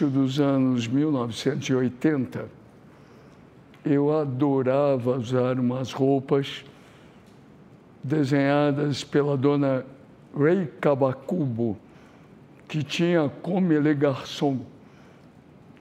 início 0.00 0.08
dos 0.08 0.40
anos 0.40 0.88
1980, 0.88 2.48
eu 3.84 4.16
adorava 4.16 5.18
usar 5.18 5.58
umas 5.58 5.92
roupas 5.92 6.64
desenhadas 8.02 9.04
pela 9.04 9.36
dona 9.36 9.84
Ray 10.36 10.66
Kabakubo, 10.80 11.76
que 12.66 12.82
tinha 12.82 13.30
como 13.42 13.72
ele 13.72 13.92
garçom, 13.92 14.60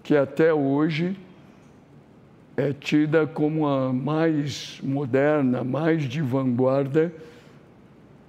que 0.03 0.15
até 0.15 0.53
hoje 0.53 1.15
é 2.57 2.73
tida 2.73 3.25
como 3.25 3.67
a 3.67 3.93
mais 3.93 4.81
moderna, 4.83 5.63
mais 5.63 6.03
de 6.03 6.21
vanguarda 6.21 7.13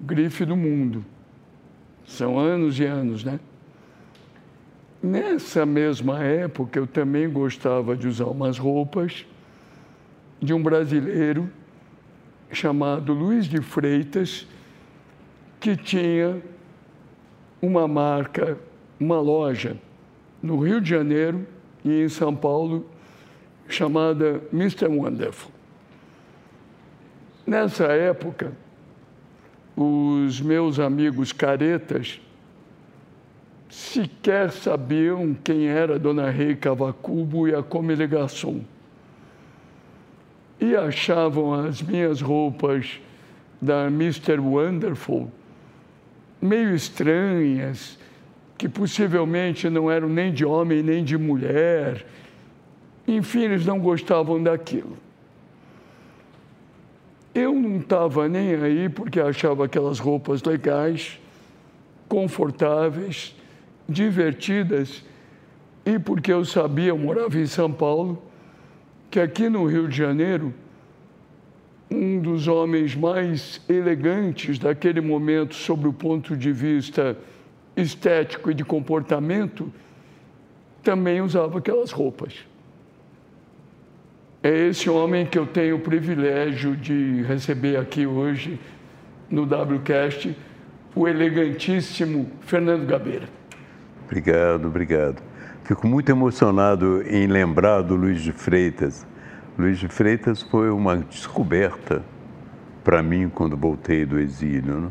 grife 0.00 0.44
do 0.44 0.56
mundo. 0.56 1.04
São 2.06 2.38
anos 2.38 2.78
e 2.78 2.84
anos, 2.84 3.24
né? 3.24 3.40
Nessa 5.02 5.64
mesma 5.64 6.22
época, 6.22 6.78
eu 6.78 6.86
também 6.86 7.28
gostava 7.30 7.96
de 7.96 8.06
usar 8.06 8.26
umas 8.26 8.58
roupas 8.58 9.24
de 10.40 10.52
um 10.52 10.62
brasileiro 10.62 11.50
chamado 12.52 13.14
Luiz 13.14 13.46
de 13.46 13.62
Freitas, 13.62 14.46
que 15.58 15.74
tinha 15.76 16.42
uma 17.62 17.88
marca, 17.88 18.58
uma 18.98 19.20
loja 19.20 19.76
no 20.42 20.58
Rio 20.58 20.80
de 20.80 20.90
Janeiro 20.90 21.46
e 21.84 22.02
em 22.02 22.08
São 22.08 22.34
Paulo 22.34 22.86
chamada 23.68 24.42
Mr. 24.52 24.86
Wonderful. 24.86 25.50
Nessa 27.46 27.84
época, 27.84 28.52
os 29.76 30.40
meus 30.40 30.78
amigos 30.78 31.32
caretas 31.32 32.20
sequer 33.70 34.50
sabiam 34.50 35.34
quem 35.34 35.68
era 35.68 35.98
Dona 35.98 36.28
Rei 36.28 36.54
Cavacubo 36.56 37.48
e 37.48 37.54
a 37.54 37.62
Come 37.62 37.94
Garçom. 38.06 38.60
E 40.60 40.76
achavam 40.76 41.54
as 41.54 41.80
minhas 41.80 42.20
roupas 42.20 43.00
da 43.62 43.86
Mr. 43.86 44.38
Wonderful 44.38 45.30
meio 46.40 46.74
estranhas, 46.74 47.98
que 48.56 48.68
possivelmente 48.68 49.68
não 49.68 49.90
eram 49.90 50.08
nem 50.08 50.32
de 50.32 50.44
homem 50.44 50.82
nem 50.82 51.04
de 51.04 51.18
mulher. 51.18 52.06
Enfim, 53.06 53.44
eles 53.44 53.66
não 53.66 53.78
gostavam 53.78 54.42
daquilo. 54.42 54.96
Eu 57.34 57.54
não 57.54 57.78
estava 57.78 58.28
nem 58.28 58.54
aí 58.54 58.88
porque 58.88 59.20
achava 59.20 59.66
aquelas 59.66 59.98
roupas 59.98 60.42
legais, 60.42 61.20
confortáveis, 62.08 63.36
divertidas 63.90 65.04
e 65.84 65.98
porque 65.98 66.32
eu 66.32 66.44
sabia, 66.44 66.88
eu 66.88 66.98
morava 66.98 67.38
em 67.38 67.46
São 67.46 67.72
Paulo, 67.72 68.22
que 69.10 69.18
aqui 69.18 69.48
no 69.48 69.66
Rio 69.66 69.88
de 69.88 69.96
Janeiro, 69.96 70.54
um 71.90 72.20
dos 72.20 72.46
homens 72.46 72.94
mais 72.94 73.60
elegantes 73.68 74.58
daquele 74.58 75.00
momento, 75.00 75.54
sob 75.54 75.88
o 75.88 75.92
ponto 75.92 76.36
de 76.36 76.52
vista 76.52 77.16
estético 77.76 78.50
e 78.50 78.54
de 78.54 78.64
comportamento, 78.64 79.72
também 80.82 81.20
usava 81.20 81.58
aquelas 81.58 81.90
roupas. 81.90 82.46
É 84.42 84.68
esse 84.68 84.88
homem 84.88 85.26
que 85.26 85.38
eu 85.38 85.46
tenho 85.46 85.76
o 85.76 85.80
privilégio 85.80 86.76
de 86.76 87.22
receber 87.22 87.76
aqui 87.76 88.06
hoje 88.06 88.58
no 89.28 89.42
WCast, 89.42 90.36
o 90.94 91.06
elegantíssimo 91.06 92.30
Fernando 92.40 92.86
Gabeira. 92.86 93.39
Obrigado, 94.10 94.66
obrigado. 94.66 95.22
Fico 95.62 95.86
muito 95.86 96.10
emocionado 96.10 97.00
em 97.06 97.28
lembrar 97.28 97.80
do 97.82 97.94
Luiz 97.94 98.20
de 98.20 98.32
Freitas. 98.32 99.06
Luiz 99.56 99.78
de 99.78 99.86
Freitas 99.86 100.42
foi 100.42 100.68
uma 100.68 100.96
descoberta 100.96 102.02
para 102.82 103.04
mim 103.04 103.30
quando 103.32 103.56
voltei 103.56 104.04
do 104.04 104.18
exílio. 104.18 104.80
Né? 104.80 104.88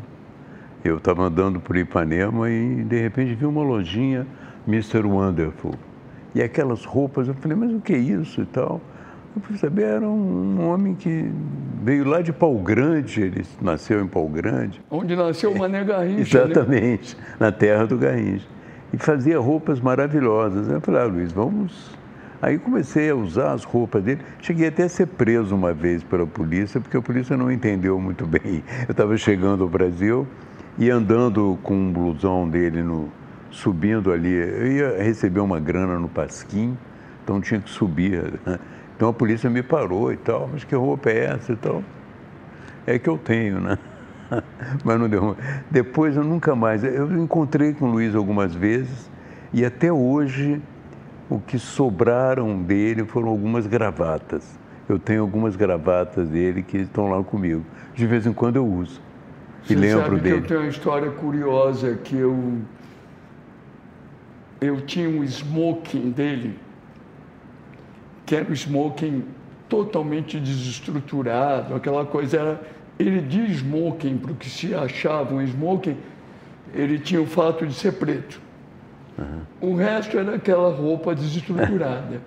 Eu 0.82 0.96
estava 0.96 1.24
andando 1.24 1.60
por 1.60 1.76
Ipanema 1.76 2.48
e 2.48 2.82
de 2.82 2.98
repente 2.98 3.34
vi 3.34 3.44
uma 3.44 3.62
lojinha 3.62 4.26
Mr. 4.66 5.02
Wonderful. 5.02 5.74
E 6.34 6.42
aquelas 6.42 6.86
roupas, 6.86 7.28
eu 7.28 7.34
falei, 7.34 7.58
mas 7.58 7.74
o 7.74 7.80
que 7.80 7.92
é 7.92 7.98
isso 7.98 8.40
e 8.40 8.46
tal? 8.46 8.80
Eu 9.36 9.42
fui 9.42 9.58
saber, 9.58 9.82
era 9.82 10.08
um 10.08 10.66
homem 10.66 10.94
que 10.94 11.30
veio 11.82 12.04
lá 12.08 12.22
de 12.22 12.32
Pau 12.32 12.58
Grande, 12.58 13.20
ele 13.20 13.44
nasceu 13.60 14.02
em 14.02 14.06
Pau 14.06 14.26
Grande. 14.26 14.80
Onde 14.90 15.14
nasceu 15.14 15.52
o 15.52 15.58
Mané 15.58 15.84
Garrincha. 15.84 16.14
Né? 16.38 16.52
Exatamente, 16.52 17.16
né? 17.18 17.22
na 17.38 17.52
terra 17.52 17.86
do 17.86 17.98
Garrincha. 17.98 18.46
E 18.92 18.98
fazia 18.98 19.38
roupas 19.38 19.80
maravilhosas. 19.80 20.68
Eu 20.68 20.80
falei, 20.80 21.02
ah, 21.02 21.04
Luiz, 21.04 21.32
vamos. 21.32 21.98
Aí 22.42 22.58
comecei 22.58 23.10
a 23.10 23.14
usar 23.14 23.52
as 23.52 23.64
roupas 23.64 24.02
dele. 24.02 24.22
Cheguei 24.40 24.68
até 24.68 24.84
a 24.84 24.88
ser 24.88 25.06
preso 25.06 25.54
uma 25.54 25.74
vez 25.74 26.02
pela 26.02 26.26
polícia, 26.26 26.80
porque 26.80 26.96
a 26.96 27.02
polícia 27.02 27.36
não 27.36 27.52
entendeu 27.52 28.00
muito 28.00 28.26
bem. 28.26 28.64
Eu 28.88 28.92
estava 28.92 29.16
chegando 29.16 29.62
ao 29.62 29.68
Brasil 29.68 30.26
e 30.78 30.88
andando 30.90 31.58
com 31.62 31.74
um 31.74 31.92
blusão 31.92 32.48
dele 32.48 32.82
no, 32.82 33.08
subindo 33.50 34.10
ali. 34.10 34.32
Eu 34.32 34.72
ia 34.72 35.02
receber 35.02 35.40
uma 35.40 35.60
grana 35.60 35.98
no 35.98 36.08
Pasquim, 36.08 36.76
então 37.22 37.40
tinha 37.40 37.60
que 37.60 37.68
subir. 37.68 38.40
Né? 38.46 38.58
Então 38.96 39.08
a 39.08 39.12
polícia 39.12 39.50
me 39.50 39.62
parou 39.62 40.12
e 40.12 40.16
tal, 40.16 40.48
mas 40.52 40.64
que 40.64 40.74
roupa 40.74 41.10
é 41.10 41.26
essa 41.26 41.52
e 41.52 41.56
tal? 41.56 41.82
É 42.86 42.98
que 42.98 43.08
eu 43.08 43.18
tenho, 43.18 43.60
né? 43.60 43.78
mas 44.84 44.98
não 44.98 45.08
deu. 45.08 45.36
Depois 45.70 46.16
eu 46.16 46.24
nunca 46.24 46.54
mais. 46.54 46.84
Eu 46.84 47.10
encontrei 47.20 47.72
com 47.72 47.86
o 47.86 47.92
Luiz 47.92 48.14
algumas 48.14 48.54
vezes 48.54 49.10
e 49.52 49.64
até 49.64 49.92
hoje 49.92 50.60
o 51.28 51.38
que 51.38 51.58
sobraram 51.58 52.62
dele 52.62 53.04
foram 53.04 53.28
algumas 53.28 53.66
gravatas. 53.66 54.58
Eu 54.88 54.98
tenho 54.98 55.22
algumas 55.22 55.54
gravatas 55.54 56.28
dele 56.28 56.62
que 56.62 56.78
estão 56.78 57.10
lá 57.10 57.22
comigo. 57.22 57.64
De 57.94 58.06
vez 58.06 58.26
em 58.26 58.32
quando 58.32 58.56
eu 58.56 58.66
uso. 58.66 59.00
Você 59.62 59.74
e 59.74 59.76
lembro 59.76 60.02
sabe 60.02 60.20
dele. 60.20 60.36
Que 60.38 60.44
eu 60.44 60.48
tenho 60.48 60.60
uma 60.60 60.68
história 60.68 61.10
curiosa 61.10 61.94
que 61.94 62.16
eu 62.16 62.58
eu 64.60 64.80
tinha 64.82 65.08
um 65.08 65.24
smoking 65.24 66.10
dele 66.10 66.58
que 68.30 68.36
era 68.36 68.48
o 68.48 68.52
smoking 68.52 69.24
totalmente 69.68 70.38
desestruturado, 70.38 71.74
aquela 71.74 72.06
coisa 72.06 72.36
era 72.36 72.62
ele 73.00 73.20
de 73.22 73.40
smoking 73.52 74.18
para 74.18 74.32
o 74.32 74.34
que 74.34 74.48
se 74.48 74.74
achava 74.74 75.34
um 75.34 75.42
smoking, 75.42 75.96
ele 76.74 76.98
tinha 76.98 77.20
o 77.20 77.26
fato 77.26 77.66
de 77.66 77.72
ser 77.72 77.92
preto. 77.92 78.40
Uhum. 79.18 79.70
O 79.72 79.74
resto 79.74 80.18
era 80.18 80.34
aquela 80.34 80.70
roupa 80.70 81.14
desestruturada. 81.14 82.20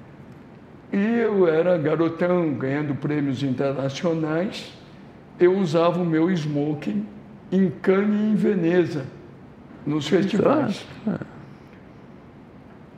e 0.92 0.96
eu 0.96 1.48
era 1.48 1.78
garotão, 1.78 2.52
ganhando 2.52 2.94
prêmios 2.94 3.42
internacionais, 3.42 4.72
eu 5.40 5.56
usava 5.56 6.00
o 6.00 6.04
meu 6.04 6.30
smoking 6.30 7.06
em 7.50 7.70
Cannes 7.70 8.20
e 8.20 8.24
em 8.24 8.34
Veneza, 8.34 9.06
nos 9.86 10.06
festivais. 10.06 10.86
Exato. 11.06 11.26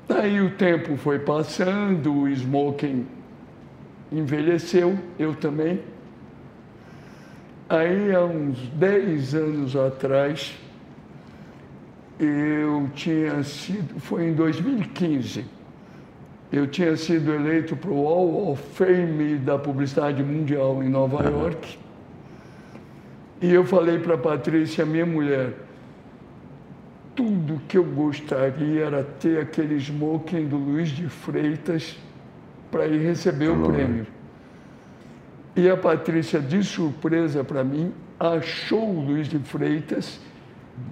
Aí 0.09 0.41
o 0.41 0.51
tempo 0.51 0.97
foi 0.97 1.21
passando, 1.21 2.13
o 2.13 2.29
smoking 2.29 3.07
envelheceu, 4.11 4.99
eu 5.17 5.37
também. 5.37 5.81
Aí, 7.71 8.13
há 8.13 8.25
uns 8.25 8.59
10 8.71 9.33
anos 9.37 9.77
atrás, 9.77 10.59
eu 12.19 12.91
tinha 12.97 13.45
sido, 13.45 14.01
foi 14.01 14.25
em 14.25 14.35
2015, 14.35 15.45
eu 16.51 16.67
tinha 16.67 16.97
sido 16.97 17.33
eleito 17.33 17.77
para 17.77 17.93
o 17.93 18.03
Hall 18.03 18.51
of 18.51 18.61
Fame 18.75 19.37
da 19.37 19.57
Publicidade 19.57 20.21
Mundial 20.21 20.83
em 20.83 20.89
Nova 20.89 21.23
York. 21.23 21.79
E 23.41 23.55
eu 23.55 23.65
falei 23.65 24.01
para 24.01 24.17
a 24.17 24.19
Patrícia, 24.19 24.85
minha 24.85 25.07
mulher, 25.07 25.53
tudo 27.15 27.63
que 27.69 27.79
eu 27.79 27.85
gostaria 27.85 28.87
era 28.87 29.05
ter 29.05 29.39
aquele 29.39 29.77
smoking 29.77 30.49
do 30.49 30.57
Luiz 30.57 30.89
de 30.89 31.09
Freitas 31.09 31.97
para 32.69 32.89
ir 32.89 32.99
receber 32.99 33.49
o 33.49 33.63
prêmio. 33.63 34.09
E 35.57 35.69
a 35.69 35.77
Patrícia, 35.77 36.41
de 36.41 36.63
surpresa 36.63 37.43
para 37.43 37.65
mim, 37.65 37.93
achou 38.19 38.89
o 38.89 39.01
Luiz 39.01 39.29
de 39.29 39.39
Freitas 39.39 40.21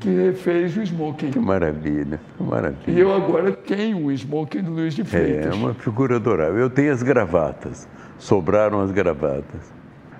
que 0.01 0.09
refez 0.09 0.77
o 0.77 0.83
smoking. 0.83 1.31
Que 1.31 1.39
maravilha, 1.39 2.21
que 2.37 2.43
maravilha. 2.43 2.83
E 2.87 3.01
eu 3.01 3.15
agora 3.15 3.53
tenho 3.53 4.05
o 4.05 4.13
smoking 4.13 4.63
do 4.63 4.73
Luiz 4.73 4.95
de 4.95 5.05
Freitas. 5.05 5.47
É, 5.47 5.55
uma 5.55 5.75
figura 5.75 6.17
adorável. 6.17 6.59
Eu 6.59 6.71
tenho 6.71 6.93
as 6.93 7.03
gravatas, 7.03 7.89
sobraram 8.19 8.81
as 8.81 8.91
gravatas. 8.91 9.73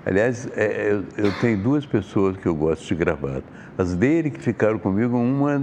Aliás, 0.05 0.49
é, 0.55 0.91
eu, 0.91 1.03
eu, 1.17 1.31
tenho 1.39 1.57
duas 1.61 1.85
pessoas 1.85 2.35
que 2.35 2.47
eu 2.47 2.55
gosto 2.55 2.87
de 2.87 2.95
gravata. 2.95 3.43
As 3.77 3.95
dele 3.95 4.29
que 4.29 4.41
ficaram 4.41 4.79
comigo, 4.79 5.17
uma 5.17 5.61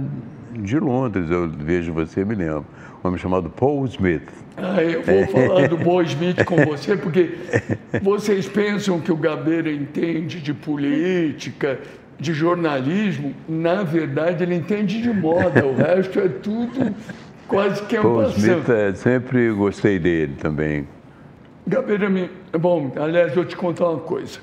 de 0.53 0.79
Londres, 0.79 1.29
eu 1.29 1.49
vejo 1.49 1.93
você, 1.93 2.23
me 2.23 2.35
lembro. 2.35 2.65
Homem 3.07 3.19
chamado 3.19 3.49
Paul 3.49 3.85
Smith. 3.85 4.29
Ah, 4.55 4.81
eu 4.81 5.03
vou 5.03 5.27
falar 5.27 5.67
do 5.67 5.77
Paul 5.77 6.01
Smith 6.03 6.43
com 6.43 6.57
você, 6.65 6.97
porque 6.97 7.37
vocês 8.01 8.47
pensam 8.47 8.99
que 8.99 9.11
o 9.11 9.15
Gabeira 9.15 9.71
entende 9.71 10.41
de 10.41 10.53
política, 10.53 11.79
de 12.19 12.33
jornalismo. 12.33 13.33
Na 13.47 13.83
verdade, 13.83 14.43
ele 14.43 14.55
entende 14.55 15.01
de 15.01 15.13
moda. 15.13 15.65
O 15.65 15.75
resto 15.75 16.19
é 16.19 16.27
tudo 16.27 16.93
Quase 17.47 17.81
que 17.83 17.95
é 17.95 17.99
um 17.99 18.03
Paul 18.03 18.23
Smith, 18.29 18.69
é, 18.69 18.93
sempre 18.93 19.51
gostei 19.51 19.97
dele 19.97 20.35
também. 20.37 20.87
Gabeira, 21.65 22.09
bom, 22.59 22.91
aliás, 22.97 23.33
vou 23.33 23.45
te 23.45 23.55
contar 23.55 23.89
uma 23.89 23.99
coisa. 24.01 24.39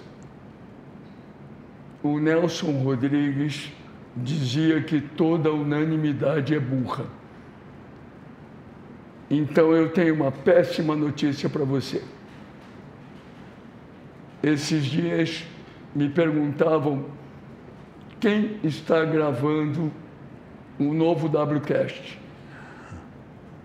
O 2.02 2.19
Nelson 2.19 2.72
Rodrigues 2.82 3.70
dizia 4.17 4.81
que 4.82 5.00
toda 5.00 5.52
unanimidade 5.52 6.55
é 6.55 6.60
burra. 6.60 7.05
Então 9.36 9.72
eu 9.72 9.88
tenho 9.88 10.14
uma 10.14 10.31
péssima 10.31 10.94
notícia 10.94 11.48
para 11.48 11.64
você. 11.64 12.02
Esses 14.42 14.84
dias 14.84 15.44
me 15.94 16.08
perguntavam 16.08 17.06
quem 18.20 18.58
está 18.62 19.04
gravando 19.04 19.90
o 20.78 20.84
um 20.84 20.94
novo 20.94 21.26
WCast. 21.26 22.20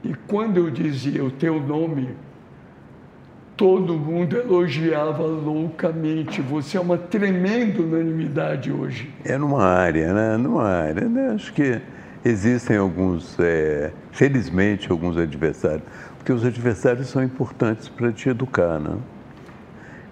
E 0.03 0.13
quando 0.27 0.57
eu 0.57 0.71
dizia 0.71 1.23
o 1.23 1.29
teu 1.29 1.61
nome, 1.61 2.15
todo 3.55 3.93
mundo 3.97 4.37
elogiava 4.37 5.23
loucamente. 5.23 6.41
Você 6.41 6.77
é 6.77 6.79
uma 6.79 6.97
tremenda 6.97 7.81
unanimidade 7.81 8.71
hoje. 8.71 9.13
É 9.23 9.37
numa 9.37 9.63
área, 9.63 10.13
né? 10.13 10.37
Numa 10.37 10.63
área. 10.63 11.07
Né? 11.07 11.33
Acho 11.35 11.53
que 11.53 11.79
existem 12.23 12.77
alguns, 12.77 13.37
é, 13.39 13.91
felizmente, 14.11 14.91
alguns 14.91 15.17
adversários, 15.17 15.83
porque 16.17 16.33
os 16.33 16.45
adversários 16.45 17.07
são 17.07 17.23
importantes 17.23 17.87
para 17.87 18.11
te 18.11 18.29
educar, 18.29 18.79
né? 18.79 18.97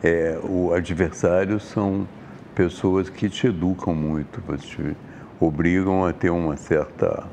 É, 0.03 0.39
o 0.43 0.73
adversário 0.73 1.59
são 1.59 2.07
pessoas 2.55 3.09
que 3.09 3.29
te 3.29 3.47
educam 3.47 3.93
muito, 3.93 4.41
te 4.57 4.95
obrigam 5.39 6.05
a 6.05 6.13
ter 6.13 6.29
uma 6.29 6.55
certa, 6.55 7.23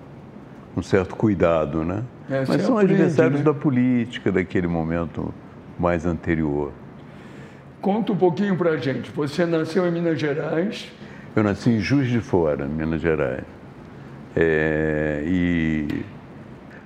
um 0.77 0.83
certo 0.83 1.15
cuidado, 1.15 1.85
né? 1.85 2.03
É, 2.29 2.45
Mas 2.47 2.63
são 2.63 2.77
aprende, 2.77 2.95
adversários 2.95 3.39
né? 3.41 3.45
da 3.45 3.55
política, 3.55 4.33
daquele 4.33 4.67
momento 4.67 5.33
mais 5.79 6.07
anterior. 6.07 6.73
Conta 7.81 8.13
um 8.13 8.17
pouquinho 8.17 8.57
para 8.57 8.71
a 8.71 8.77
gente. 8.79 9.11
Você 9.11 9.45
nasceu 9.45 9.87
em 9.87 9.93
Minas 9.93 10.19
Gerais? 10.19 10.91
Eu 11.37 11.43
nasci 11.43 11.71
em 11.71 11.81
Juiz 11.81 12.09
de 12.09 12.21
Fora, 12.21 12.67
Minas 12.67 13.01
Gerais. 13.01 13.45
É, 14.37 15.23
e 15.27 16.05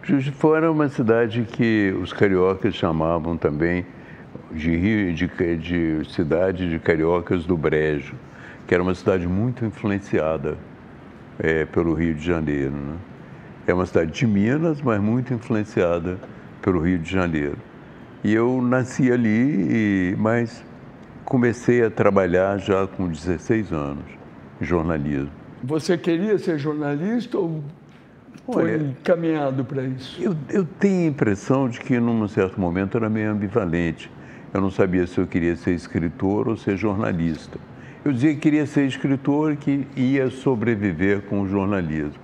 Juiz 0.03 0.25
de 0.25 0.33
Fora 0.33 0.67
é 0.67 0.71
uma 0.71 0.89
cidade 0.89 1.43
que 1.51 1.95
os 2.01 2.13
cariocas 2.13 2.75
chamavam 2.75 3.37
também 3.37 3.87
de, 4.53 4.75
Rio, 4.77 5.15
de, 5.15 5.29
de 5.57 6.13
cidade 6.13 6.69
de 6.69 6.79
cariocas 6.79 7.45
do 7.45 7.57
Brejo, 7.57 8.15
que 8.67 8.75
era 8.75 8.83
uma 8.83 8.95
cidade 8.95 9.27
muito 9.27 9.65
influenciada 9.65 10.57
é, 11.39 11.65
pelo 11.65 11.95
Rio 11.95 12.15
de 12.15 12.25
Janeiro. 12.25 12.73
Né? 12.73 12.97
É 13.67 13.75
uma 13.75 13.87
cidade 13.87 14.13
de 14.13 14.27
Minas, 14.27 14.81
mas 14.81 15.01
muito 15.01 15.33
influenciada 15.33 16.19
pelo 16.63 16.81
Rio 16.81 16.99
de 16.99 17.11
Janeiro. 17.11 17.59
E 18.25 18.35
eu 18.35 18.61
nasci 18.61 19.13
ali, 19.13 20.11
e, 20.11 20.17
mas 20.19 20.65
comecei 21.25 21.85
a 21.85 21.91
trabalhar 21.91 22.59
já 22.59 22.87
com 22.87 23.09
16 23.09 23.73
anos, 23.73 24.05
jornalismo. 24.61 25.38
Você 25.63 25.99
queria 25.99 26.39
ser 26.39 26.59
jornalista 26.59 27.39
ou 27.39 27.63
foi 28.47 28.63
Olha, 28.63 28.77
encaminhado 28.77 29.65
para 29.65 29.83
isso? 29.83 30.21
Eu, 30.23 30.35
eu 30.49 30.65
tenho 30.65 31.05
a 31.05 31.11
impressão 31.11 31.69
de 31.69 31.81
que, 31.81 31.99
num 32.01 32.27
certo 32.29 32.61
momento, 32.61 32.97
era 32.97 33.11
meio 33.11 33.31
ambivalente. 33.31 34.11
Eu 34.55 34.61
não 34.61 34.71
sabia 34.71 35.07
se 35.07 35.19
eu 35.19 35.27
queria 35.27 35.55
ser 35.55 35.73
escritor 35.75 36.49
ou 36.49 36.57
ser 36.57 36.77
jornalista. 36.77 37.59
Eu 38.05 38.13
dizia 38.13 38.33
que 38.33 38.41
queria 38.41 38.65
ser 38.65 38.87
escritor 38.87 39.57
que 39.57 39.87
ia 39.95 40.31
sobreviver 40.31 41.23
com 41.23 41.43
o 41.43 41.49
jornalismo. 41.49 42.19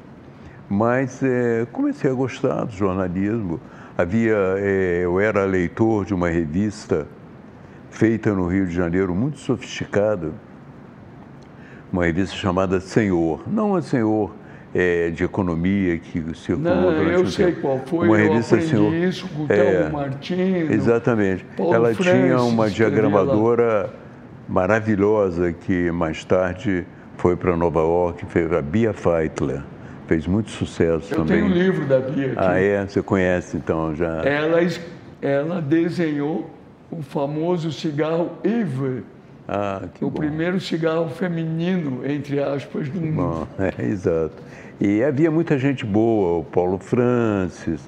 Mas 0.68 1.22
é, 1.22 1.66
comecei 1.70 2.10
a 2.10 2.14
gostar 2.14 2.64
do 2.64 2.72
jornalismo. 2.72 3.60
Havia, 3.98 4.36
é, 4.56 5.00
eu 5.04 5.20
era 5.20 5.44
leitor 5.44 6.06
de 6.06 6.14
uma 6.14 6.30
revista 6.30 7.06
feita 7.90 8.32
no 8.32 8.46
Rio 8.46 8.66
de 8.66 8.74
Janeiro, 8.74 9.14
muito 9.14 9.38
sofisticada, 9.38 10.32
uma 11.94 12.04
revista 12.06 12.34
chamada 12.34 12.80
Senhor. 12.80 13.40
Não 13.46 13.76
a 13.76 13.82
Senhor 13.82 14.34
é, 14.74 15.10
de 15.10 15.22
economia 15.22 15.96
que 15.96 16.34
circulou 16.34 16.74
Não, 16.74 16.92
durante 16.92 17.12
eu 17.12 17.26
sei 17.28 17.46
tempo. 17.46 17.60
qual 17.60 17.78
foi, 17.86 18.08
uma 18.08 18.16
revista 18.16 18.56
eu 18.56 18.62
Senhor. 18.62 18.94
isso 18.94 19.28
com 19.28 19.44
o 19.44 19.52
é, 19.52 19.88
Martins. 19.88 20.70
Exatamente. 20.70 21.44
Paulo 21.56 21.72
Ela 21.72 21.94
Francis, 21.94 22.12
tinha 22.12 22.42
uma 22.42 22.68
diagramadora 22.68 23.90
maravilhosa 24.48 25.52
que 25.52 25.92
mais 25.92 26.24
tarde 26.24 26.84
foi 27.16 27.36
para 27.36 27.56
Nova 27.56 27.80
York, 27.80 28.26
fez 28.26 28.52
a 28.52 28.60
Bia 28.60 28.92
Feitler. 28.92 29.62
Fez 30.08 30.26
muito 30.26 30.50
sucesso 30.50 31.14
eu 31.14 31.18
também. 31.18 31.38
Eu 31.38 31.44
tenho 31.44 31.54
um 31.54 31.56
livro 31.56 31.86
da 31.86 32.00
Bia 32.00 32.26
aqui. 32.26 32.34
Ah, 32.36 32.58
é? 32.58 32.84
Você 32.84 33.00
conhece 33.02 33.56
então 33.56 33.94
já? 33.94 34.20
Ela, 34.22 34.58
ela 35.22 35.62
desenhou 35.62 36.50
o 36.90 37.00
famoso 37.00 37.70
cigarro 37.70 38.32
Eve. 38.42 39.04
Ah, 39.46 39.82
o 40.00 40.10
bom. 40.10 40.20
primeiro 40.20 40.58
cigarro 40.60 41.08
feminino, 41.10 42.00
entre 42.06 42.40
aspas, 42.40 42.88
do 42.88 43.00
mundo. 43.00 43.14
Bom, 43.14 43.46
é, 43.62 43.84
exato. 43.84 44.34
E 44.80 45.02
havia 45.02 45.30
muita 45.30 45.58
gente 45.58 45.84
boa, 45.84 46.38
o 46.40 46.44
Paulo 46.44 46.78
Francis, 46.78 47.80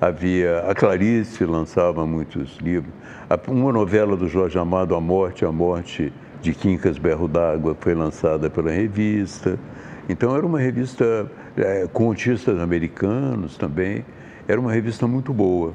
havia 0.00 0.60
a 0.68 0.74
Clarice 0.74 1.44
lançava 1.44 2.06
muitos 2.06 2.56
livros. 2.56 2.92
Uma 3.46 3.72
novela 3.72 4.16
do 4.16 4.28
Jorge 4.28 4.58
Amado, 4.58 4.94
A 4.94 5.00
Morte, 5.00 5.44
A 5.44 5.52
Morte 5.52 6.12
de 6.40 6.52
Quincas 6.52 6.98
Berro 6.98 7.28
d'Água, 7.28 7.76
foi 7.78 7.94
lançada 7.94 8.50
pela 8.50 8.70
revista. 8.70 9.58
Então 10.08 10.34
era 10.34 10.44
uma 10.44 10.58
revista 10.58 11.30
é, 11.56 11.86
com 11.92 12.10
artistas 12.10 12.58
americanos 12.58 13.56
também. 13.56 14.04
Era 14.48 14.60
uma 14.60 14.72
revista 14.72 15.06
muito 15.06 15.32
boa. 15.32 15.72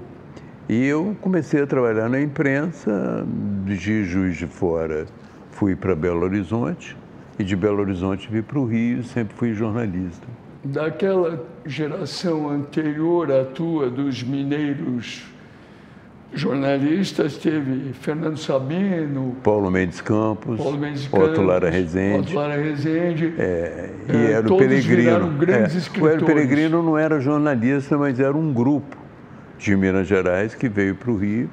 E 0.67 0.85
eu 0.85 1.15
comecei 1.21 1.61
a 1.61 1.67
trabalhar 1.67 2.09
na 2.09 2.19
imprensa, 2.19 3.25
de 3.65 4.03
Juiz 4.03 4.35
de 4.35 4.47
Fora 4.47 5.05
fui 5.57 5.75
para 5.75 5.95
Belo 5.95 6.23
Horizonte 6.23 6.95
e 7.39 7.43
de 7.43 7.55
Belo 7.55 7.79
Horizonte 7.81 8.29
vim 8.31 8.43
para 8.43 8.59
o 8.59 8.65
Rio, 8.65 9.03
sempre 9.03 9.35
fui 9.35 9.53
jornalista. 9.53 10.27
Daquela 10.63 11.43
geração 11.65 12.49
anterior 12.49 13.31
à 13.31 13.43
tua, 13.43 13.89
dos 13.89 14.21
mineiros 14.21 15.23
jornalistas, 16.31 17.37
teve 17.37 17.93
Fernando 17.93 18.37
Sabino, 18.37 19.35
Paulo 19.43 19.71
Mendes 19.71 19.99
Campos, 19.99 20.57
Paulo 20.57 20.77
Mendes 20.77 21.07
Campos 21.07 21.29
Otto 21.29 21.41
Lara 21.41 21.69
Rezende. 21.69 22.19
Otto 22.19 22.35
Lara 22.35 22.61
Rezende. 22.61 23.33
É, 23.39 23.89
e 24.09 24.15
é, 24.15 24.31
era 24.33 24.53
o 24.53 24.57
Peregrino. 24.57 25.29
Grandes 25.39 25.75
é, 25.75 25.77
escritores. 25.79 26.21
O 26.21 26.25
Peregrino 26.25 26.83
não 26.83 26.97
era 26.97 27.19
jornalista, 27.19 27.97
mas 27.97 28.19
era 28.19 28.37
um 28.37 28.53
grupo 28.53 28.95
de 29.57 29.75
Minas 29.75 30.05
Gerais 30.05 30.53
que 30.53 30.69
veio 30.69 30.93
para 30.93 31.09
o 31.09 31.17
Rio 31.17 31.49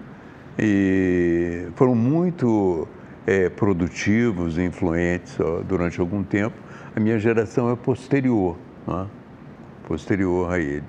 e 0.59 1.69
foram 1.75 1.95
muito 1.95 2.87
é, 3.27 3.49
produtivos 3.49 4.59
influentes 4.59 5.39
ó, 5.41 5.61
durante 5.63 6.01
algum 6.01 6.23
tempo. 6.23 6.57
A 6.95 7.01
minha 7.01 7.19
geração 7.19 7.71
é 7.71 7.77
posterior, 7.77 8.57
né? 8.87 9.07
posterior 9.87 10.53
a 10.53 10.59
eles. 10.59 10.85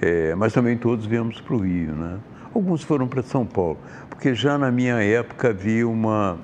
É, 0.00 0.34
mas 0.34 0.52
também 0.52 0.76
todos 0.76 1.06
viemos 1.06 1.40
para 1.40 1.54
o 1.54 1.58
Rio. 1.58 1.92
Né? 1.92 2.18
Alguns 2.54 2.82
foram 2.82 3.06
para 3.08 3.22
São 3.22 3.44
Paulo, 3.44 3.78
porque 4.08 4.34
já 4.34 4.56
na 4.56 4.70
minha 4.70 5.02
época 5.02 5.48
havia 5.48 5.86
uma, 5.86 6.38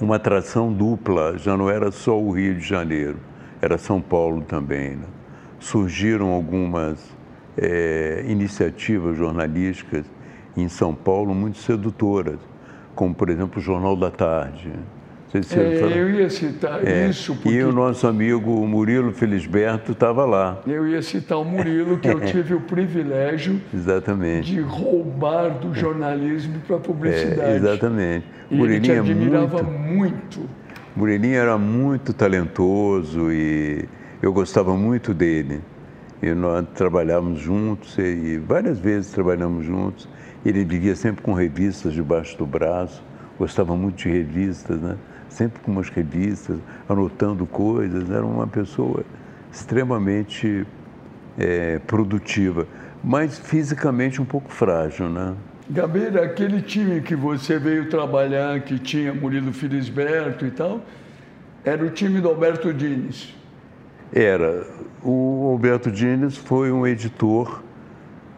uma 0.00 0.16
atração 0.16 0.72
dupla, 0.72 1.38
já 1.38 1.56
não 1.56 1.70
era 1.70 1.90
só 1.90 2.20
o 2.20 2.32
Rio 2.32 2.56
de 2.56 2.66
Janeiro, 2.66 3.18
era 3.60 3.78
São 3.78 4.00
Paulo 4.00 4.42
também. 4.42 4.96
Né? 4.96 5.06
Surgiram 5.58 6.30
algumas 6.30 6.98
é, 7.56 8.24
iniciativas 8.26 9.16
jornalísticas 9.16 10.04
em 10.56 10.68
São 10.68 10.94
Paulo 10.94 11.34
muito 11.34 11.58
sedutoras 11.58 12.51
como 12.94 13.14
por 13.14 13.30
exemplo 13.30 13.58
o 13.58 13.62
Jornal 13.62 13.96
da 13.96 14.10
Tarde. 14.10 14.72
Se 15.40 15.58
é, 15.58 15.98
eu 15.98 16.10
ia 16.10 16.28
citar 16.28 16.86
é, 16.86 17.08
isso. 17.08 17.34
Porque... 17.34 17.48
E 17.48 17.62
o 17.62 17.72
nosso 17.72 18.06
amigo 18.06 18.50
Murilo 18.66 19.12
Felisberto 19.12 19.92
estava 19.92 20.26
lá. 20.26 20.60
Eu 20.66 20.86
ia 20.86 21.00
citar 21.00 21.38
o 21.38 21.44
Murilo, 21.44 21.96
que 21.98 22.08
eu 22.08 22.20
tive 22.26 22.52
o 22.52 22.60
privilégio 22.60 23.58
exatamente. 23.72 24.52
de 24.52 24.60
roubar 24.60 25.58
do 25.58 25.74
jornalismo 25.74 26.60
para 26.66 26.76
a 26.76 26.80
publicidade. 26.80 27.40
É, 27.40 27.56
exatamente. 27.56 28.26
E 28.50 28.56
Murilinho 28.56 28.92
ele 28.92 29.02
te 29.04 29.10
admirava 29.10 29.62
muito. 29.62 30.40
muito. 30.40 30.50
Murilinho 30.94 31.36
era 31.36 31.56
muito 31.56 32.12
talentoso 32.12 33.32
e 33.32 33.88
eu 34.20 34.34
gostava 34.34 34.76
muito 34.76 35.14
dele. 35.14 35.62
E 36.22 36.34
nós 36.34 36.66
trabalhávamos 36.74 37.40
juntos 37.40 37.96
e 37.96 38.36
várias 38.36 38.78
vezes 38.78 39.10
trabalhamos 39.10 39.64
juntos. 39.64 40.06
Ele 40.44 40.64
vivia 40.64 40.96
sempre 40.96 41.22
com 41.22 41.32
revistas 41.32 41.92
debaixo 41.92 42.36
do 42.36 42.46
braço, 42.46 43.02
gostava 43.38 43.76
muito 43.76 43.96
de 43.96 44.08
revistas, 44.08 44.80
né? 44.80 44.96
sempre 45.28 45.60
com 45.60 45.72
umas 45.72 45.88
revistas, 45.88 46.58
anotando 46.88 47.46
coisas. 47.46 48.10
Era 48.10 48.24
uma 48.24 48.46
pessoa 48.46 49.04
extremamente 49.52 50.66
é, 51.38 51.78
produtiva, 51.86 52.66
mas 53.02 53.38
fisicamente 53.38 54.20
um 54.20 54.24
pouco 54.24 54.50
frágil. 54.50 55.08
Né? 55.08 55.34
Gabeira, 55.70 56.24
aquele 56.24 56.60
time 56.60 57.00
que 57.00 57.14
você 57.14 57.58
veio 57.58 57.88
trabalhar, 57.88 58.60
que 58.60 58.78
tinha 58.78 59.14
Murilo 59.14 59.52
Filisberto 59.52 60.44
e 60.44 60.50
tal, 60.50 60.82
era 61.64 61.84
o 61.84 61.90
time 61.90 62.20
do 62.20 62.28
Alberto 62.28 62.72
Diniz. 62.72 63.34
Era. 64.12 64.66
O 65.02 65.48
Alberto 65.50 65.90
Dines 65.90 66.36
foi 66.36 66.70
um 66.70 66.86
editor 66.86 67.62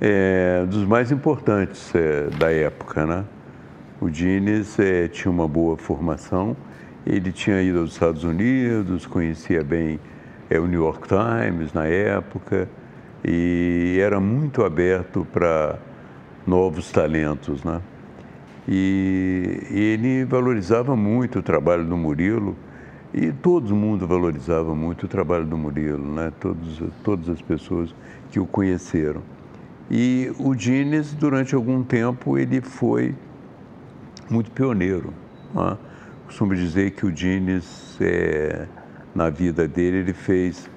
é, 0.06 0.66
dos 0.66 0.84
mais 0.84 1.10
importantes 1.10 1.90
é, 1.94 2.28
da 2.38 2.52
época, 2.52 3.06
né? 3.06 3.24
O 3.98 4.10
Dines 4.10 4.78
é, 4.78 5.08
tinha 5.08 5.32
uma 5.32 5.48
boa 5.48 5.78
formação, 5.78 6.54
ele 7.06 7.32
tinha 7.32 7.62
ido 7.62 7.78
aos 7.78 7.92
Estados 7.92 8.22
Unidos, 8.22 9.06
conhecia 9.06 9.64
bem 9.64 9.98
é, 10.50 10.60
o 10.60 10.66
New 10.66 10.82
York 10.82 11.08
Times 11.08 11.72
na 11.72 11.86
época 11.86 12.68
e 13.24 13.96
era 13.98 14.20
muito 14.20 14.62
aberto 14.62 15.26
para 15.32 15.78
novos 16.46 16.92
talentos, 16.92 17.64
né? 17.64 17.80
E, 18.68 19.62
e 19.70 19.80
ele 19.80 20.26
valorizava 20.26 20.94
muito 20.94 21.38
o 21.38 21.42
trabalho 21.42 21.84
do 21.84 21.96
Murilo 21.96 22.54
e 23.14 23.32
todo 23.32 23.74
mundo 23.74 24.06
valorizava 24.06 24.74
muito 24.74 25.04
o 25.06 25.08
trabalho 25.08 25.46
do 25.46 25.56
Murilo, 25.56 26.14
né? 26.14 26.30
Todos, 26.38 26.82
todas 27.02 27.30
as 27.30 27.40
pessoas 27.40 27.94
que 28.30 28.38
o 28.38 28.44
conheceram. 28.44 29.22
E 29.90 30.32
o 30.38 30.54
Dines, 30.54 31.12
durante 31.12 31.54
algum 31.54 31.82
tempo, 31.82 32.38
ele 32.38 32.60
foi 32.60 33.14
muito 34.30 34.50
pioneiro. 34.50 35.12
Né? 35.54 35.76
Costumo 36.26 36.54
dizer 36.54 36.92
que 36.92 37.04
o 37.04 37.12
Dines, 37.12 37.98
é, 38.00 38.66
na 39.14 39.28
vida 39.28 39.68
dele, 39.68 39.98
ele 39.98 40.12
fez 40.12 40.70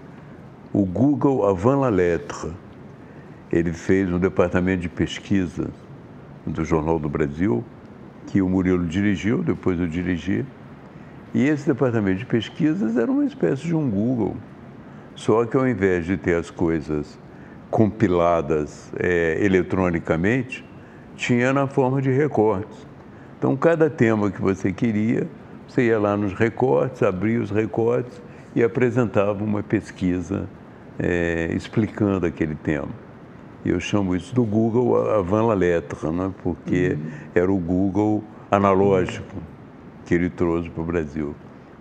o 0.73 0.85
Google 0.85 1.47
avant 1.47 1.79
la 1.79 1.89
lettre. 1.89 2.51
Ele 3.51 3.71
fez 3.71 4.11
um 4.11 4.19
departamento 4.19 4.81
de 4.81 4.89
pesquisa 4.89 5.69
do 6.45 6.65
Jornal 6.65 6.99
do 6.99 7.07
Brasil, 7.07 7.63
que 8.27 8.41
o 8.41 8.49
Murilo 8.49 8.85
dirigiu, 8.85 9.41
depois 9.41 9.79
eu 9.79 9.87
dirigi. 9.87 10.45
E 11.33 11.45
esse 11.45 11.65
departamento 11.65 12.19
de 12.19 12.25
pesquisas 12.25 12.97
era 12.97 13.09
uma 13.09 13.25
espécie 13.25 13.63
de 13.63 13.75
um 13.75 13.89
Google. 13.89 14.35
Só 15.15 15.45
que 15.45 15.55
ao 15.55 15.67
invés 15.67 16.05
de 16.05 16.17
ter 16.17 16.35
as 16.35 16.51
coisas 16.51 17.17
compiladas 17.69 18.91
é, 18.99 19.37
eletronicamente, 19.43 20.65
tinha 21.15 21.51
na 21.51 21.67
forma 21.67 22.01
de 22.01 22.11
recortes. 22.11 22.87
Então, 23.37 23.55
cada 23.55 23.89
tema 23.89 24.31
que 24.31 24.41
você 24.41 24.71
queria, 24.71 25.27
você 25.67 25.87
ia 25.87 25.99
lá 25.99 26.15
nos 26.15 26.33
recortes, 26.33 27.03
abria 27.03 27.41
os 27.41 27.51
recortes 27.51 28.21
e 28.55 28.63
apresentava 28.63 29.43
uma 29.43 29.61
pesquisa 29.61 30.47
é, 30.97 31.49
explicando 31.53 32.25
aquele 32.25 32.55
tema. 32.55 32.89
Eu 33.65 33.79
chamo 33.79 34.15
isso 34.15 34.33
do 34.33 34.43
Google 34.43 35.09
avant 35.11 35.47
la 35.47 35.53
lettre, 35.53 36.09
né? 36.09 36.33
porque 36.41 36.97
uhum. 36.97 37.11
era 37.35 37.51
o 37.51 37.57
Google 37.57 38.23
analógico 38.49 39.35
que 40.05 40.15
ele 40.15 40.29
trouxe 40.29 40.69
para 40.69 40.81
o 40.81 40.85
Brasil, 40.85 41.35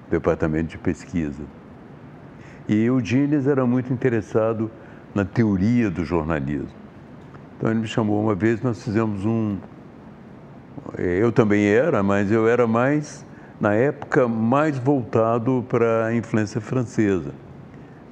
o 0.09 0.11
departamento 0.11 0.71
de 0.71 0.79
pesquisa. 0.79 1.45
E 2.69 2.91
o 2.91 3.01
Dines 3.01 3.47
era 3.47 3.65
muito 3.65 3.93
interessado 3.93 4.71
na 5.17 5.25
teoria 5.25 5.91
do 5.91 6.05
jornalismo. 6.05 6.69
Então 7.57 7.71
ele 7.71 7.81
me 7.81 7.87
chamou 7.87 8.23
uma 8.23 8.35
vez, 8.35 8.61
nós 8.61 8.85
fizemos 8.85 9.25
um. 9.25 9.57
Eh, 10.99 11.19
eu 11.23 11.33
também 11.33 11.65
era, 11.67 12.03
mas 12.03 12.31
eu 12.31 12.47
era 12.47 12.67
mais, 12.67 13.25
na 13.59 13.73
época, 13.73 14.29
mais 14.29 14.79
voltado 14.79 15.65
para 15.71 16.05
a 16.05 16.15
influência 16.15 16.61
francesa, 16.61 17.33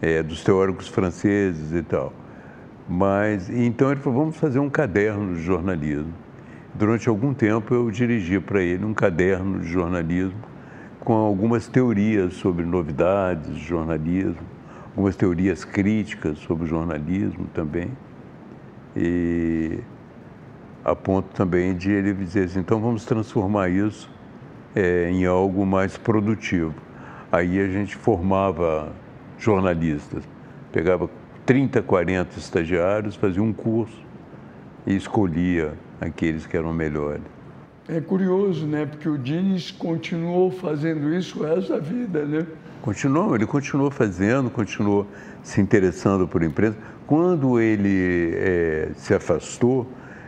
é, 0.00 0.22
dos 0.22 0.42
teóricos 0.42 0.88
franceses 0.88 1.74
e 1.74 1.82
tal. 1.82 2.10
Mas, 2.88 3.50
então 3.50 3.90
ele 3.90 4.00
falou, 4.00 4.20
vamos 4.20 4.38
fazer 4.38 4.58
um 4.58 4.70
caderno 4.70 5.34
de 5.34 5.42
jornalismo. 5.42 6.12
Durante 6.74 7.06
algum 7.06 7.34
tempo 7.34 7.74
eu 7.74 7.90
dirigi 7.90 8.40
para 8.40 8.62
ele 8.62 8.84
um 8.84 8.94
caderno 8.94 9.60
de 9.60 9.68
jornalismo 9.68 10.40
com 11.00 11.12
algumas 11.12 11.68
teorias 11.68 12.32
sobre 12.34 12.64
novidades 12.64 13.54
de 13.54 13.62
jornalismo, 13.62 14.53
algumas 14.94 15.16
teorias 15.16 15.64
críticas 15.64 16.38
sobre 16.38 16.68
jornalismo 16.68 17.46
também. 17.52 17.90
E 18.96 19.80
a 20.84 20.94
ponto 20.94 21.34
também 21.34 21.76
de 21.76 21.90
ele 21.90 22.14
dizer 22.14 22.44
assim, 22.44 22.60
então 22.60 22.80
vamos 22.80 23.04
transformar 23.04 23.68
isso 23.68 24.08
é, 24.74 25.10
em 25.10 25.26
algo 25.26 25.66
mais 25.66 25.98
produtivo. 25.98 26.74
Aí 27.32 27.58
a 27.58 27.66
gente 27.66 27.96
formava 27.96 28.92
jornalistas, 29.36 30.22
pegava 30.70 31.10
30, 31.44 31.82
40 31.82 32.38
estagiários, 32.38 33.16
fazia 33.16 33.42
um 33.42 33.52
curso 33.52 34.00
e 34.86 34.94
escolhia 34.94 35.74
aqueles 36.00 36.46
que 36.46 36.56
eram 36.56 36.72
melhores. 36.72 37.33
É 37.88 38.00
curioso, 38.00 38.66
né? 38.66 38.86
Porque 38.86 39.08
o 39.08 39.18
Diniz 39.18 39.70
continuou 39.70 40.50
fazendo 40.50 41.14
isso 41.14 41.40
o 41.40 41.46
resto 41.46 41.72
da 41.72 41.78
vida, 41.78 42.24
né? 42.24 42.46
Continuou, 42.80 43.34
ele 43.34 43.46
continuou 43.46 43.90
fazendo, 43.90 44.50
continuou 44.50 45.06
se 45.42 45.60
interessando 45.60 46.26
por 46.26 46.42
imprensa. 46.42 46.76
Quando 47.06 47.60
ele 47.60 48.32
é, 48.34 48.90
se 48.96 49.14
afastou 49.14 49.86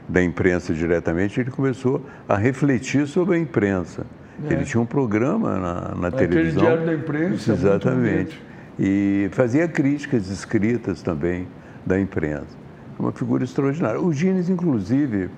da 0.09 0.23
imprensa 0.23 0.75
diretamente, 0.75 1.41
ele 1.41 1.51
começou 1.51 2.05
a 2.29 2.37
refletir 2.37 3.07
sobre 3.07 3.37
a 3.37 3.39
imprensa. 3.39 4.07
É. 4.49 4.53
Ele 4.53 4.65
tinha 4.65 4.81
um 4.81 4.87
programa 4.87 5.59
na, 5.59 5.95
na 5.95 6.09
Aquele 6.09 6.29
televisão. 6.29 6.63
diário 6.63 6.87
da 6.87 6.95
imprensa. 6.95 7.53
Exatamente. 7.53 8.43
E 8.79 9.29
fazia 9.33 9.67
críticas 9.67 10.29
escritas 10.29 11.01
também 11.01 11.49
da 11.85 11.99
imprensa. 11.99 12.57
Uma 12.99 13.13
figura 13.13 13.45
extraordinária. 13.45 14.01
O 14.01 14.13
Gines, 14.13 14.51
inclusive, 14.51 15.31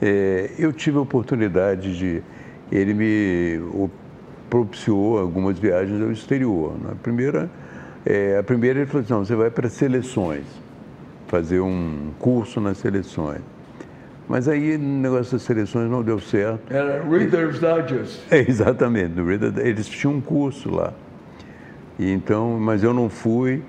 é, 0.00 0.50
eu 0.58 0.72
tive 0.72 0.98
a 0.98 1.00
oportunidade 1.00 1.96
de. 1.96 2.22
Ele 2.70 2.94
me 2.94 3.88
propiciou 4.48 5.18
algumas 5.18 5.58
viagens 5.58 6.00
ao 6.02 6.10
exterior. 6.10 6.74
Na 6.82 6.90
né? 6.90 6.96
primeira, 7.02 7.50
é, 8.04 8.38
a 8.38 8.42
primeira 8.42 8.80
ele 8.80 8.86
falou 8.86 9.02
assim, 9.02 9.12
não, 9.12 9.24
você 9.24 9.34
vai 9.34 9.50
para 9.50 9.68
seleções, 9.68 10.44
fazer 11.26 11.60
um 11.60 12.10
curso 12.18 12.60
nas 12.60 12.78
seleções. 12.78 13.40
Mas 14.28 14.46
aí 14.46 14.76
o 14.76 14.78
negócio 14.78 15.32
das 15.32 15.42
seleções 15.42 15.90
não 15.90 16.02
deu 16.02 16.20
certo. 16.20 16.72
Era 16.72 17.02
Reader's 17.02 17.58
Digest. 17.58 18.20
É, 18.30 18.38
exatamente, 18.38 19.14
eles 19.62 19.88
tinham 19.88 20.14
um 20.14 20.20
curso 20.20 20.70
lá. 20.70 20.92
E 21.98 22.12
então, 22.12 22.58
mas 22.60 22.84
eu 22.84 22.92
não 22.92 23.08
fui 23.08 23.62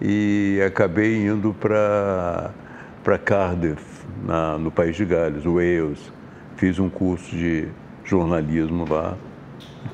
e 0.00 0.60
acabei 0.66 1.26
indo 1.26 1.54
para 1.54 2.52
Cardiff, 3.24 3.97
na, 4.24 4.58
no 4.58 4.70
País 4.70 4.96
de 4.96 5.04
Gales, 5.04 5.44
Wales. 5.44 6.12
Fiz 6.56 6.78
um 6.78 6.88
curso 6.88 7.36
de 7.36 7.68
jornalismo 8.04 8.86
lá 8.88 9.16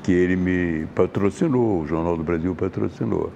que 0.03 0.11
ele 0.11 0.35
me 0.35 0.85
patrocinou, 0.95 1.81
o 1.81 1.87
Jornal 1.87 2.17
do 2.17 2.23
Brasil 2.23 2.55
patrocinou. 2.55 3.31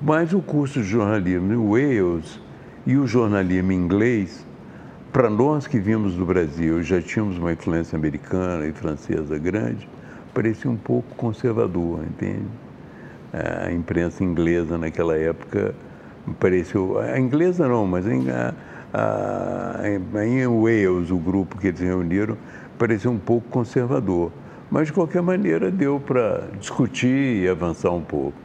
Mas 0.00 0.32
o 0.32 0.40
curso 0.40 0.80
de 0.80 0.86
jornalismo 0.86 1.52
em 1.52 1.68
Wales 1.68 2.40
e 2.86 2.96
o 2.96 3.06
jornalismo 3.06 3.72
inglês, 3.72 4.46
para 5.12 5.28
nós 5.28 5.66
que 5.66 5.78
vimos 5.78 6.14
do 6.14 6.24
Brasil, 6.24 6.82
já 6.82 7.00
tínhamos 7.02 7.38
uma 7.38 7.52
influência 7.52 7.96
americana 7.96 8.66
e 8.66 8.72
francesa 8.72 9.38
grande, 9.38 9.88
parecia 10.32 10.70
um 10.70 10.76
pouco 10.76 11.14
conservador, 11.16 12.00
entende? 12.04 12.46
A 13.32 13.70
imprensa 13.70 14.24
inglesa 14.24 14.78
naquela 14.78 15.16
época 15.16 15.74
pareceu. 16.38 16.98
A 16.98 17.18
inglesa 17.18 17.68
não, 17.68 17.86
mas 17.86 18.06
a, 18.06 18.54
a, 18.92 19.80
em 19.86 20.46
Wales, 20.46 21.10
o 21.10 21.16
grupo 21.16 21.58
que 21.58 21.68
eles 21.68 21.80
reuniram, 21.80 22.36
parecia 22.78 23.10
um 23.10 23.18
pouco 23.18 23.48
conservador. 23.48 24.32
Mas, 24.70 24.86
de 24.86 24.92
qualquer 24.92 25.22
maneira, 25.22 25.70
deu 25.70 25.98
para 25.98 26.48
discutir 26.58 27.42
e 27.42 27.48
avançar 27.48 27.90
um 27.90 28.02
pouco. 28.02 28.38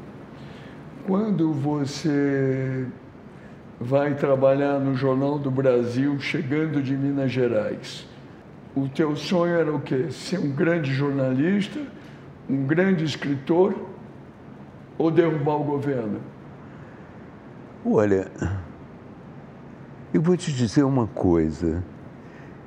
Quando 1.05 1.53
você 1.53 2.87
vai 3.79 4.15
trabalhar 4.15 4.79
no 4.79 4.95
Jornal 4.95 5.37
do 5.37 5.51
Brasil, 5.51 6.19
chegando 6.19 6.81
de 6.81 6.95
Minas 6.95 7.31
Gerais, 7.31 8.07
o 8.75 8.89
teu 8.89 9.15
sonho 9.15 9.53
era 9.53 9.73
o 9.73 9.79
quê? 9.79 10.07
Ser 10.09 10.39
um 10.39 10.49
grande 10.49 10.91
jornalista, 10.93 11.79
um 12.49 12.65
grande 12.65 13.03
escritor 13.05 13.75
ou 14.97 15.11
derrubar 15.11 15.55
o 15.55 15.63
governo? 15.63 16.19
Olha, 17.85 18.31
eu 20.15 20.22
vou 20.22 20.38
te 20.38 20.50
dizer 20.50 20.84
uma 20.84 21.07
coisa. 21.07 21.84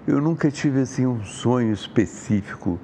Eu 0.06 0.20
nunca 0.20 0.50
tive 0.50 0.82
assim 0.82 1.06
um 1.06 1.24
sonho 1.24 1.72
específico 1.72 2.78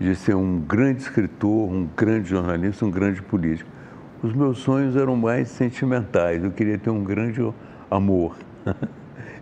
de 0.00 0.16
ser 0.16 0.34
um 0.34 0.58
grande 0.58 1.02
escritor, 1.02 1.70
um 1.70 1.88
grande 1.96 2.30
jornalista, 2.30 2.84
um 2.84 2.90
grande 2.90 3.22
político. 3.22 3.70
Os 4.20 4.34
meus 4.34 4.58
sonhos 4.58 4.96
eram 4.96 5.14
mais 5.14 5.48
sentimentais. 5.50 6.42
Eu 6.42 6.50
queria 6.50 6.76
ter 6.76 6.90
um 6.90 7.04
grande 7.04 7.40
amor. 7.88 8.36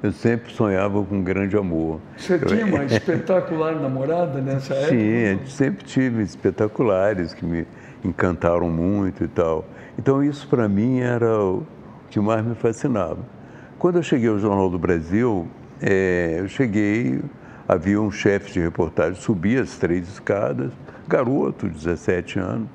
Eu 0.02 0.12
sempre 0.12 0.52
sonhava 0.52 1.02
com 1.02 1.16
um 1.16 1.22
grande 1.22 1.56
amor. 1.56 1.98
Você 2.14 2.38
tinha 2.38 2.66
uma 2.66 2.84
espetacular 2.84 3.76
namorada 3.76 4.42
nessa 4.42 4.74
época? 4.74 4.90
Sim, 4.90 5.46
sempre 5.46 5.86
tive 5.86 6.22
espetaculares 6.22 7.32
que 7.32 7.46
me 7.46 7.66
encantaram 8.04 8.68
muito 8.68 9.24
e 9.24 9.28
tal. 9.28 9.64
Então 9.98 10.22
isso 10.22 10.46
para 10.46 10.68
mim 10.68 11.00
era 11.00 11.34
o 11.40 11.66
que 12.10 12.20
mais 12.20 12.44
me 12.44 12.54
fascinava. 12.54 13.35
Quando 13.78 13.96
eu 13.96 14.02
cheguei 14.02 14.28
ao 14.28 14.38
Jornal 14.38 14.70
do 14.70 14.78
Brasil, 14.78 15.46
é, 15.80 16.36
eu 16.38 16.48
cheguei 16.48 17.20
havia 17.68 18.00
um 18.00 18.10
chefe 18.10 18.52
de 18.52 18.60
reportagem, 18.60 19.20
subia 19.20 19.60
as 19.60 19.76
três 19.76 20.08
escadas, 20.08 20.72
garoto, 21.08 21.68
17 21.68 22.38
anos. 22.38 22.68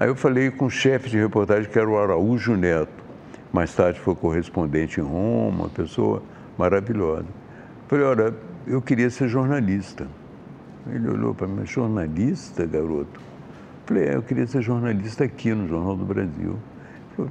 Aí 0.00 0.08
eu 0.08 0.16
falei 0.16 0.50
com 0.50 0.66
o 0.66 0.70
chefe 0.70 1.10
de 1.10 1.18
reportagem, 1.18 1.70
que 1.70 1.78
era 1.78 1.88
o 1.88 1.98
Araújo 1.98 2.56
Neto. 2.56 3.02
mais 3.52 3.74
tarde 3.74 4.00
foi 4.00 4.14
correspondente 4.14 4.98
em 4.98 5.02
Roma, 5.04 5.64
uma 5.64 5.68
pessoa 5.68 6.22
maravilhosa. 6.56 7.26
Falei, 7.86 8.04
olha, 8.04 8.34
eu 8.66 8.80
queria 8.80 9.10
ser 9.10 9.28
jornalista. 9.28 10.06
Ele 10.90 11.08
olhou 11.08 11.34
para 11.34 11.46
mim, 11.46 11.64
jornalista, 11.66 12.64
garoto? 12.64 13.20
Falei, 13.86 14.04
é, 14.04 14.16
eu 14.16 14.22
queria 14.22 14.46
ser 14.46 14.62
jornalista 14.62 15.24
aqui 15.24 15.54
no 15.54 15.68
Jornal 15.68 15.94
do 15.94 16.04
Brasil. 16.04 16.56
Falei, 17.14 17.30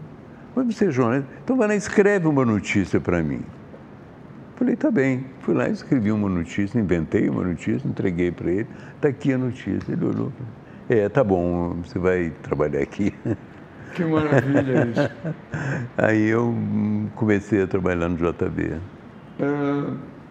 mas 0.55 0.75
você 0.75 0.85
é 0.85 0.91
jornalista? 0.91 1.29
Então 1.43 1.55
vai 1.55 1.67
lá 1.67 1.73
e 1.73 1.77
escreve 1.77 2.27
uma 2.27 2.45
notícia 2.45 2.99
para 2.99 3.21
mim. 3.23 3.41
Falei, 4.55 4.75
tá 4.75 4.91
bem. 4.91 5.25
Fui 5.39 5.55
lá, 5.55 5.67
escrevi 5.69 6.11
uma 6.11 6.29
notícia, 6.29 6.79
inventei 6.79 7.27
uma 7.27 7.43
notícia, 7.43 7.87
entreguei 7.87 8.31
para 8.31 8.51
ele. 8.51 8.67
Está 8.95 9.07
aqui 9.07 9.33
a 9.33 9.37
notícia. 9.37 9.91
Ele 9.91 10.05
olhou. 10.05 10.31
É, 10.87 11.09
tá 11.09 11.23
bom, 11.23 11.77
você 11.83 11.97
vai 11.97 12.31
trabalhar 12.43 12.81
aqui. 12.81 13.13
Que 13.93 14.05
maravilha 14.05 14.87
isso. 14.87 15.11
Aí 15.97 16.27
eu 16.27 16.55
comecei 17.15 17.61
a 17.61 17.67
trabalhar 17.67 18.07
no 18.07 18.15
JB. 18.15 18.79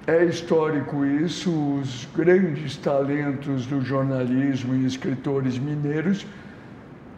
É, 0.06 0.12
é 0.14 0.24
histórico 0.24 1.04
isso, 1.04 1.50
os 1.78 2.08
grandes 2.16 2.78
talentos 2.78 3.66
do 3.66 3.82
jornalismo 3.82 4.74
e 4.74 4.86
escritores 4.86 5.58
mineiros 5.58 6.26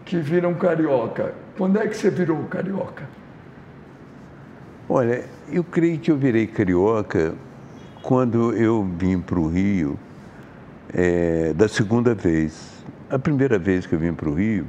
que 0.05 0.19
viram 0.19 0.55
carioca. 0.55 1.35
Quando 1.57 1.79
é 1.79 1.87
que 1.87 1.97
você 1.97 2.11
virou 2.11 2.43
carioca? 2.45 3.09
Olha, 4.89 5.25
eu 5.51 5.63
creio 5.63 5.99
que 5.99 6.11
eu 6.11 6.17
virei 6.17 6.47
carioca 6.47 7.35
quando 8.03 8.53
eu 8.55 8.85
vim 8.99 9.21
para 9.21 9.39
o 9.39 9.49
Rio 9.49 9.99
é, 10.93 11.53
da 11.55 11.69
segunda 11.69 12.15
vez. 12.15 12.85
A 13.09 13.19
primeira 13.19 13.59
vez 13.59 13.87
que 13.87 13.95
eu 13.95 13.99
vim 13.99 14.13
para 14.13 14.29
o 14.29 14.35
Rio 14.35 14.67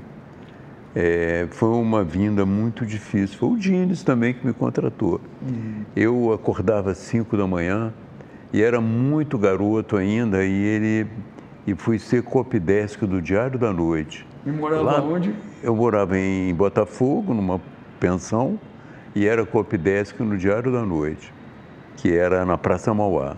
é, 0.96 1.48
foi 1.52 1.70
uma 1.70 2.04
vinda 2.04 2.46
muito 2.46 2.86
difícil. 2.86 3.38
Foi 3.38 3.50
o 3.50 3.58
Dines 3.58 4.04
também 4.04 4.34
que 4.34 4.46
me 4.46 4.54
contratou. 4.54 5.20
Uhum. 5.42 5.84
Eu 5.96 6.32
acordava 6.32 6.92
às 6.92 7.00
5 7.00 7.36
da 7.36 7.48
manhã 7.48 7.94
e 8.52 8.62
era 8.62 8.80
muito 8.80 9.38
garoto 9.38 9.98
ainda 9.98 10.44
e 10.46 10.52
ele 10.52 11.08
e 11.66 11.74
fui 11.74 11.98
ser 11.98 12.24
copidésico 12.24 13.08
do 13.08 13.22
Diário 13.22 13.58
da 13.58 13.72
Noite. 13.72 14.28
E 14.46 14.52
morava 14.52 14.84
Lá, 14.84 15.02
onde? 15.02 15.34
Eu 15.62 15.76
morava 15.76 16.18
em 16.18 16.54
Botafogo, 16.54 17.34
numa 17.34 17.62
pensão, 18.00 18.60
e 19.16 19.26
era 19.26 19.46
copidésico 19.46 20.24
no 20.24 20.38
Diário 20.38 20.72
da 20.72 20.82
Noite, 20.86 21.34
que 21.98 22.14
era 22.14 22.46
na 22.46 22.58
Praça 22.58 22.94
Mauá. 22.94 23.38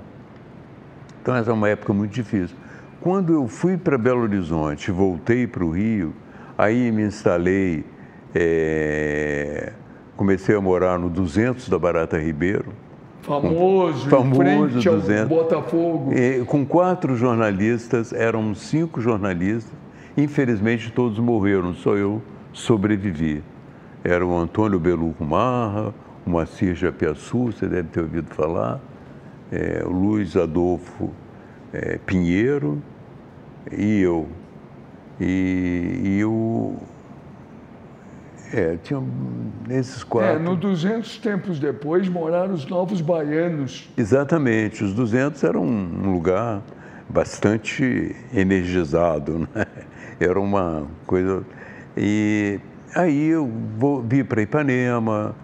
Então, 1.22 1.36
essa 1.36 1.52
é 1.52 1.54
uma 1.54 1.70
época 1.70 1.94
muito 1.94 2.12
difícil. 2.12 2.56
Quando 3.02 3.34
eu 3.34 3.48
fui 3.48 3.78
para 3.78 3.98
Belo 3.98 4.22
Horizonte 4.22 4.90
voltei 4.90 5.46
para 5.46 5.64
o 5.64 5.70
Rio, 5.70 6.14
aí 6.58 6.92
me 6.92 7.04
instalei, 7.04 7.86
é, 8.34 9.74
comecei 10.18 10.56
a 10.56 10.62
morar 10.62 10.98
no 10.98 11.10
200 11.10 11.70
da 11.70 11.78
Barata 11.78 12.18
Ribeiro, 12.18 12.74
Famoso, 13.26 14.08
famoso 14.08 14.42
em 14.44 14.70
frente 14.70 14.88
ao 14.88 14.96
200. 14.98 15.28
Botafogo. 15.28 16.14
E, 16.14 16.46
com 16.46 16.64
quatro 16.64 17.16
jornalistas, 17.16 18.14
eram 18.14 18.54
cinco 18.54 19.02
jornalistas. 19.02 19.74
Infelizmente, 20.18 20.92
todos 20.92 21.20
morreram, 21.20 21.74
só 21.74 21.96
eu 21.96 22.22
sobrevivi. 22.54 23.44
Era 24.04 24.26
o 24.26 24.38
Antônio 24.38 24.80
Beluco 24.80 25.26
Marra, 25.26 25.94
o 26.26 26.30
Macir 26.30 26.74
Japiaçu, 26.74 27.46
você 27.46 27.68
deve 27.68 27.90
ter 27.90 28.02
ouvido 28.02 28.34
falar, 28.34 28.80
é, 29.52 29.84
o 29.86 29.92
Luiz 29.92 30.36
Adolfo 30.38 31.12
é, 31.74 32.00
Pinheiro 32.06 32.82
e 33.72 34.02
eu. 34.02 34.28
E, 35.20 36.02
e 36.18 36.26
o, 36.26 36.76
é, 38.54 38.78
tinha 38.84 39.02
esses 39.70 40.04
quatro. 40.04 40.30
É, 40.30 40.40
no 40.40 40.56
200 40.56 41.18
tempos 41.18 41.60
depois 41.60 42.08
moraram 42.08 42.54
os 42.54 42.66
novos 42.66 43.02
baianos. 43.02 43.90
Exatamente, 43.98 44.84
os 44.84 44.94
200 44.94 45.44
eram 45.44 45.64
um 45.64 46.14
lugar 46.14 46.62
bastante 47.10 48.16
energizado, 48.34 49.48
né? 49.54 49.66
Era 50.20 50.40
uma 50.40 50.86
coisa. 51.06 51.44
E 51.98 52.60
aí 52.96 53.28
eu 53.28 53.50
vou, 53.78 54.02
vi 54.02 54.24
para 54.24 54.42
Ipanema, 54.42 55.36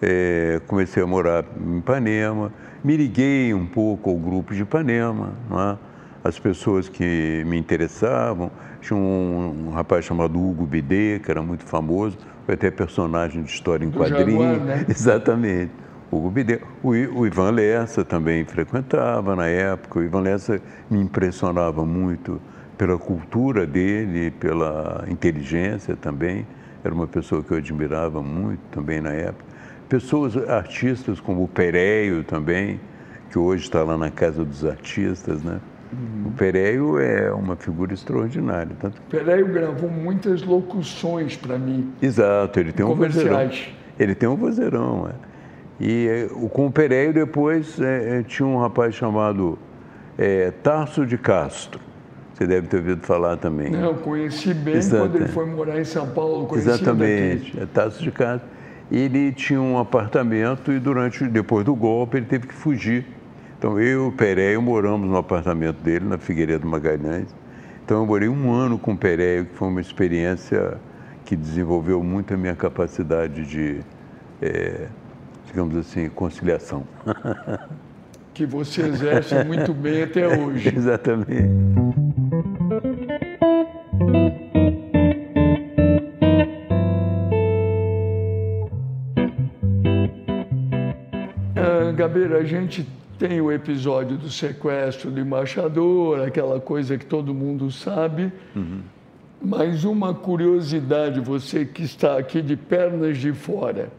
é, 0.00 0.60
comecei 0.66 1.02
a 1.02 1.06
morar 1.06 1.44
em 1.60 1.78
Ipanema, 1.78 2.52
me 2.82 2.96
liguei 2.96 3.52
um 3.52 3.66
pouco 3.66 4.10
ao 4.10 4.16
grupo 4.16 4.54
de 4.54 4.62
Ipanema, 4.62 5.32
é? 5.50 6.28
as 6.28 6.38
pessoas 6.38 6.88
que 6.88 7.42
me 7.46 7.58
interessavam. 7.58 8.50
Tinha 8.80 8.98
um, 8.98 9.66
um 9.66 9.70
rapaz 9.70 10.04
chamado 10.04 10.38
Hugo 10.38 10.64
Bidê, 10.64 11.20
que 11.22 11.30
era 11.30 11.42
muito 11.42 11.64
famoso, 11.64 12.16
foi 12.46 12.54
até 12.54 12.70
personagem 12.70 13.42
de 13.42 13.50
história 13.50 13.84
em 13.84 13.90
quadrinho. 13.90 14.40
Jaguar, 14.42 14.60
né? 14.60 14.86
Exatamente. 14.88 15.72
Hugo 16.10 16.30
Bidê. 16.30 16.60
O, 16.82 16.90
o 16.90 17.26
Ivan 17.26 17.50
Lessa 17.50 18.04
também 18.04 18.44
frequentava 18.44 19.36
na 19.36 19.46
época. 19.46 19.98
O 19.98 20.02
Ivan 20.02 20.20
Lessa 20.20 20.60
me 20.90 21.00
impressionava 21.00 21.84
muito 21.84 22.40
pela 22.78 22.96
cultura 22.96 23.66
dele, 23.66 24.30
pela 24.30 25.04
inteligência 25.08 25.96
também. 25.96 26.46
Era 26.84 26.94
uma 26.94 27.08
pessoa 27.08 27.42
que 27.42 27.50
eu 27.50 27.58
admirava 27.58 28.22
muito 28.22 28.60
também 28.70 29.00
na 29.00 29.12
época. 29.12 29.44
Pessoas, 29.88 30.36
artistas 30.48 31.18
como 31.18 31.42
o 31.42 31.48
Pereio 31.48 32.22
também, 32.22 32.80
que 33.30 33.38
hoje 33.38 33.64
está 33.64 33.82
lá 33.82 33.98
na 33.98 34.10
Casa 34.10 34.44
dos 34.44 34.64
Artistas, 34.64 35.42
né? 35.42 35.60
Uhum. 35.92 36.28
O 36.28 36.30
Pereio 36.32 36.98
é 36.98 37.32
uma 37.32 37.56
figura 37.56 37.94
extraordinária. 37.94 38.76
Tanto... 38.78 38.98
O 38.98 39.10
Pereio 39.10 39.48
gravou 39.48 39.90
muitas 39.90 40.42
locuções 40.42 41.36
para 41.36 41.58
mim. 41.58 41.92
Exato, 42.00 42.60
ele 42.60 42.72
tem 42.72 42.86
um 42.86 42.94
vozeirão. 42.94 43.50
Ele 43.98 44.14
tem 44.14 44.28
um 44.28 44.36
vozeirão, 44.36 45.08
é. 45.08 45.28
E 45.80 46.08
é, 46.08 46.48
com 46.50 46.66
o 46.66 46.72
Pereio 46.72 47.12
depois 47.12 47.80
é, 47.80 48.18
é, 48.18 48.22
tinha 48.22 48.46
um 48.46 48.58
rapaz 48.58 48.94
chamado 48.94 49.58
é, 50.16 50.50
Tarso 50.50 51.06
de 51.06 51.16
Castro. 51.16 51.87
Você 52.38 52.46
deve 52.46 52.68
ter 52.68 52.76
ouvido 52.76 53.04
falar 53.04 53.36
também. 53.36 53.70
Não, 53.70 53.94
conheci 53.94 54.54
bem 54.54 54.76
Exato. 54.76 55.02
quando 55.02 55.16
ele 55.16 55.28
foi 55.28 55.44
morar 55.44 55.80
em 55.80 55.84
São 55.84 56.08
Paulo. 56.08 56.48
Exatamente, 56.54 57.58
é 57.60 57.66
Tarso 57.66 58.00
de 58.00 58.12
Castro. 58.12 58.48
Ele 58.90 59.32
tinha 59.32 59.60
um 59.60 59.76
apartamento 59.76 60.72
e 60.72 60.78
durante 60.78 61.26
depois 61.26 61.64
do 61.64 61.74
golpe 61.74 62.16
ele 62.16 62.26
teve 62.26 62.46
que 62.46 62.54
fugir 62.54 63.04
então 63.58 63.80
eu 63.80 64.04
e 64.04 64.08
o 64.08 64.12
Pereio 64.12 64.62
moramos 64.62 65.10
no 65.10 65.16
apartamento 65.16 65.82
dele, 65.82 66.04
na 66.04 66.16
Figueiredo 66.16 66.64
Magalhães. 66.64 67.26
Então 67.84 67.98
eu 67.98 68.06
morei 68.06 68.28
um 68.28 68.52
ano 68.52 68.78
com 68.78 68.92
o 68.92 68.96
Pereio, 68.96 69.46
que 69.46 69.56
foi 69.56 69.66
uma 69.66 69.80
experiência 69.80 70.78
que 71.24 71.34
desenvolveu 71.34 72.02
muito 72.04 72.32
a 72.32 72.36
minha 72.36 72.54
capacidade 72.54 73.44
de, 73.44 73.80
é, 74.40 74.86
digamos 75.46 75.76
assim, 75.76 76.08
conciliação. 76.08 76.84
Que 78.32 78.46
você 78.46 78.82
exerce 78.82 79.34
muito 79.42 79.74
bem 79.74 80.04
até 80.04 80.28
hoje. 80.28 80.72
Exatamente. 80.72 81.50
A 92.38 92.44
gente 92.44 92.86
tem 93.18 93.40
o 93.40 93.50
episódio 93.50 94.16
do 94.16 94.30
sequestro 94.30 95.10
do 95.10 95.20
embaixador, 95.20 96.20
aquela 96.20 96.60
coisa 96.60 96.96
que 96.96 97.04
todo 97.04 97.34
mundo 97.34 97.70
sabe. 97.70 98.32
Uhum. 98.54 98.80
Mas 99.42 99.84
uma 99.84 100.14
curiosidade, 100.14 101.20
você 101.20 101.64
que 101.64 101.82
está 101.82 102.18
aqui 102.18 102.42
de 102.42 102.56
pernas 102.56 103.18
de 103.18 103.32
fora, 103.32 103.90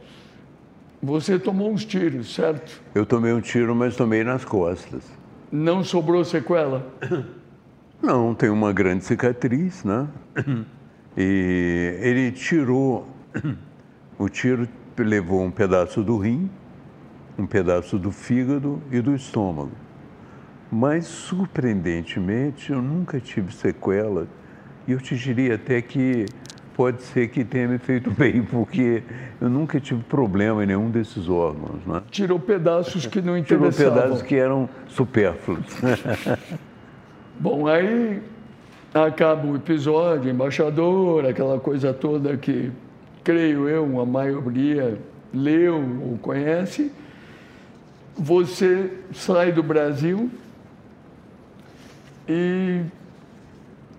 você 1.01 1.39
tomou 1.39 1.71
uns 1.71 1.86
tiros, 1.86 2.34
certo? 2.34 2.82
Eu 2.93 3.05
tomei 3.05 3.32
um 3.32 3.39
tiro, 3.39 3.73
mas 3.73 3.95
tomei 3.95 4.23
nas 4.23 4.43
costas. 4.43 5.03
Não 5.51 5.84
sobrou 5.84 6.23
sequela? 6.23 6.86
Não, 8.01 8.34
tem 8.34 8.49
uma 8.49 8.71
grande 8.71 9.03
cicatriz, 9.03 9.84
né? 9.84 10.08
E 11.17 11.97
ele 12.01 12.32
tirou, 12.32 13.05
o 14.17 14.29
tiro 14.29 14.67
levou 14.97 15.41
um 15.43 15.51
pedaço 15.51 16.01
do 16.01 16.17
rim, 16.17 16.49
um 17.39 17.47
pedaço 17.47 17.97
do 17.97 18.12
fígado 18.12 18.82
e 18.91 18.99
do 18.99 19.15
estômago. 19.15 19.71
Mas, 20.71 21.06
surpreendentemente, 21.06 22.71
eu 22.71 22.82
nunca 22.82 23.19
tive 23.19 23.54
sequela. 23.54 24.28
E 24.88 24.91
eu 24.91 24.99
te 24.99 25.15
diria 25.15 25.56
até 25.56 25.82
que 25.82 26.25
pode 26.75 27.02
ser 27.02 27.30
que 27.30 27.43
tenha 27.43 27.67
me 27.67 27.78
feito 27.78 28.12
bem, 28.13 28.43
porque 28.43 29.04
eu 29.41 29.49
nunca 29.49 29.80
tive 29.80 30.04
problema 30.04 30.63
em 30.63 30.67
nenhum 30.67 30.91
desses 30.91 31.28
órgãos. 31.28 31.86
Né? 31.86 32.02
Tirou 32.12 32.39
pedaços 32.39 33.06
que 33.06 33.21
não 33.21 33.38
interessavam. 33.38 33.71
Tirou 33.71 33.93
pedaços 33.93 34.21
que 34.21 34.36
eram 34.36 34.69
supérfluos. 34.88 35.65
Bom, 37.39 37.67
aí 37.67 38.21
acaba 38.93 39.47
o 39.47 39.56
episódio, 39.56 40.30
embaixador, 40.30 41.25
aquela 41.25 41.60
coisa 41.60 41.93
toda 41.93 42.36
que, 42.38 42.71
creio 43.23 43.67
eu, 43.67 43.99
a 43.99 44.06
maioria 44.06 44.99
leu 45.34 45.75
ou 46.04 46.17
conhece 46.17 46.91
você 48.19 48.91
sai 49.13 49.51
do 49.51 49.63
Brasil 49.63 50.29
e 52.27 52.82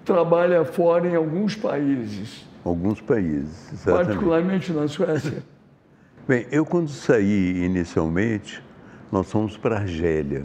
trabalha 0.04 0.62
fora 0.64 1.08
em 1.08 1.16
alguns 1.16 1.56
países. 1.56 2.46
Alguns 2.62 3.00
países, 3.00 3.72
exatamente. 3.72 4.06
Particularmente 4.06 4.72
na 4.72 4.86
Suécia. 4.86 5.42
Bem, 6.28 6.46
eu 6.52 6.66
quando 6.66 6.90
saí 6.90 7.64
inicialmente, 7.64 8.62
nós 9.10 9.30
fomos 9.30 9.56
para 9.56 9.76
Argélia. 9.76 10.44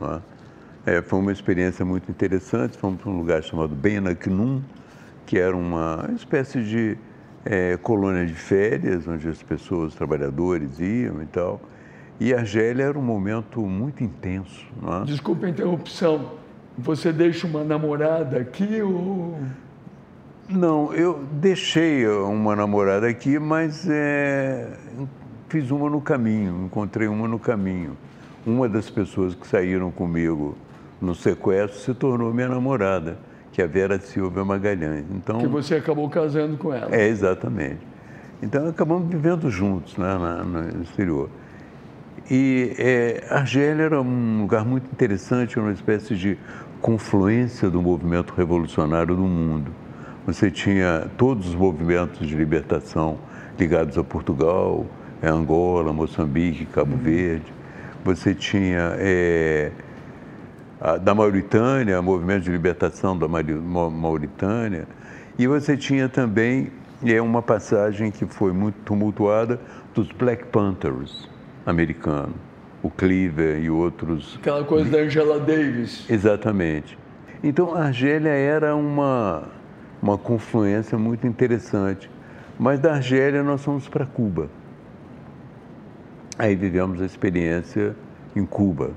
Tá? 0.00 0.22
É, 0.86 1.02
foi 1.02 1.18
uma 1.18 1.30
experiência 1.30 1.84
muito 1.84 2.10
interessante. 2.10 2.78
Fomos 2.78 3.02
para 3.02 3.10
um 3.10 3.18
lugar 3.18 3.42
chamado 3.42 3.74
Benaknum, 3.74 4.62
que 5.26 5.38
era 5.38 5.54
uma 5.54 6.08
espécie 6.16 6.64
de 6.64 6.96
é, 7.44 7.76
colônia 7.76 8.24
de 8.24 8.34
férias, 8.34 9.06
onde 9.06 9.28
as 9.28 9.42
pessoas, 9.42 9.88
os 9.88 9.94
trabalhadores 9.94 10.80
iam 10.80 11.22
e 11.22 11.26
tal. 11.26 11.60
E 12.20 12.34
Argélia 12.34 12.84
era 12.84 12.98
um 12.98 13.02
momento 13.02 13.60
muito 13.60 14.02
intenso. 14.02 14.66
Não 14.80 15.02
é? 15.02 15.04
Desculpa 15.04 15.46
a 15.46 15.48
interrupção. 15.48 16.32
Você 16.76 17.12
deixa 17.12 17.46
uma 17.46 17.64
namorada 17.64 18.38
aqui 18.38 18.82
ou. 18.82 19.38
Não, 20.48 20.92
eu 20.94 21.24
deixei 21.32 22.06
uma 22.08 22.56
namorada 22.56 23.06
aqui, 23.06 23.38
mas 23.38 23.86
é, 23.88 24.70
fiz 25.48 25.70
uma 25.70 25.90
no 25.90 26.00
caminho, 26.00 26.64
encontrei 26.64 27.06
uma 27.06 27.28
no 27.28 27.38
caminho. 27.38 27.96
Uma 28.46 28.68
das 28.68 28.88
pessoas 28.88 29.34
que 29.34 29.46
saíram 29.46 29.90
comigo 29.90 30.56
no 31.00 31.14
sequestro 31.14 31.78
se 31.78 31.92
tornou 31.92 32.32
minha 32.32 32.48
namorada, 32.48 33.18
que 33.52 33.60
é 33.60 33.64
a 33.64 33.68
Vera 33.68 33.98
Silva 33.98 34.44
Magalhães. 34.44 35.04
Então, 35.10 35.38
que 35.38 35.46
você 35.46 35.74
acabou 35.74 36.08
casando 36.08 36.56
com 36.56 36.72
ela. 36.72 36.94
É, 36.94 37.06
exatamente. 37.06 37.86
Então 38.42 38.68
acabamos 38.68 39.08
vivendo 39.08 39.50
juntos 39.50 39.96
né, 39.96 40.16
no 40.44 40.82
exterior. 40.82 41.28
E 42.30 42.74
é, 42.78 43.24
Argélia 43.30 43.84
era 43.84 44.00
um 44.00 44.42
lugar 44.42 44.64
muito 44.64 44.86
interessante, 44.92 45.58
uma 45.58 45.72
espécie 45.72 46.14
de 46.14 46.38
confluência 46.80 47.70
do 47.70 47.82
movimento 47.82 48.32
revolucionário 48.34 49.14
do 49.14 49.22
mundo. 49.22 49.70
Você 50.26 50.50
tinha 50.50 51.06
todos 51.16 51.48
os 51.48 51.54
movimentos 51.54 52.26
de 52.26 52.34
libertação 52.34 53.18
ligados 53.58 53.96
a 53.96 54.04
Portugal, 54.04 54.86
Angola, 55.22 55.92
Moçambique, 55.92 56.66
Cabo 56.66 56.92
uhum. 56.92 56.98
Verde. 56.98 57.52
Você 58.04 58.34
tinha 58.34 58.94
é, 58.98 59.72
a, 60.80 60.96
da 60.96 61.14
Mauritânia, 61.14 61.98
o 61.98 62.02
movimento 62.02 62.44
de 62.44 62.50
libertação 62.50 63.18
da 63.18 63.26
Mauritânia. 63.26 64.86
E 65.38 65.46
você 65.46 65.76
tinha 65.76 66.08
também 66.08 66.70
é, 67.04 67.20
uma 67.20 67.42
passagem 67.42 68.10
que 68.10 68.26
foi 68.26 68.52
muito 68.52 68.76
tumultuada 68.84 69.60
dos 69.94 70.12
Black 70.12 70.46
Panthers 70.46 71.28
americanos, 71.68 72.34
o 72.82 72.90
Cleaver 72.90 73.62
e 73.62 73.68
outros. 73.68 74.36
Aquela 74.40 74.64
coisa 74.64 74.90
da 74.90 74.98
Angela 74.98 75.38
Davis. 75.38 76.08
Exatamente. 76.08 76.98
Então 77.44 77.74
a 77.74 77.84
Argélia 77.84 78.30
era 78.30 78.74
uma 78.74 79.44
uma 80.02 80.16
confluência 80.16 80.96
muito 80.96 81.26
interessante. 81.26 82.10
Mas 82.58 82.80
da 82.80 82.94
Argélia 82.94 83.42
nós 83.42 83.62
fomos 83.62 83.88
para 83.88 84.06
Cuba. 84.06 84.48
Aí 86.38 86.54
vivemos 86.54 87.02
a 87.02 87.04
experiência 87.04 87.94
em 88.34 88.44
Cuba. 88.44 88.92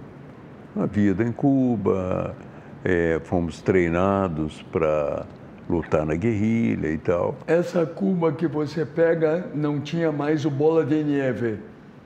A 0.76 0.86
vida 0.86 1.24
em 1.24 1.32
Cuba, 1.32 2.36
é, 2.84 3.20
fomos 3.24 3.62
treinados 3.62 4.62
para 4.72 5.26
lutar 5.70 6.06
na 6.06 6.16
guerrilha 6.16 6.88
e 6.88 6.98
tal. 6.98 7.36
Essa 7.48 7.86
Cuba 7.86 8.32
que 8.32 8.48
você 8.48 8.86
pega 8.86 9.48
não 9.54 9.80
tinha 9.80 10.12
mais 10.12 10.46
o 10.46 10.50
Bola 10.50 10.86
de 10.86 11.04
Neve? 11.04 11.60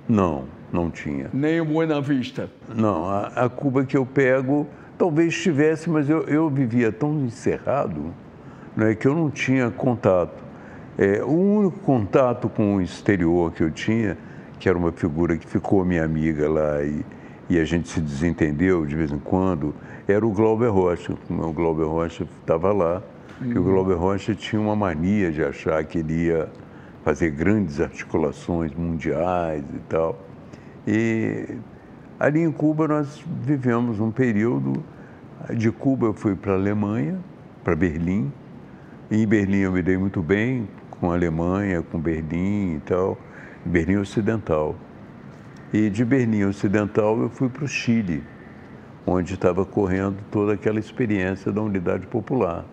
Não, 0.07 0.45
não 0.71 0.91
tinha. 0.91 1.29
Nem 1.33 1.61
o 1.61 1.65
Buena 1.65 2.01
Vista? 2.01 2.49
Não, 2.73 3.09
a, 3.09 3.27
a 3.27 3.49
Cuba 3.49 3.83
que 3.85 3.97
eu 3.97 4.05
pego 4.05 4.67
talvez 4.97 5.35
tivesse, 5.35 5.89
mas 5.89 6.09
eu, 6.09 6.21
eu 6.23 6.49
vivia 6.49 6.91
tão 6.91 7.19
encerrado 7.21 8.13
né, 8.75 8.95
que 8.95 9.07
eu 9.07 9.15
não 9.15 9.29
tinha 9.29 9.69
contato. 9.71 10.43
É, 10.97 11.23
o 11.23 11.31
único 11.31 11.79
contato 11.79 12.47
com 12.47 12.75
o 12.75 12.81
exterior 12.81 13.51
que 13.51 13.63
eu 13.63 13.71
tinha, 13.71 14.17
que 14.59 14.69
era 14.69 14.77
uma 14.77 14.91
figura 14.91 15.37
que 15.37 15.45
ficou 15.45 15.83
minha 15.83 16.03
amiga 16.03 16.49
lá 16.49 16.83
e, 16.83 17.05
e 17.49 17.59
a 17.59 17.65
gente 17.65 17.89
se 17.89 17.99
desentendeu 17.99 18.85
de 18.85 18.95
vez 18.95 19.11
em 19.11 19.19
quando, 19.19 19.73
era 20.07 20.25
o 20.25 20.31
Glauber 20.31 20.69
Rocha. 20.69 21.13
O 21.29 21.51
Glauber 21.51 21.85
Rocha 21.85 22.25
estava 22.39 22.71
lá 22.71 23.01
uhum. 23.41 23.51
e 23.51 23.57
o 23.57 23.61
uhum. 23.61 23.63
Glauber 23.63 23.95
Rocha 23.95 24.33
tinha 24.33 24.61
uma 24.61 24.75
mania 24.75 25.31
de 25.31 25.43
achar 25.43 25.83
que 25.83 25.99
ele 25.99 26.27
ia 26.27 26.49
fazer 27.05 27.29
grandes 27.29 27.79
articulações 27.79 28.73
mundiais 28.73 29.63
e 29.73 29.79
tal. 29.87 30.19
E 30.87 31.55
ali 32.19 32.41
em 32.41 32.51
Cuba 32.51 32.87
nós 32.87 33.23
vivemos 33.43 33.99
um 33.99 34.09
período. 34.09 34.83
De 35.53 35.71
Cuba 35.71 36.07
eu 36.07 36.13
fui 36.13 36.35
para 36.35 36.53
a 36.53 36.55
Alemanha, 36.55 37.19
para 37.63 37.75
Berlim, 37.75 38.31
em 39.11 39.27
Berlim 39.27 39.59
eu 39.59 39.71
me 39.71 39.83
dei 39.83 39.97
muito 39.97 40.23
bem 40.23 40.67
com 40.89 41.11
a 41.11 41.13
Alemanha, 41.13 41.83
com 41.83 41.99
Berlim 41.99 42.77
e 42.77 42.81
tal, 42.83 43.15
Berlim 43.63 43.97
Ocidental. 43.97 44.75
E 45.71 45.91
de 45.91 46.03
Berlim 46.03 46.45
Ocidental 46.45 47.19
eu 47.19 47.29
fui 47.29 47.49
para 47.49 47.65
o 47.65 47.67
Chile, 47.67 48.23
onde 49.05 49.35
estava 49.35 49.63
correndo 49.63 50.17
toda 50.31 50.53
aquela 50.53 50.79
experiência 50.79 51.51
da 51.51 51.61
unidade 51.61 52.07
popular. 52.07 52.65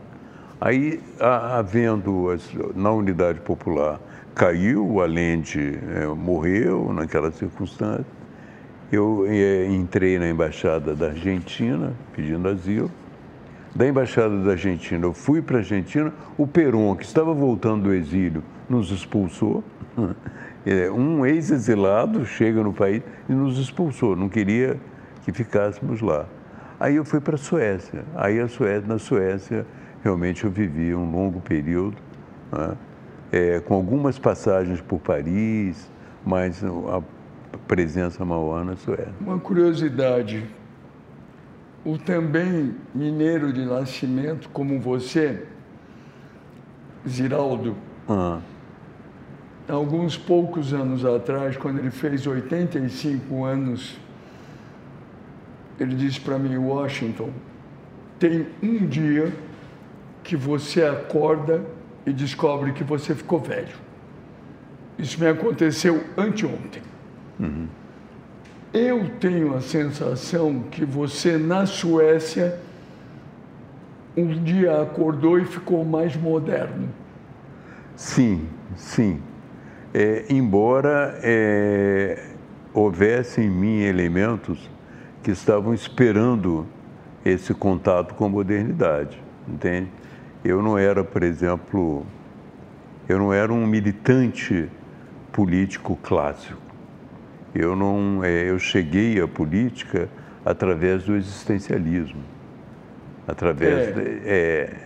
Aí, 0.58 1.02
havendo 1.20 2.28
na 2.74 2.92
unidade 2.92 3.40
popular, 3.40 4.00
caiu, 4.34 4.86
o 4.86 5.00
Allende 5.00 5.78
é, 5.94 6.06
morreu 6.06 6.92
naquela 6.92 7.30
circunstância. 7.30 8.06
Eu 8.90 9.24
é, 9.26 9.66
entrei 9.66 10.18
na 10.18 10.28
embaixada 10.28 10.94
da 10.94 11.06
Argentina 11.06 11.92
pedindo 12.14 12.48
asilo 12.48 12.90
da 13.74 13.86
Embaixada 13.86 14.38
da 14.42 14.52
Argentina, 14.52 15.06
eu 15.06 15.14
fui 15.14 15.40
para 15.40 15.56
a 15.56 15.60
Argentina, 15.60 16.12
o 16.36 16.46
Peron, 16.46 16.94
que 16.94 17.04
estava 17.04 17.32
voltando 17.32 17.84
do 17.84 17.94
exílio, 17.94 18.42
nos 18.68 18.90
expulsou. 18.90 19.62
É, 20.64 20.88
um 20.88 21.26
ex-exilado 21.26 22.24
chega 22.24 22.62
no 22.62 22.72
país 22.72 23.02
e 23.28 23.32
nos 23.32 23.58
expulsou, 23.58 24.14
não 24.14 24.28
queria 24.28 24.78
que 25.24 25.32
ficássemos 25.32 26.00
lá. 26.00 26.24
Aí 26.78 26.94
eu 26.94 27.04
fui 27.04 27.20
para 27.20 27.34
a 27.34 27.36
Suécia. 27.36 28.04
Aí 28.14 28.38
a 28.38 28.46
Suécia, 28.46 28.86
na 28.86 28.96
Suécia, 28.96 29.66
realmente 30.04 30.44
eu 30.44 30.52
vivi 30.52 30.94
um 30.94 31.10
longo 31.10 31.40
período, 31.40 31.96
né? 32.52 32.76
É, 33.32 33.60
com 33.60 33.74
algumas 33.74 34.18
passagens 34.18 34.82
por 34.82 35.00
Paris, 35.00 35.90
mas 36.24 36.62
a 36.62 37.02
presença 37.66 38.24
maior 38.24 38.62
na 38.62 38.76
Suécia. 38.76 39.12
Uma 39.18 39.38
curiosidade, 39.38 40.44
o 41.82 41.96
também 41.96 42.76
mineiro 42.94 43.50
de 43.50 43.64
nascimento 43.64 44.50
como 44.50 44.78
você, 44.78 45.46
Ziraldo, 47.08 47.74
ah. 48.06 48.38
alguns 49.66 50.16
poucos 50.16 50.74
anos 50.74 51.04
atrás, 51.04 51.56
quando 51.56 51.78
ele 51.78 51.90
fez 51.90 52.26
85 52.26 53.44
anos, 53.44 53.98
ele 55.80 55.96
disse 55.96 56.20
para 56.20 56.38
mim, 56.38 56.56
Washington, 56.58 57.30
tem 58.18 58.46
um 58.62 58.86
dia 58.86 59.32
que 60.22 60.36
você 60.36 60.84
acorda 60.84 61.64
e 62.06 62.12
descobre 62.12 62.72
que 62.72 62.84
você 62.84 63.14
ficou 63.14 63.40
velho. 63.40 63.76
Isso 64.98 65.18
me 65.20 65.26
aconteceu 65.26 66.04
anteontem. 66.16 66.82
Uhum. 67.38 67.66
Eu 68.72 69.10
tenho 69.20 69.54
a 69.54 69.60
sensação 69.60 70.64
que 70.70 70.84
você 70.84 71.36
na 71.36 71.66
Suécia 71.66 72.58
um 74.16 74.28
dia 74.42 74.82
acordou 74.82 75.38
e 75.38 75.44
ficou 75.44 75.84
mais 75.84 76.16
moderno. 76.16 76.88
Sim, 77.96 78.46
sim. 78.76 79.20
É, 79.94 80.26
embora 80.30 81.18
é, 81.22 82.30
houvesse 82.72 83.40
em 83.40 83.50
mim 83.50 83.80
elementos 83.80 84.70
que 85.22 85.30
estavam 85.30 85.72
esperando 85.74 86.66
esse 87.24 87.54
contato 87.54 88.14
com 88.14 88.24
a 88.24 88.28
modernidade, 88.28 89.22
entende? 89.46 89.88
Eu 90.44 90.62
não 90.62 90.76
era, 90.76 91.04
por 91.04 91.22
exemplo, 91.22 92.04
eu 93.08 93.18
não 93.18 93.32
era 93.32 93.52
um 93.52 93.66
militante 93.66 94.68
político 95.32 95.96
clássico. 96.02 96.60
Eu 97.54 97.76
não, 97.76 98.24
é, 98.24 98.50
eu 98.50 98.58
cheguei 98.58 99.20
à 99.20 99.28
política 99.28 100.08
através 100.44 101.04
do 101.04 101.14
existencialismo, 101.14 102.22
através, 103.28 103.88
é. 103.88 103.92
De, 103.92 104.20
é, 104.24 104.76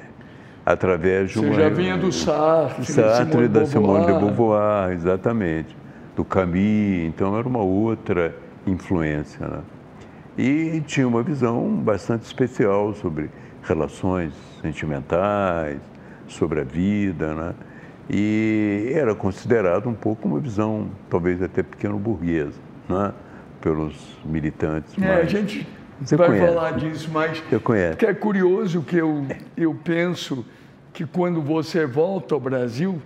através 0.65 1.31
de 1.31 1.39
uma. 1.39 1.55
Você 1.55 1.61
já 1.61 1.69
vinha 1.69 1.97
do 1.97 2.13
Sartre, 2.13 2.85
Sartre 2.85 3.49
da 3.49 3.65
Simone 3.65 4.07
de 4.07 4.13
Beauvoir, 4.13 4.93
exatamente, 4.93 5.77
do 6.17 6.25
Camus. 6.25 7.07
Então 7.07 7.39
era 7.39 7.47
uma 7.47 7.63
outra 7.63 8.35
influência, 8.67 9.47
né? 9.47 9.61
E 10.37 10.83
tinha 10.87 11.09
uma 11.09 11.23
visão 11.23 11.67
bastante 11.77 12.25
especial 12.25 12.93
sobre 12.95 13.31
relações 13.67 14.33
sentimentais, 14.63 15.81
sobre 16.29 16.61
a 16.61 16.65
vida, 16.65 17.35
né? 17.35 17.55
e 18.09 18.91
era 18.95 19.15
considerado 19.15 19.89
um 19.89 19.95
pouco 19.95 20.29
uma 20.29 20.39
visão, 20.41 20.89
talvez 21.11 21.43
até 21.43 21.63
pequeno 21.63 21.99
burguesa, 21.99 22.59
né? 22.89 23.13
pelos 23.61 23.95
militantes. 24.25 24.93
É, 25.01 25.17
a 25.17 25.25
gente 25.25 25.67
Você 26.01 26.17
vai 26.17 26.29
conhece. 26.29 26.55
falar 26.55 26.71
disso, 26.73 27.11
mas 27.13 27.43
eu 27.51 27.61
conheço. 27.61 27.97
que 27.97 28.07
é 28.07 28.15
curioso 28.15 28.83
que 28.83 28.97
eu, 28.97 29.25
eu 29.57 29.75
penso 29.85 30.45
que 30.93 31.05
quando 31.05 31.41
você 31.43 31.85
volta 31.87 32.35
ao 32.35 32.41
Brasil, 32.41 33.01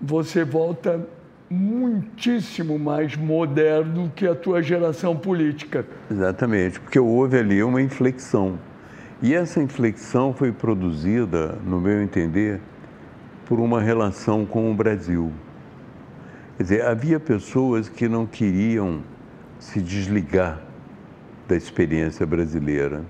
você 0.00 0.44
volta 0.44 1.06
muitíssimo 1.48 2.78
mais 2.78 3.16
moderno 3.16 4.10
que 4.14 4.26
a 4.26 4.34
tua 4.34 4.62
geração 4.62 5.16
política. 5.16 5.86
Exatamente, 6.10 6.80
porque 6.80 6.98
houve 6.98 7.38
ali 7.38 7.62
uma 7.62 7.80
inflexão. 7.80 8.58
E 9.24 9.32
essa 9.32 9.62
inflexão 9.62 10.34
foi 10.34 10.52
produzida, 10.52 11.58
no 11.64 11.80
meu 11.80 12.02
entender, 12.02 12.60
por 13.46 13.58
uma 13.58 13.80
relação 13.80 14.44
com 14.44 14.70
o 14.70 14.74
Brasil. 14.74 15.32
Quer 16.58 16.62
dizer, 16.62 16.84
havia 16.84 17.18
pessoas 17.18 17.88
que 17.88 18.06
não 18.06 18.26
queriam 18.26 19.00
se 19.58 19.80
desligar 19.80 20.60
da 21.48 21.56
experiência 21.56 22.26
brasileira, 22.26 23.02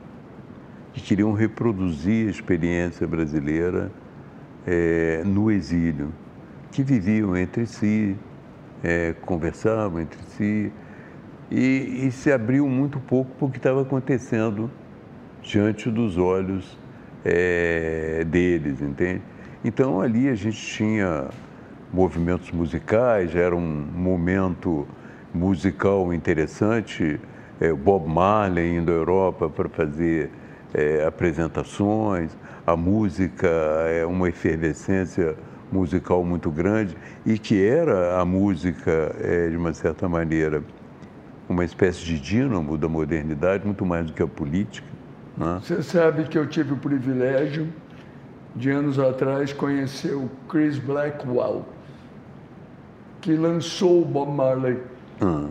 que 0.92 1.00
queriam 1.00 1.33
reproduzir 1.33 2.29
a 2.29 2.31
experiência 2.31 3.09
brasileira 3.09 3.90
é, 4.64 5.20
no 5.27 5.50
exílio, 5.50 6.12
que 6.70 6.85
viviam 6.85 7.37
entre 7.37 7.66
si, 7.66 8.16
é, 8.85 9.16
conversavam 9.22 9.98
entre 9.98 10.20
si 10.29 10.72
e, 11.50 12.07
e 12.07 12.12
se 12.12 12.31
abriu 12.31 12.68
muito 12.68 13.00
pouco 13.00 13.33
para 13.37 13.46
o 13.46 13.50
que 13.50 13.57
estava 13.57 13.83
acontecendo 13.83 14.70
diante 15.44 15.90
dos 15.90 16.16
olhos 16.16 16.76
é, 17.24 18.24
deles, 18.26 18.80
entende? 18.80 19.22
Então 19.64 20.00
ali 20.00 20.28
a 20.28 20.35
gente 20.35 20.57
tinha 20.57 21.26
movimentos 21.92 22.50
musicais, 22.50 23.37
era 23.37 23.54
um 23.54 23.61
momento 23.61 24.87
musical 25.33 26.12
interessante, 26.12 27.20
é, 27.61 27.72
Bob 27.72 28.09
Marley 28.09 28.76
indo 28.76 28.90
à 28.90 28.94
Europa 28.94 29.48
para 29.48 29.68
fazer 29.68 30.30
é, 30.72 31.04
apresentações, 31.07 32.37
a 32.66 32.76
música 32.76 33.46
é 33.46 34.04
uma 34.04 34.28
efervescência 34.28 35.37
musical 35.70 36.24
muito 36.24 36.50
grande 36.50 36.96
e 37.26 37.38
que 37.38 37.64
era 37.64 38.18
a 38.18 38.24
música, 38.24 39.14
é, 39.20 39.48
de 39.50 39.57
uma 39.57 39.74
certa 39.74 40.09
maneira, 40.09 40.62
uma 41.48 41.64
espécie 41.64 42.04
de 42.04 42.18
dínamo 42.18 42.78
da 42.78 42.88
modernidade, 42.88 43.64
muito 43.64 43.85
mais 43.85 44.07
do 44.07 44.12
que 44.12 44.22
a 44.22 44.26
política. 44.26 44.93
Né? 45.37 45.61
Você 45.62 45.83
sabe 45.83 46.25
que 46.25 46.38
eu 46.38 46.47
tive 46.47 46.73
o 46.73 46.77
privilégio 46.77 47.68
de 48.55 48.70
anos 48.70 48.99
atrás 48.99 49.53
conhecer 49.53 50.14
o 50.14 50.31
Chris 50.49 50.79
Blackwell, 50.79 51.66
que 53.20 53.35
lançou 53.35 54.03
o 54.03 54.05
Bob 54.05 54.33
Marley. 54.33 54.79
Uhum. 55.20 55.51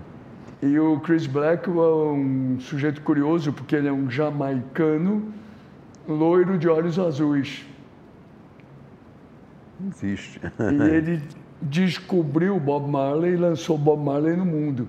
E 0.62 0.80
o 0.80 1.00
Chris 1.02 1.28
Blackwell 1.28 2.10
é 2.10 2.14
um 2.14 2.58
sujeito 2.60 3.02
curioso, 3.02 3.52
porque 3.52 3.76
ele 3.76 3.88
é 3.88 3.92
um 3.92 4.10
jamaicano 4.10 5.34
loiro 6.08 6.58
de 6.58 6.70
olhos 6.70 6.98
azuis. 6.98 7.66
Existe. 9.90 10.40
e 10.60 10.96
ele 10.96 11.22
descobriu 11.62 12.58
Bob 12.60 12.90
Marley 12.90 13.34
e 13.34 13.38
lançou 13.38 13.78
Bob 13.78 14.02
Marley 14.04 14.38
no 14.38 14.46
mundo. 14.46 14.88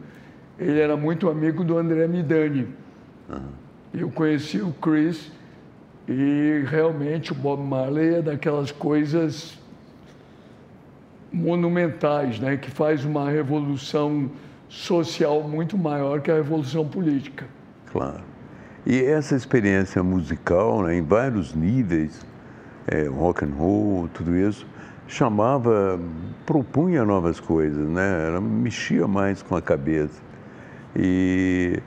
Ele 0.57 0.79
era 0.79 0.97
muito 0.97 1.29
amigo 1.29 1.65
do 1.65 1.77
André 1.77 2.07
Midani. 2.07 2.69
Uhum. 3.29 3.64
Eu 3.97 4.11
conheci 4.11 4.61
o 4.61 4.73
Chris 4.73 5.31
e 6.09 6.65
realmente 6.67 7.31
o 7.31 7.35
Bob 7.35 7.63
Marley 7.63 8.17
é 8.17 8.23
daquelas 8.23 8.73
coisas 8.73 9.57
monumentais, 11.33 12.41
né, 12.41 12.57
que 12.57 12.71
faz 12.71 13.05
uma 13.05 13.31
revolução 13.31 14.31
social 14.69 15.43
muito 15.43 15.79
maior 15.79 16.21
que 16.21 16.31
a 16.31 16.35
revolução 16.35 16.87
política. 16.87 17.47
Claro. 17.93 18.23
E 18.85 19.01
essa 19.01 19.37
experiência 19.37 20.03
musical, 20.03 20.83
né, 20.83 20.97
em 20.97 21.03
vários 21.03 21.55
níveis, 21.55 22.27
é, 22.89 23.07
rock 23.07 23.45
and 23.45 23.55
roll, 23.57 24.09
tudo 24.13 24.37
isso, 24.37 24.67
chamava, 25.07 26.01
propunha 26.45 27.05
novas 27.05 27.39
coisas, 27.39 27.89
né? 27.89 28.27
Ela 28.27 28.41
mexia 28.41 29.07
mais 29.07 29.43
com 29.43 29.57
a 29.57 29.63
cabeça. 29.63 30.21
E 30.97 31.81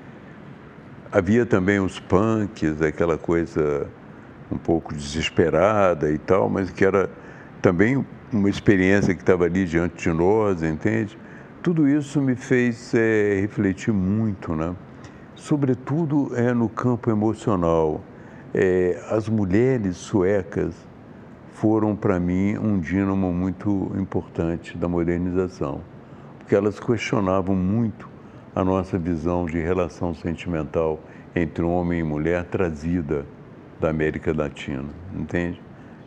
havia 1.12 1.46
também 1.46 1.80
os 1.80 2.00
punks, 2.00 2.82
aquela 2.82 3.18
coisa 3.18 3.88
um 4.52 4.58
pouco 4.58 4.94
desesperada 4.94 6.12
e 6.12 6.18
tal, 6.18 6.50
mas 6.50 6.72
que 6.72 6.86
era 6.86 7.10
também 7.62 8.06
uma 8.32 8.50
experiência 8.50 9.14
que 9.14 9.22
estava 9.22 9.46
ali 9.46 9.66
diante 9.66 10.10
de 10.10 10.16
nós, 10.16 10.64
entende? 10.64 11.18
Tudo 11.62 11.88
isso 11.88 12.22
me 12.22 12.36
fez 12.36 12.94
é, 12.94 13.40
refletir 13.42 13.94
muito, 13.94 14.54
né? 14.54 14.76
Sobretudo 15.36 16.32
é 16.36 16.54
no 16.54 16.70
campo 16.70 17.10
emocional. 17.10 18.02
É, 18.54 19.02
as 19.10 19.28
mulheres 19.28 19.98
suecas 19.98 20.74
foram 21.54 21.96
para 21.96 22.20
mim 22.20 22.58
um 22.58 22.80
dínamo 22.80 23.32
muito 23.34 23.92
importante 23.98 24.78
da 24.78 24.88
modernização, 24.88 25.82
porque 26.40 26.56
elas 26.56 26.80
questionavam 26.80 27.56
muito 27.56 28.10
a 28.58 28.64
nossa 28.64 28.98
visão 28.98 29.46
de 29.46 29.60
relação 29.60 30.16
sentimental 30.16 31.00
entre 31.36 31.64
homem 31.64 32.00
e 32.00 32.04
mulher 32.04 32.44
trazida 32.46 33.24
da 33.80 33.92
América 33.92 34.34
Latina, 34.36 34.90
entende? 35.16 35.62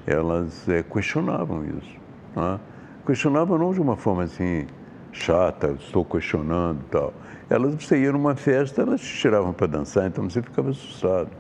Elas 0.05 0.69
é, 0.69 0.83
questionavam 0.83 1.65
isso. 1.65 1.97
Né? 2.35 2.59
Questionavam 3.07 3.57
não 3.57 3.73
de 3.73 3.81
uma 3.81 3.97
forma 3.97 4.25
assim 4.25 4.67
chata, 5.13 5.77
estou 5.79 6.05
questionando 6.05 6.81
e 6.81 6.91
tal. 6.91 7.15
Elas, 7.49 7.73
você 7.73 8.03
ia 8.03 8.11
numa 8.11 8.35
festa, 8.35 8.83
elas 8.83 9.01
te 9.01 9.21
tiravam 9.21 9.53
para 9.53 9.69
dançar, 9.69 10.09
então 10.09 10.29
você 10.29 10.43
ficava 10.43 10.71
assustado. 10.71 11.31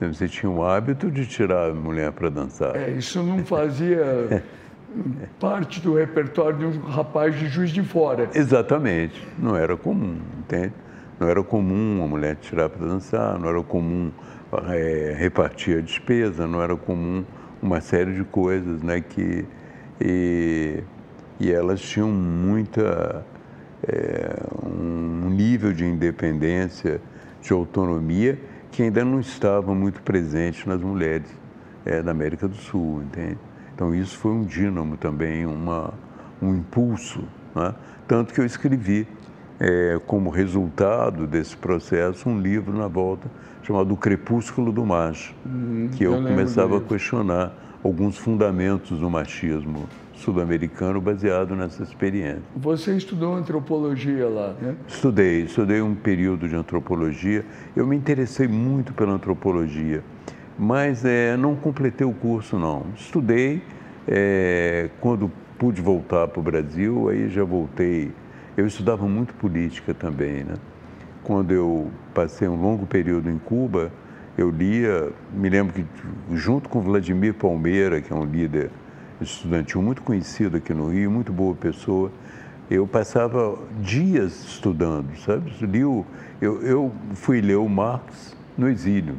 Você 0.00 0.26
tinha 0.26 0.50
o 0.50 0.64
hábito 0.64 1.12
de 1.12 1.28
tirar 1.28 1.70
a 1.70 1.74
mulher 1.74 2.10
para 2.10 2.28
dançar. 2.28 2.74
É, 2.74 2.90
isso 2.90 3.22
não 3.22 3.44
fazia 3.44 4.42
parte 5.38 5.80
do 5.80 5.94
repertório 5.94 6.58
de 6.58 6.64
um 6.64 6.80
rapaz 6.82 7.38
de 7.38 7.46
Juiz 7.48 7.70
de 7.70 7.82
Fora. 7.82 8.28
Exatamente. 8.34 9.26
Não 9.38 9.56
era 9.56 9.76
comum, 9.76 10.18
entende? 10.38 10.72
Não 11.18 11.28
era 11.28 11.42
comum 11.42 12.02
a 12.02 12.06
mulher 12.06 12.36
tirar 12.36 12.68
para 12.68 12.86
dançar, 12.86 13.38
não 13.38 13.48
era 13.48 13.62
comum 13.62 14.10
é, 14.68 15.14
repartir 15.16 15.78
a 15.78 15.80
despesa, 15.80 16.46
não 16.46 16.62
era 16.62 16.76
comum 16.76 17.24
uma 17.62 17.80
série 17.80 18.12
de 18.12 18.24
coisas, 18.24 18.82
né? 18.82 19.00
Que, 19.00 19.44
e, 20.00 20.82
e 21.40 21.52
elas 21.52 21.80
tinham 21.80 22.08
muita 22.08 23.24
é, 23.86 24.36
um 24.64 25.30
nível 25.30 25.72
de 25.72 25.84
independência, 25.84 27.00
de 27.40 27.52
autonomia 27.52 28.38
que 28.70 28.82
ainda 28.82 29.04
não 29.04 29.20
estava 29.20 29.74
muito 29.74 30.02
presente 30.02 30.66
nas 30.68 30.80
mulheres 30.80 31.28
é, 31.84 32.02
da 32.02 32.10
América 32.10 32.48
do 32.48 32.56
Sul, 32.56 33.02
entende? 33.02 33.38
Então 33.74 33.94
isso 33.94 34.16
foi 34.18 34.32
um 34.32 34.44
dínamo 34.44 34.96
também, 34.96 35.44
uma, 35.46 35.92
um 36.40 36.54
impulso, 36.54 37.24
né? 37.54 37.74
tanto 38.06 38.32
que 38.32 38.40
eu 38.40 38.46
escrevi 38.46 39.06
é, 39.58 40.00
como 40.06 40.30
resultado 40.30 41.26
desse 41.26 41.56
processo 41.56 42.28
um 42.28 42.38
livro 42.40 42.76
na 42.76 42.88
volta 42.88 43.28
chamado 43.62 43.94
O 43.94 43.96
Crepúsculo 43.96 44.70
do 44.70 44.84
Macho, 44.84 45.34
hum, 45.46 45.88
que 45.92 46.04
eu, 46.04 46.14
eu 46.14 46.22
começava 46.22 46.78
a 46.78 46.80
questionar 46.80 47.52
alguns 47.82 48.16
fundamentos 48.18 48.98
do 48.98 49.10
machismo 49.10 49.88
sul-americano 50.14 51.00
baseado 51.00 51.54
nessa 51.54 51.82
experiência. 51.82 52.42
Você 52.56 52.96
estudou 52.96 53.34
antropologia 53.34 54.28
lá, 54.28 54.54
né? 54.60 54.74
Estudei, 54.86 55.42
estudei 55.42 55.82
um 55.82 55.94
período 55.94 56.48
de 56.48 56.54
antropologia. 56.54 57.44
Eu 57.76 57.86
me 57.86 57.96
interessei 57.96 58.48
muito 58.48 58.92
pela 58.94 59.12
antropologia, 59.12 60.02
mas 60.58 61.04
é, 61.04 61.36
não 61.36 61.54
completei 61.56 62.06
o 62.06 62.12
curso 62.12 62.58
não. 62.58 62.86
Estudei 62.96 63.62
é, 64.06 64.90
quando 65.00 65.30
pude 65.58 65.80
voltar 65.80 66.28
para 66.28 66.40
o 66.40 66.42
Brasil, 66.42 67.08
aí 67.08 67.28
já 67.28 67.44
voltei. 67.44 68.12
Eu 68.56 68.66
estudava 68.66 69.06
muito 69.08 69.34
política 69.34 69.92
também, 69.92 70.44
né? 70.44 70.54
Quando 71.22 71.52
eu 71.52 71.90
passei 72.12 72.46
um 72.46 72.60
longo 72.60 72.86
período 72.86 73.30
em 73.30 73.38
Cuba, 73.38 73.90
eu 74.36 74.50
lia, 74.50 75.10
me 75.32 75.48
lembro 75.48 75.72
que 75.72 75.84
junto 76.32 76.68
com 76.68 76.80
Vladimir 76.80 77.34
Palmeira, 77.34 78.00
que 78.00 78.12
é 78.12 78.16
um 78.16 78.24
líder 78.24 78.70
estudantil 79.20 79.80
muito 79.80 80.02
conhecido 80.02 80.56
aqui 80.56 80.74
no 80.74 80.88
Rio, 80.88 81.10
muito 81.10 81.32
boa 81.32 81.54
pessoa, 81.54 82.10
eu 82.70 82.86
passava 82.86 83.58
dias 83.80 84.44
estudando, 84.44 85.16
sabe? 85.18 85.52
Eu, 86.40 86.62
eu 86.62 86.92
fui 87.14 87.40
ler 87.40 87.56
o 87.56 87.68
Marx 87.68 88.36
no 88.56 88.68
exílio, 88.68 89.16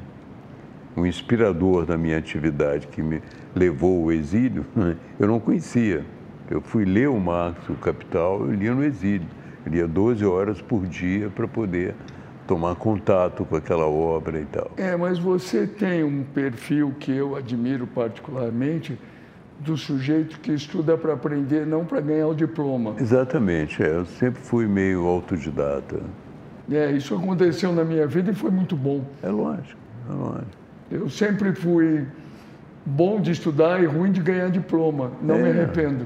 um 0.96 1.06
inspirador 1.06 1.86
da 1.86 1.98
minha 1.98 2.18
atividade 2.18 2.88
que 2.88 3.02
me 3.02 3.22
levou 3.56 4.04
ao 4.04 4.12
exílio, 4.12 4.66
eu 5.20 5.28
não 5.28 5.40
conhecia. 5.40 6.06
Eu 6.50 6.62
fui 6.62 6.86
ler 6.86 7.10
o 7.10 7.20
Marx, 7.20 7.68
o 7.70 7.76
Capital, 7.76 8.42
eu 8.42 8.54
lia 8.54 8.74
no 8.74 8.84
exílio. 8.84 9.28
Eu 9.66 9.72
lia 9.72 9.88
12 9.88 10.24
horas 10.26 10.62
por 10.62 10.86
dia 10.86 11.30
para 11.30 11.48
poder 11.48 11.96
tomar 12.46 12.76
contato 12.76 13.44
com 13.44 13.56
aquela 13.56 13.88
obra 13.88 14.40
e 14.40 14.46
tal. 14.46 14.72
É, 14.78 14.96
mas 14.96 15.18
você 15.18 15.66
tem 15.66 16.04
um 16.04 16.24
perfil 16.24 16.94
que 17.00 17.12
eu 17.12 17.36
admiro 17.36 17.88
particularmente, 17.88 18.98
do 19.60 19.78
sujeito 19.78 20.40
que 20.42 20.52
estuda 20.52 20.98
para 20.98 21.14
aprender, 21.14 21.66
não 21.66 21.86
para 21.86 22.02
ganhar 22.02 22.28
o 22.28 22.36
diploma. 22.36 22.96
Exatamente, 23.00 23.82
é, 23.82 23.88
eu 23.88 24.06
sempre 24.06 24.42
fui 24.42 24.68
meio 24.68 25.08
autodidata. 25.08 26.02
É, 26.70 26.92
isso 26.92 27.16
aconteceu 27.16 27.72
na 27.72 27.84
minha 27.84 28.06
vida 28.06 28.32
e 28.32 28.36
foi 28.36 28.52
muito 28.52 28.76
bom. 28.76 29.06
É 29.24 29.30
lógico, 29.30 29.80
é 30.10 30.14
lógico. 30.14 30.65
Eu 30.92 31.10
sempre 31.10 31.54
fui 31.54 32.06
bom 32.86 33.20
de 33.20 33.32
estudar 33.32 33.82
e 33.82 33.86
ruim 33.86 34.12
de 34.12 34.22
ganhar 34.22 34.50
diploma, 34.50 35.12
não 35.22 35.36
é. 35.36 35.40
me 35.44 35.50
arrependo. 35.50 36.06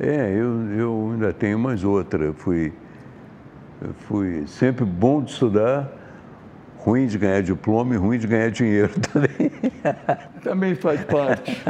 É, 0.00 0.30
eu, 0.30 0.70
eu 0.78 1.10
ainda 1.12 1.32
tenho 1.32 1.58
mais 1.58 1.84
outra. 1.84 2.24
Eu 2.24 2.34
fui, 2.34 2.72
fui 4.00 4.44
sempre 4.46 4.84
bom 4.84 5.22
de 5.22 5.30
estudar, 5.32 5.90
ruim 6.78 7.06
de 7.06 7.18
ganhar 7.18 7.42
diploma 7.42 7.94
e 7.94 7.98
ruim 7.98 8.18
de 8.18 8.26
ganhar 8.26 8.50
dinheiro 8.50 8.92
também. 9.12 9.50
Também 10.42 10.74
faz 10.74 11.02
parte. 11.04 11.62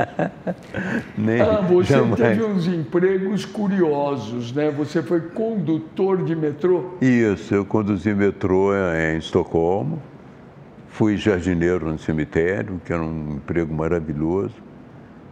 Nem, 1.16 1.40
Ah, 1.40 1.60
você 1.60 1.94
jamais. 1.94 2.16
teve 2.20 2.44
uns 2.44 2.66
empregos 2.66 3.44
curiosos, 3.44 4.52
né? 4.52 4.70
Você 4.72 5.02
foi 5.02 5.20
condutor 5.20 6.22
de 6.24 6.34
metrô. 6.36 6.94
Isso, 7.00 7.54
eu 7.54 7.64
conduzi 7.64 8.12
metrô 8.14 8.72
em 8.74 9.18
Estocolmo, 9.18 10.00
fui 10.96 11.18
jardineiro 11.18 11.92
no 11.92 11.98
cemitério, 11.98 12.80
que 12.82 12.90
era 12.90 13.02
um 13.02 13.34
emprego 13.34 13.72
maravilhoso, 13.74 14.54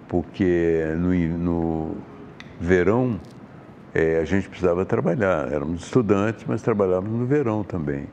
porque 0.07 0.85
no, 0.99 1.15
no 1.39 1.97
verão 2.61 3.19
eh, 3.95 4.19
a 4.21 4.27
gente 4.27 4.47
precisava 4.47 4.85
trabalhar. 4.85 5.51
Éramos 5.51 5.85
estudantes, 5.85 6.45
mas 6.47 6.61
trabalhávamos 6.61 7.19
no 7.19 7.25
verão 7.25 7.65
também. 7.65 8.05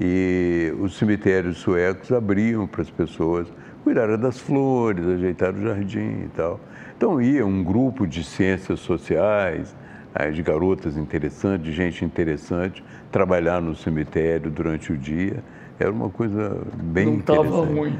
E 0.00 0.72
os 0.78 0.96
cemitérios 0.96 1.58
suecos 1.58 2.12
abriam 2.12 2.68
para 2.68 2.82
as 2.82 2.90
pessoas 2.90 3.52
cuidarem 3.82 4.16
das 4.16 4.38
flores, 4.38 5.04
ajeitar 5.08 5.54
o 5.54 5.60
jardim 5.60 5.98
e 5.98 6.30
tal. 6.36 6.60
Então 6.96 7.20
ia 7.20 7.44
um 7.44 7.64
grupo 7.64 8.06
de 8.06 8.22
ciências 8.22 8.78
sociais, 8.78 9.74
eh, 10.14 10.30
de 10.30 10.40
garotas 10.40 10.96
interessantes, 10.96 11.66
de 11.66 11.72
gente 11.72 12.04
interessante, 12.04 12.84
trabalhar 13.10 13.60
no 13.60 13.74
cemitério 13.74 14.52
durante 14.52 14.92
o 14.92 14.96
dia. 14.96 15.42
Era 15.78 15.92
uma 15.92 16.08
coisa 16.08 16.62
bem 16.74 17.06
Não 17.06 17.18
estava 17.18 17.64
ruim. 17.64 17.96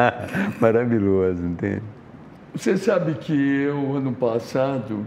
Maravilhoso, 0.60 1.44
entende? 1.44 1.82
Você 2.54 2.76
sabe 2.76 3.14
que 3.14 3.32
eu, 3.32 3.94
ano 3.94 4.12
passado, 4.12 5.06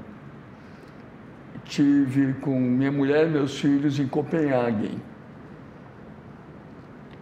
tive 1.66 2.34
com 2.36 2.58
minha 2.60 2.92
mulher 2.92 3.28
e 3.28 3.30
meus 3.32 3.60
filhos 3.60 4.00
em 4.00 4.08
Copenhague, 4.08 4.98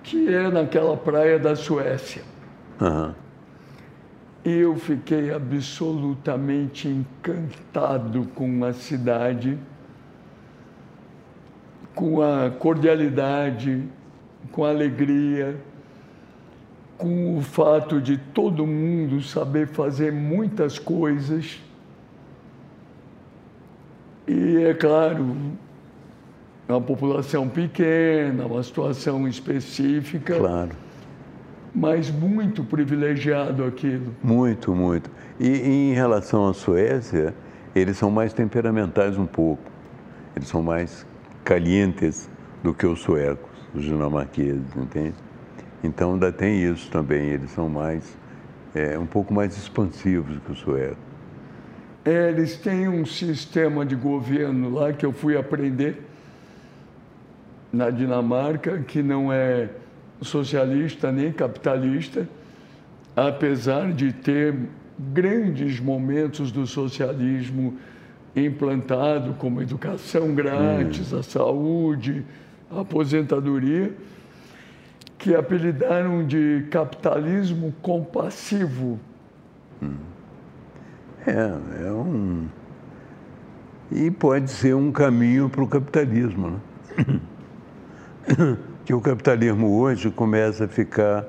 que 0.04 0.34
é 0.34 0.50
naquela 0.50 0.98
praia 0.98 1.40
da 1.40 1.56
Suécia. 1.56 2.24
E 4.44 4.52
eu 4.52 4.76
fiquei 4.76 5.32
absolutamente 5.34 6.88
encantado 6.88 8.28
com 8.36 8.66
a 8.66 8.74
cidade, 8.74 9.58
com 11.94 12.22
a 12.22 12.50
cordialidade, 12.50 13.88
com 14.52 14.64
alegria, 14.66 15.56
com 16.98 17.38
o 17.38 17.42
fato 17.42 18.00
de 18.00 18.18
todo 18.18 18.66
mundo 18.66 19.22
saber 19.22 19.68
fazer 19.68 20.12
muitas 20.12 20.78
coisas. 20.78 21.60
E 24.28 24.58
é 24.64 24.74
claro, 24.74 25.36
é 26.68 26.72
uma 26.74 26.82
população 26.82 27.50
pequena, 27.50 28.46
uma 28.46 28.64
situação 28.64 29.28
específica, 29.28 30.38
Claro. 30.38 30.70
mas 31.74 32.10
muito 32.12 32.64
privilegiado 32.64 33.64
aquilo. 33.66 34.16
Muito, 34.24 34.74
muito. 34.76 35.10
E, 35.40 35.48
e 35.48 35.92
em 35.92 35.94
relação 35.94 36.48
à 36.48 36.54
Suécia, 36.54 37.34
eles 37.76 37.98
são 37.98 38.12
mais 38.12 38.32
temperamentais 38.32 39.18
um 39.18 39.26
pouco. 39.26 39.64
Eles 40.36 40.48
são 40.48 40.62
mais 40.62 41.06
calientes 41.44 42.30
do 42.64 42.74
que 42.74 42.86
os 42.86 43.02
suecos, 43.02 43.51
os 43.74 43.84
dinamarqueses, 43.84 44.76
entende? 44.76 45.16
Então 45.84 46.14
ainda 46.14 46.32
tem 46.32 46.64
isso 46.64 46.90
também. 46.90 47.30
Eles 47.30 47.52
são 47.52 47.70
mais, 47.70 48.18
é, 48.76 48.98
um 48.98 49.06
pouco 49.06 49.34
mais 49.34 49.58
expansivos 49.58 50.38
que 50.46 50.52
os 50.52 50.60
suecos. 50.60 50.98
É, 52.04 52.30
eles 52.30 52.58
têm 52.58 52.88
um 52.88 53.06
sistema 53.06 53.86
de 53.86 53.96
governo 53.96 54.70
lá 54.70 54.92
que 54.92 55.06
eu 55.06 55.12
fui 55.12 55.38
aprender 55.38 56.02
na 57.72 57.90
Dinamarca, 57.90 58.80
que 58.80 59.02
não 59.02 59.32
é 59.32 59.70
socialista 60.22 61.12
nem 61.12 61.32
capitalista, 61.32 62.28
apesar 63.16 63.92
de 63.92 64.12
ter 64.12 64.56
grandes 64.98 65.80
momentos 65.80 66.52
do 66.52 66.68
socialismo 66.68 67.78
implantado, 68.36 69.34
como 69.34 69.62
educação 69.62 70.34
grátis, 70.34 71.14
a 71.14 71.24
saúde, 71.24 72.24
aposentadoria, 72.80 73.94
que 75.18 75.36
apelidaram 75.36 76.26
de 76.26 76.66
capitalismo 76.72 77.74
compassivo. 77.82 79.00
É, 81.28 81.86
é 81.86 81.92
um. 81.92 82.48
E 83.92 84.10
pode 84.10 84.50
ser 84.50 84.74
um 84.76 84.92
caminho 84.92 85.50
para 85.50 85.64
o 85.64 85.68
capitalismo, 85.68 86.60
né? 86.98 87.20
Que 88.84 88.96
o 88.96 89.00
capitalismo 89.00 89.80
hoje 89.80 90.10
começa 90.10 90.66
a 90.66 90.68
ficar, 90.68 91.24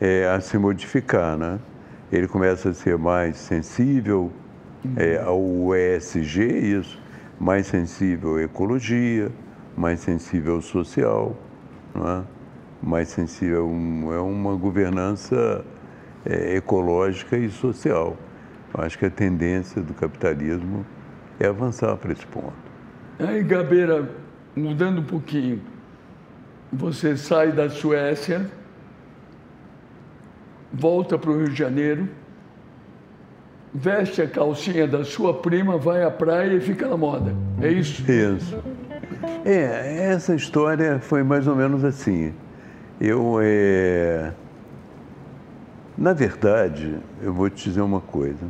é, 0.00 0.26
a 0.26 0.40
se 0.40 0.58
modificar, 0.58 1.38
né? 1.38 1.60
Ele 2.10 2.26
começa 2.26 2.70
a 2.70 2.74
ser 2.74 2.98
mais 2.98 3.36
sensível 3.36 4.32
é, 4.96 5.22
ao 5.22 5.72
ESG, 5.74 6.42
isso, 6.42 7.00
mais 7.38 7.68
sensível 7.68 8.36
à 8.36 8.42
ecologia, 8.42 9.30
mais 9.76 10.00
sensível 10.00 10.54
ao 10.56 10.62
social, 10.62 11.36
não 11.94 12.08
é? 12.08 12.22
mais 12.82 13.08
sensível, 13.08 13.62
a 13.62 13.64
um- 13.64 14.12
é 14.12 14.20
uma 14.20 14.54
governança 14.54 15.64
é, 16.24 16.56
ecológica 16.56 17.36
e 17.36 17.48
social. 17.50 18.16
Eu 18.76 18.84
acho 18.84 18.98
que 18.98 19.06
a 19.06 19.10
tendência 19.10 19.80
do 19.80 19.94
capitalismo 19.94 20.84
é 21.38 21.46
avançar 21.46 21.96
para 21.96 22.12
esse 22.12 22.26
ponto. 22.26 22.52
Aí, 23.18 23.42
Gabeira, 23.42 24.10
mudando 24.54 24.98
um 25.00 25.04
pouquinho, 25.04 25.60
você 26.72 27.16
sai 27.16 27.52
da 27.52 27.70
Suécia, 27.70 28.50
volta 30.72 31.16
para 31.16 31.30
o 31.30 31.36
Rio 31.38 31.48
de 31.48 31.54
Janeiro, 31.56 32.08
veste 33.72 34.20
a 34.20 34.26
calcinha 34.28 34.86
da 34.86 35.04
sua 35.04 35.32
prima, 35.34 35.78
vai 35.78 36.02
à 36.02 36.10
praia 36.10 36.54
e 36.54 36.60
fica 36.60 36.88
na 36.88 36.96
moda. 36.96 37.34
É 37.60 37.68
isso? 37.70 38.02
Isso. 38.10 38.58
É, 39.46 40.08
essa 40.12 40.34
história 40.34 40.98
foi 40.98 41.22
mais 41.22 41.46
ou 41.46 41.54
menos 41.54 41.84
assim. 41.84 42.32
Eu, 43.00 43.38
é... 43.40 44.32
na 45.96 46.12
verdade, 46.12 46.98
eu 47.22 47.32
vou 47.32 47.48
te 47.48 47.64
dizer 47.64 47.80
uma 47.80 48.00
coisa. 48.00 48.46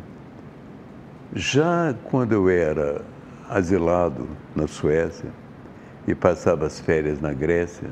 Já 1.34 1.94
quando 2.04 2.32
eu 2.32 2.48
era 2.48 3.02
asilado 3.50 4.26
na 4.54 4.66
Suécia 4.66 5.30
e 6.06 6.14
passava 6.14 6.66
as 6.66 6.80
férias 6.80 7.20
na 7.20 7.32
Grécia, 7.32 7.90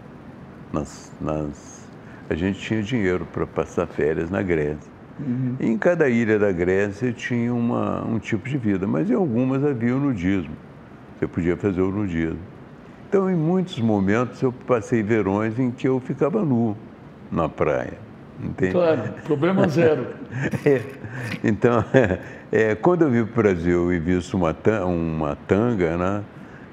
nas, 0.72 1.12
nas- 1.20 1.84
a 2.30 2.34
gente 2.34 2.58
tinha 2.60 2.82
dinheiro 2.82 3.26
para 3.26 3.46
passar 3.46 3.86
férias 3.86 4.30
na 4.30 4.42
Grécia. 4.42 4.90
E 5.60 5.66
em 5.66 5.78
cada 5.78 6.08
ilha 6.08 6.38
da 6.38 6.52
Grécia 6.52 7.12
tinha 7.12 7.54
uma, 7.54 8.04
um 8.06 8.18
tipo 8.18 8.48
de 8.48 8.58
vida, 8.58 8.86
mas 8.86 9.10
em 9.10 9.14
algumas 9.14 9.64
havia 9.64 9.96
o 9.96 10.00
nudismo. 10.00 10.54
Você 11.18 11.28
podia 11.28 11.56
fazer 11.56 11.82
o 11.82 11.92
nudismo. 11.92 12.53
Então, 13.14 13.30
em 13.30 13.36
muitos 13.36 13.78
momentos, 13.78 14.42
eu 14.42 14.52
passei 14.52 15.00
verões 15.00 15.56
em 15.56 15.70
que 15.70 15.86
eu 15.86 16.00
ficava 16.00 16.44
nu 16.44 16.76
na 17.30 17.48
praia. 17.48 17.96
Entende? 18.42 18.72
Claro, 18.72 19.02
problema 19.22 19.68
zero. 19.68 20.08
É. 20.66 20.82
Então, 21.44 21.84
é, 22.50 22.74
quando 22.74 23.02
eu 23.02 23.10
vim 23.12 23.24
para 23.24 23.30
o 23.30 23.42
Brasil 23.44 23.92
e 23.92 24.00
visto 24.00 24.36
uma, 24.36 24.52
uma 24.84 25.36
tanga, 25.46 25.96
né, 25.96 26.24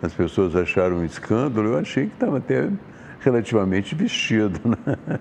as 0.01 0.11
pessoas 0.15 0.55
acharam 0.55 0.97
um 0.97 1.05
escândalo, 1.05 1.73
eu 1.73 1.77
achei 1.77 2.07
que 2.07 2.13
estava 2.15 2.39
até 2.39 2.71
relativamente 3.19 3.93
vestido. 3.93 4.59
Né? 4.65 5.19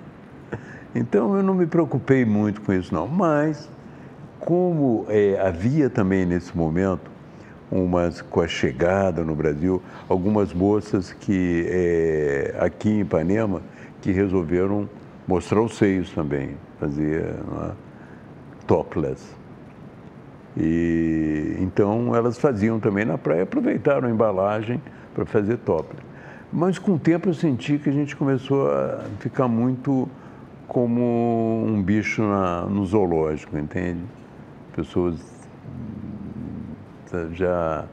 Então, 0.94 1.36
eu 1.36 1.42
não 1.42 1.52
me 1.52 1.66
preocupei 1.66 2.24
muito 2.24 2.62
com 2.62 2.72
isso, 2.72 2.94
não. 2.94 3.06
Mas, 3.06 3.68
como 4.38 5.04
é, 5.10 5.38
havia 5.38 5.90
também 5.90 6.24
nesse 6.24 6.56
momento, 6.56 7.10
umas, 7.70 8.20
com 8.20 8.40
a 8.40 8.48
chegada 8.48 9.24
no 9.24 9.34
Brasil, 9.34 9.82
algumas 10.08 10.52
moças 10.52 11.12
que, 11.12 11.66
é, 11.68 12.54
aqui 12.58 12.88
em 12.90 13.00
Ipanema, 13.00 13.62
que 14.00 14.10
resolveram 14.10 14.88
mostrar 15.26 15.60
os 15.60 15.76
seios 15.76 16.10
também, 16.10 16.50
fazer 16.78 17.22
é, 17.22 17.70
topless. 18.66 19.34
E 20.56 21.56
então 21.60 22.14
elas 22.14 22.38
faziam 22.38 22.80
também 22.80 23.04
na 23.04 23.16
praia, 23.16 23.44
aproveitaram 23.44 24.08
a 24.08 24.10
embalagem 24.10 24.80
para 25.14 25.24
fazer 25.24 25.58
topless. 25.58 26.02
Mas 26.52 26.78
com 26.78 26.94
o 26.94 26.98
tempo 26.98 27.28
eu 27.28 27.34
senti 27.34 27.78
que 27.78 27.88
a 27.88 27.92
gente 27.92 28.16
começou 28.16 28.68
a 28.68 29.04
ficar 29.20 29.46
muito 29.46 30.08
como 30.66 31.64
um 31.66 31.80
bicho 31.80 32.22
na- 32.22 32.62
no 32.62 32.84
zoológico, 32.84 33.56
entende? 33.56 34.00
Pessoas 34.74 35.14
já 37.32 37.84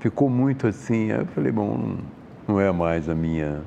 ficou 0.00 0.28
muito 0.28 0.66
assim. 0.66 1.12
Aí 1.12 1.20
eu 1.20 1.26
falei, 1.26 1.52
bom, 1.52 1.76
não, 1.76 1.98
não 2.48 2.60
é 2.60 2.70
mais 2.72 3.08
a 3.08 3.14
minha 3.14 3.62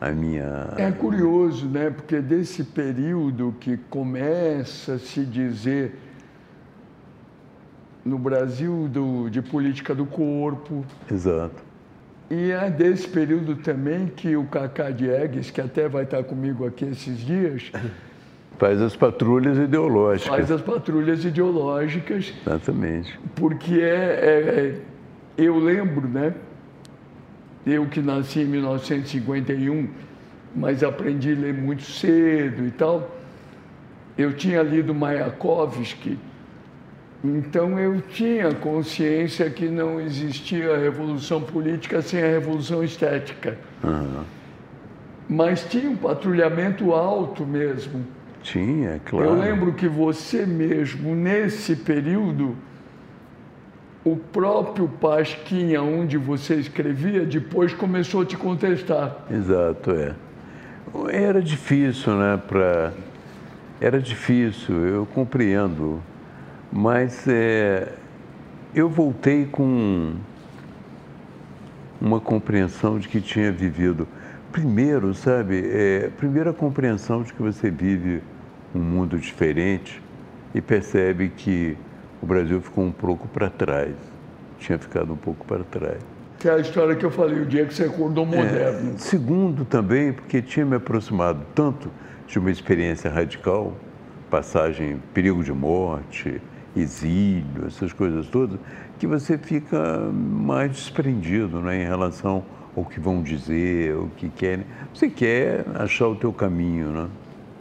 a 0.00 0.10
minha 0.10 0.74
É 0.78 0.90
curioso, 0.90 1.68
né? 1.68 1.90
Porque 1.90 2.20
desse 2.20 2.64
período 2.64 3.54
que 3.60 3.76
começa 3.76 4.94
a 4.94 4.98
se 4.98 5.26
dizer 5.26 5.94
no 8.02 8.18
Brasil 8.18 8.88
do, 8.88 9.28
de 9.28 9.42
política 9.42 9.94
do 9.94 10.06
corpo. 10.06 10.84
Exato. 11.10 11.62
E 12.30 12.50
é 12.50 12.70
desse 12.70 13.08
período 13.08 13.56
também 13.56 14.06
que 14.06 14.36
o 14.36 14.44
Cacá 14.44 14.90
Diegues, 14.90 15.50
que 15.50 15.60
até 15.60 15.88
vai 15.88 16.04
estar 16.04 16.22
comigo 16.24 16.64
aqui 16.66 16.86
esses 16.86 17.18
dias, 17.18 17.70
Faz 18.60 18.78
as 18.82 18.94
patrulhas 18.94 19.56
ideológicas. 19.56 20.28
faz 20.28 20.50
as 20.50 20.60
patrulhas 20.60 21.24
ideológicas, 21.24 22.34
Exatamente. 22.46 23.18
porque 23.34 23.80
é, 23.80 23.86
é- 23.86 24.60
é- 24.60 24.74
eu 25.38 25.58
lembro, 25.58 26.06
né? 26.06 26.34
Eu 27.66 27.86
que 27.86 28.02
nasci 28.02 28.40
em 28.40 28.44
1951, 28.44 29.88
mas 30.54 30.82
aprendi 30.84 31.32
a 31.32 31.36
ler 31.36 31.54
muito 31.54 31.82
cedo 31.84 32.66
e 32.66 32.70
tal. 32.70 33.10
Eu 34.18 34.34
tinha 34.34 34.62
lido 34.62 34.94
Mayakovsky, 34.94 36.18
então 37.24 37.78
eu 37.78 37.98
tinha 38.02 38.52
consciência 38.54 39.48
que 39.48 39.68
não 39.68 39.98
existia 39.98 40.76
revolução 40.76 41.40
política 41.40 42.02
sem 42.02 42.22
a 42.22 42.26
revolução 42.26 42.84
estética. 42.84 43.56
Aham. 43.82 44.24
Mas 45.26 45.64
tinha 45.64 45.88
um 45.88 45.96
patrulhamento 45.96 46.92
alto 46.92 47.46
mesmo. 47.46 48.04
Tinha, 48.42 49.00
claro. 49.04 49.26
Eu 49.26 49.34
lembro 49.34 49.72
que 49.72 49.86
você 49.86 50.46
mesmo, 50.46 51.14
nesse 51.14 51.76
período, 51.76 52.56
o 54.04 54.16
próprio 54.16 54.88
Pasquinha, 54.88 55.82
onde 55.82 56.16
você 56.16 56.54
escrevia, 56.54 57.26
depois 57.26 57.74
começou 57.74 58.22
a 58.22 58.24
te 58.24 58.36
contestar. 58.36 59.26
Exato, 59.30 59.90
é. 59.90 60.14
Era 61.10 61.42
difícil, 61.42 62.14
né? 62.14 62.40
Pra... 62.48 62.92
Era 63.80 64.00
difícil, 64.00 64.74
eu 64.86 65.06
compreendo. 65.06 66.00
Mas 66.72 67.26
é, 67.28 67.92
eu 68.74 68.88
voltei 68.88 69.46
com 69.46 70.14
uma 72.00 72.20
compreensão 72.20 72.98
de 72.98 73.08
que 73.08 73.20
tinha 73.20 73.52
vivido. 73.52 74.08
Primeiro, 74.52 75.14
sabe, 75.14 75.62
é, 75.64 76.10
primeiro 76.16 76.50
a 76.50 76.52
compreensão 76.52 77.22
de 77.22 77.32
que 77.32 77.40
você 77.40 77.70
vive 77.70 78.20
um 78.74 78.80
mundo 78.80 79.16
diferente 79.16 80.02
e 80.52 80.60
percebe 80.60 81.28
que 81.28 81.76
o 82.20 82.26
Brasil 82.26 82.60
ficou 82.60 82.84
um 82.84 82.90
pouco 82.90 83.28
para 83.28 83.48
trás. 83.48 83.94
Tinha 84.58 84.76
ficado 84.76 85.12
um 85.12 85.16
pouco 85.16 85.46
para 85.46 85.62
trás. 85.62 85.98
Que 86.40 86.48
é 86.48 86.54
a 86.54 86.58
história 86.58 86.96
que 86.96 87.04
eu 87.04 87.10
falei, 87.10 87.40
o 87.40 87.46
dia 87.46 87.64
que 87.64 87.72
você 87.72 87.84
acordou 87.84 88.26
moderno. 88.26 88.94
É, 88.94 88.98
segundo, 88.98 89.64
também, 89.64 90.12
porque 90.12 90.42
tinha 90.42 90.66
me 90.66 90.76
aproximado 90.76 91.40
tanto 91.54 91.88
de 92.26 92.38
uma 92.38 92.50
experiência 92.50 93.08
radical, 93.08 93.74
passagem, 94.28 95.00
perigo 95.14 95.44
de 95.44 95.52
morte, 95.52 96.40
exílio, 96.76 97.66
essas 97.66 97.92
coisas 97.92 98.26
todas, 98.26 98.58
que 98.98 99.06
você 99.06 99.38
fica 99.38 100.10
mais 100.12 100.72
desprendido 100.72 101.60
né, 101.60 101.82
em 101.82 101.86
relação 101.86 102.44
ao 102.76 102.84
que 102.84 103.00
vão 103.00 103.22
dizer, 103.22 103.94
o 103.96 104.10
que 104.16 104.28
querem. 104.28 104.64
Você 104.94 105.08
quer 105.08 105.64
achar 105.74 106.08
o 106.08 106.14
teu 106.14 106.32
caminho, 106.32 106.90
né? 106.90 107.08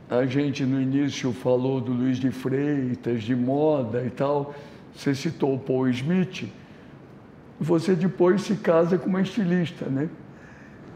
A 0.09 0.25
gente 0.25 0.65
no 0.65 0.81
início 0.81 1.31
falou 1.31 1.79
do 1.79 1.91
Luiz 1.91 2.17
de 2.17 2.31
Freitas, 2.31 3.23
de 3.23 3.35
moda 3.35 4.03
e 4.03 4.09
tal. 4.09 4.55
Você 4.95 5.13
citou 5.13 5.55
o 5.55 5.59
Paul 5.59 5.87
Smith. 5.89 6.49
Você 7.59 7.93
depois 7.93 8.41
se 8.41 8.55
casa 8.55 8.97
com 8.97 9.07
uma 9.07 9.21
estilista, 9.21 9.85
né? 9.85 10.09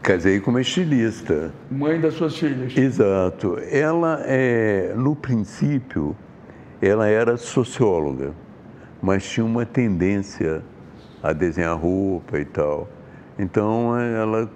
Casei 0.02 0.40
com 0.40 0.50
uma 0.50 0.60
estilista. 0.60 1.52
Mãe 1.70 2.00
das 2.00 2.14
suas 2.14 2.36
filhas. 2.36 2.76
Exato. 2.76 3.56
Ela, 3.70 4.20
é, 4.26 4.92
no 4.96 5.14
princípio, 5.14 6.16
ela 6.82 7.06
era 7.06 7.36
socióloga, 7.36 8.32
mas 9.00 9.24
tinha 9.26 9.46
uma 9.46 9.64
tendência 9.64 10.62
a 11.22 11.32
desenhar 11.32 11.78
roupa 11.78 12.38
e 12.38 12.44
tal. 12.44 12.88
Então, 13.38 13.98
ela 13.98 14.48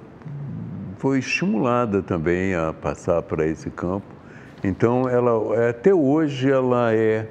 foi 0.98 1.18
estimulada 1.18 2.02
também 2.02 2.54
a 2.54 2.72
passar 2.72 3.22
para 3.22 3.46
esse 3.46 3.70
campo. 3.70 4.06
Então, 4.62 5.08
ela, 5.08 5.68
até 5.68 5.92
hoje, 5.92 6.50
ela 6.50 6.92
é, 6.92 7.26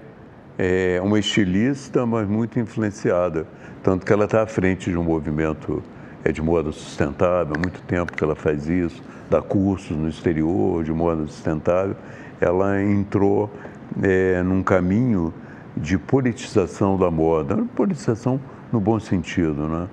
é 0.57 0.99
uma 1.01 1.19
estilista, 1.19 2.05
mas 2.05 2.27
muito 2.27 2.59
influenciada. 2.59 3.47
Tanto 3.83 4.05
que 4.05 4.11
ela 4.11 4.25
está 4.25 4.43
à 4.43 4.47
frente 4.47 4.89
de 4.89 4.97
um 4.97 5.03
movimento 5.03 5.81
é, 6.23 6.31
de 6.31 6.41
moda 6.41 6.71
sustentável, 6.71 7.55
há 7.55 7.59
muito 7.59 7.81
tempo 7.83 8.11
que 8.11 8.23
ela 8.23 8.35
faz 8.35 8.67
isso, 8.67 9.01
dá 9.29 9.41
cursos 9.41 9.95
no 9.95 10.09
exterior 10.09 10.83
de 10.83 10.91
moda 10.91 11.25
sustentável. 11.27 11.95
Ela 12.41 12.81
entrou 12.81 13.49
é, 14.03 14.43
num 14.43 14.61
caminho 14.61 15.33
de 15.75 15.97
politização 15.97 16.97
da 16.97 17.09
moda, 17.09 17.63
politização 17.75 18.39
no 18.71 18.79
bom 18.79 18.99
sentido, 18.99 19.67
né? 19.67 19.87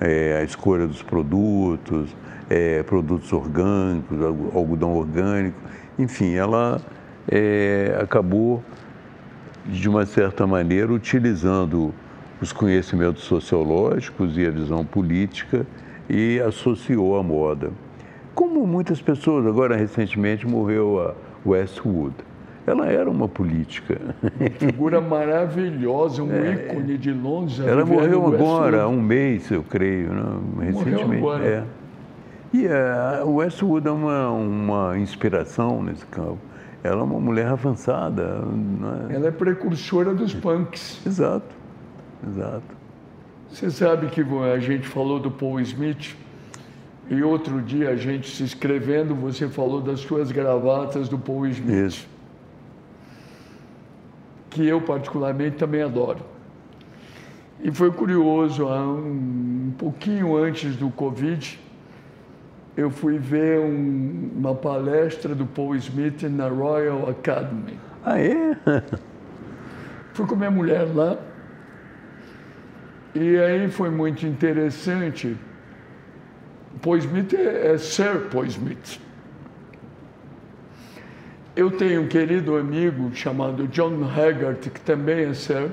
É, 0.00 0.38
a 0.40 0.44
escolha 0.44 0.86
dos 0.86 1.02
produtos, 1.02 2.16
é, 2.48 2.82
produtos 2.82 3.32
orgânicos, 3.32 4.20
algodão 4.54 4.94
orgânico, 4.94 5.58
enfim, 5.98 6.34
ela 6.34 6.80
é, 7.28 7.98
acabou, 8.00 8.62
de 9.66 9.88
uma 9.88 10.06
certa 10.06 10.46
maneira, 10.46 10.90
utilizando 10.90 11.92
os 12.40 12.52
conhecimentos 12.52 13.24
sociológicos 13.24 14.36
e 14.38 14.46
a 14.46 14.50
visão 14.50 14.84
política 14.84 15.66
e 16.08 16.40
associou 16.40 17.18
à 17.18 17.22
moda. 17.22 17.70
Como 18.34 18.66
muitas 18.66 19.02
pessoas, 19.02 19.46
agora 19.46 19.76
recentemente 19.76 20.46
morreu 20.46 21.00
a 21.00 21.14
Westwood. 21.48 22.14
Ela 22.66 22.86
era 22.86 23.10
uma 23.10 23.26
política. 23.26 23.98
Figura 24.58 25.00
maravilhosa, 25.00 26.22
um 26.22 26.32
é, 26.32 26.52
ícone 26.52 26.98
de 26.98 27.12
Londres. 27.12 27.58
Ela 27.60 27.84
morreu 27.84 28.26
agora, 28.26 28.82
há 28.82 28.88
um 28.88 29.00
mês, 29.00 29.50
eu 29.50 29.62
creio, 29.62 30.12
né? 30.12 30.66
recentemente. 30.66 31.04
Morreu 31.04 31.32
agora. 31.32 31.46
É. 31.46 31.64
E 32.52 32.66
a 32.66 33.24
Westwood 33.24 33.86
é 33.86 33.90
uma, 33.90 34.30
uma 34.30 34.98
inspiração 34.98 35.82
nesse 35.82 36.04
campo. 36.06 36.38
Ela 36.82 37.00
é 37.00 37.04
uma 37.04 37.20
mulher 37.20 37.46
avançada. 37.46 38.40
Né? 38.40 39.14
Ela 39.14 39.28
é 39.28 39.30
precursora 39.30 40.14
dos 40.14 40.34
punks. 40.34 41.00
Exato, 41.06 41.54
exato. 42.26 42.80
Você 43.50 43.70
sabe 43.70 44.06
que 44.08 44.20
a 44.20 44.58
gente 44.58 44.86
falou 44.86 45.18
do 45.18 45.30
Paul 45.30 45.60
Smith 45.60 46.16
e 47.08 47.22
outro 47.22 47.60
dia 47.60 47.90
a 47.90 47.96
gente 47.96 48.30
se 48.30 48.44
escrevendo, 48.44 49.14
você 49.14 49.48
falou 49.48 49.80
das 49.80 50.00
suas 50.00 50.30
gravatas 50.30 51.08
do 51.08 51.18
Paul 51.18 51.46
Smith. 51.48 51.86
Isso. 51.86 52.08
Que 54.50 54.66
eu 54.66 54.80
particularmente 54.80 55.56
também 55.56 55.82
adoro. 55.82 56.20
E 57.62 57.70
foi 57.70 57.90
curioso, 57.90 58.66
um, 58.66 59.68
um 59.68 59.74
pouquinho 59.78 60.36
antes 60.36 60.76
do 60.76 60.90
Covid, 60.90 61.58
eu 62.76 62.90
fui 62.90 63.18
ver 63.18 63.60
um, 63.60 64.30
uma 64.36 64.54
palestra 64.54 65.34
do 65.34 65.44
Paul 65.44 65.76
Smith 65.76 66.22
na 66.22 66.48
Royal 66.48 67.08
Academy. 67.08 67.78
Ah, 68.04 68.18
é? 68.18 68.56
Fui 70.14 70.26
com 70.26 70.34
minha 70.34 70.50
mulher 70.50 70.86
lá. 70.94 71.18
E 73.14 73.36
aí 73.36 73.70
foi 73.70 73.90
muito 73.90 74.26
interessante. 74.26 75.36
Paul 76.80 76.96
Smith 76.98 77.34
é, 77.34 77.72
é 77.72 77.78
Sir 77.78 78.28
Paul 78.30 78.46
Smith. 78.46 79.00
Eu 81.60 81.70
tenho 81.70 82.00
um 82.00 82.08
querido 82.08 82.56
amigo 82.56 83.14
chamado 83.14 83.68
John 83.68 84.02
Haggart, 84.02 84.70
que 84.70 84.80
também 84.80 85.26
é 85.26 85.34
Sir, 85.34 85.70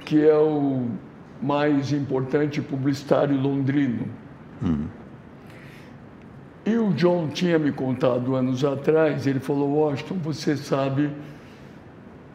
que 0.00 0.28
é 0.28 0.36
o 0.36 0.88
mais 1.40 1.90
importante 1.90 2.60
publicitário 2.60 3.34
londrino. 3.34 4.06
Hum. 4.62 4.88
E 6.66 6.76
o 6.76 6.92
John 6.92 7.28
tinha 7.28 7.58
me 7.58 7.72
contado 7.72 8.36
anos 8.36 8.62
atrás, 8.62 9.26
ele 9.26 9.40
falou, 9.40 9.70
Washington, 9.70 10.16
você 10.16 10.54
sabe 10.54 11.10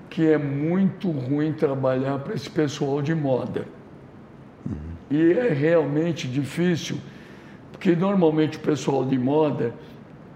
que 0.09 0.27
é 0.27 0.39
muito 0.39 1.11
ruim 1.11 1.53
trabalhar 1.53 2.17
para 2.17 2.33
esse 2.33 2.49
pessoal 2.49 2.99
de 2.99 3.13
moda. 3.13 3.67
Uhum. 4.65 4.75
E 5.11 5.33
é 5.33 5.53
realmente 5.53 6.27
difícil, 6.27 6.97
porque 7.71 7.95
normalmente 7.95 8.57
o 8.57 8.61
pessoal 8.61 9.05
de 9.05 9.19
moda 9.19 9.71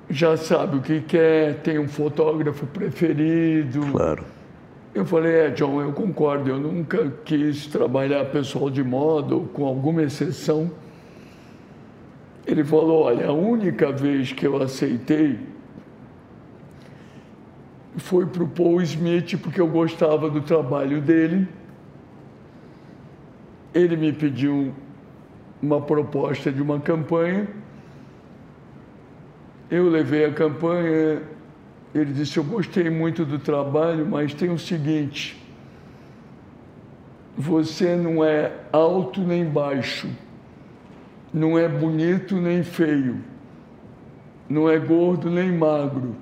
já 0.09 0.37
sabe 0.37 0.77
o 0.77 0.81
que 0.81 1.01
quer, 1.01 1.55
tem 1.61 1.79
um 1.79 1.87
fotógrafo 1.87 2.65
preferido. 2.67 3.81
Claro. 3.91 4.23
Eu 4.93 5.05
falei, 5.05 5.33
é, 5.33 5.49
John, 5.49 5.81
eu 5.81 5.91
concordo, 5.91 6.49
eu 6.49 6.57
nunca 6.57 7.11
quis 7.25 7.67
trabalhar 7.67 8.23
pessoal 8.25 8.69
de 8.69 8.83
moda, 8.83 9.35
com 9.53 9.65
alguma 9.65 10.03
exceção. 10.03 10.71
Ele 12.47 12.63
falou, 12.63 13.03
olha, 13.03 13.27
a 13.27 13.33
única 13.33 13.91
vez 13.91 14.31
que 14.31 14.47
eu 14.47 14.61
aceitei 14.61 15.37
foi 17.97 18.25
para 18.25 18.43
o 18.43 18.47
Paul 18.47 18.81
Smith, 18.81 19.37
porque 19.41 19.59
eu 19.59 19.67
gostava 19.67 20.29
do 20.29 20.41
trabalho 20.41 21.01
dele. 21.01 21.47
Ele 23.73 23.97
me 23.97 24.13
pediu 24.13 24.73
uma 25.61 25.81
proposta 25.81 26.51
de 26.51 26.61
uma 26.61 26.79
campanha. 26.79 27.47
Eu 29.69 29.89
levei 29.89 30.25
a 30.25 30.33
campanha. 30.33 31.21
Ele 31.93 32.13
disse: 32.13 32.37
Eu 32.37 32.43
gostei 32.43 32.89
muito 32.89 33.25
do 33.25 33.39
trabalho, 33.39 34.05
mas 34.05 34.33
tem 34.33 34.49
o 34.49 34.59
seguinte. 34.59 35.41
você 37.37 37.95
não 37.95 38.23
é 38.23 38.51
alto 38.71 39.19
nem 39.21 39.43
baixo, 39.45 40.07
não 41.33 41.59
é 41.59 41.67
bonito 41.67 42.37
nem 42.37 42.63
feio, 42.63 43.17
não 44.47 44.69
é 44.69 44.79
gordo 44.79 45.29
nem 45.29 45.51
magro, 45.51 46.15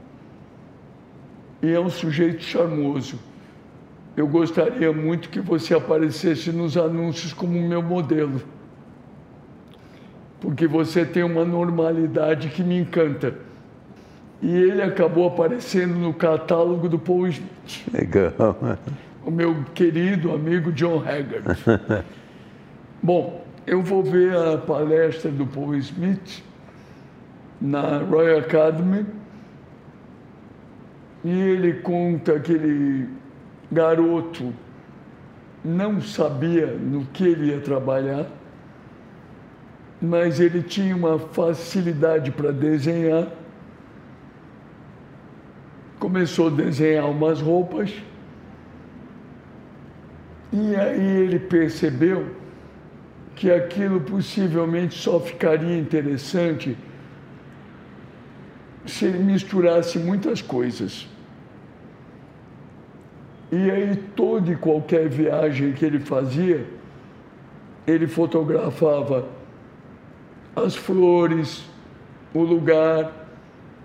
e 1.61 1.71
é 1.71 1.79
um 1.79 1.89
sujeito 1.89 2.41
charmoso. 2.41 3.19
Eu 4.15 4.27
gostaria 4.27 4.91
muito 4.91 5.29
que 5.29 5.39
você 5.39 5.73
aparecesse 5.73 6.51
nos 6.51 6.77
anúncios 6.77 7.33
como 7.33 7.59
meu 7.61 7.81
modelo, 7.81 8.41
porque 10.43 10.67
você 10.67 11.05
tem 11.05 11.23
uma 11.23 11.45
normalidade 11.45 12.49
que 12.49 12.61
me 12.61 12.77
encanta. 12.77 13.33
E 14.41 14.53
ele 14.53 14.81
acabou 14.81 15.25
aparecendo 15.25 15.95
no 15.95 16.13
catálogo 16.13 16.89
do 16.89 16.99
Paul 16.99 17.29
Smith. 17.29 17.85
Legal. 17.93 18.33
O 19.25 19.31
meu 19.31 19.63
querido 19.73 20.33
amigo 20.33 20.69
John 20.73 21.01
Haggard. 21.01 21.45
Bom, 23.01 23.41
eu 23.65 23.81
vou 23.81 24.03
ver 24.03 24.35
a 24.35 24.57
palestra 24.57 25.31
do 25.31 25.47
Paul 25.47 25.75
Smith 25.75 26.43
na 27.61 27.99
Royal 27.99 28.39
Academy 28.39 29.05
e 31.23 31.31
ele 31.31 31.75
conta 31.75 32.37
que 32.37 32.51
aquele 32.51 33.07
garoto 33.71 34.53
não 35.63 36.01
sabia 36.01 36.67
no 36.67 37.05
que 37.05 37.23
ele 37.23 37.51
ia 37.51 37.61
trabalhar, 37.61 38.27
mas 40.03 40.37
ele 40.41 40.61
tinha 40.61 40.93
uma 40.93 41.17
facilidade 41.17 42.29
para 42.29 42.51
desenhar. 42.51 43.29
Começou 45.97 46.47
a 46.47 46.49
desenhar 46.49 47.09
umas 47.09 47.39
roupas 47.39 47.89
e 50.51 50.75
aí 50.75 51.21
ele 51.21 51.39
percebeu 51.39 52.35
que 53.33 53.49
aquilo 53.49 54.01
possivelmente 54.01 54.93
só 54.99 55.21
ficaria 55.21 55.79
interessante 55.79 56.77
se 58.85 59.05
ele 59.05 59.19
misturasse 59.19 59.97
muitas 59.97 60.41
coisas. 60.41 61.07
E 63.49 63.71
aí, 63.71 63.95
toda 64.17 64.51
e 64.51 64.55
qualquer 64.57 65.07
viagem 65.07 65.71
que 65.71 65.85
ele 65.85 65.99
fazia, 65.99 66.65
ele 67.87 68.05
fotografava 68.05 69.25
as 70.55 70.75
flores, 70.75 71.63
o 72.33 72.41
lugar, 72.41 73.11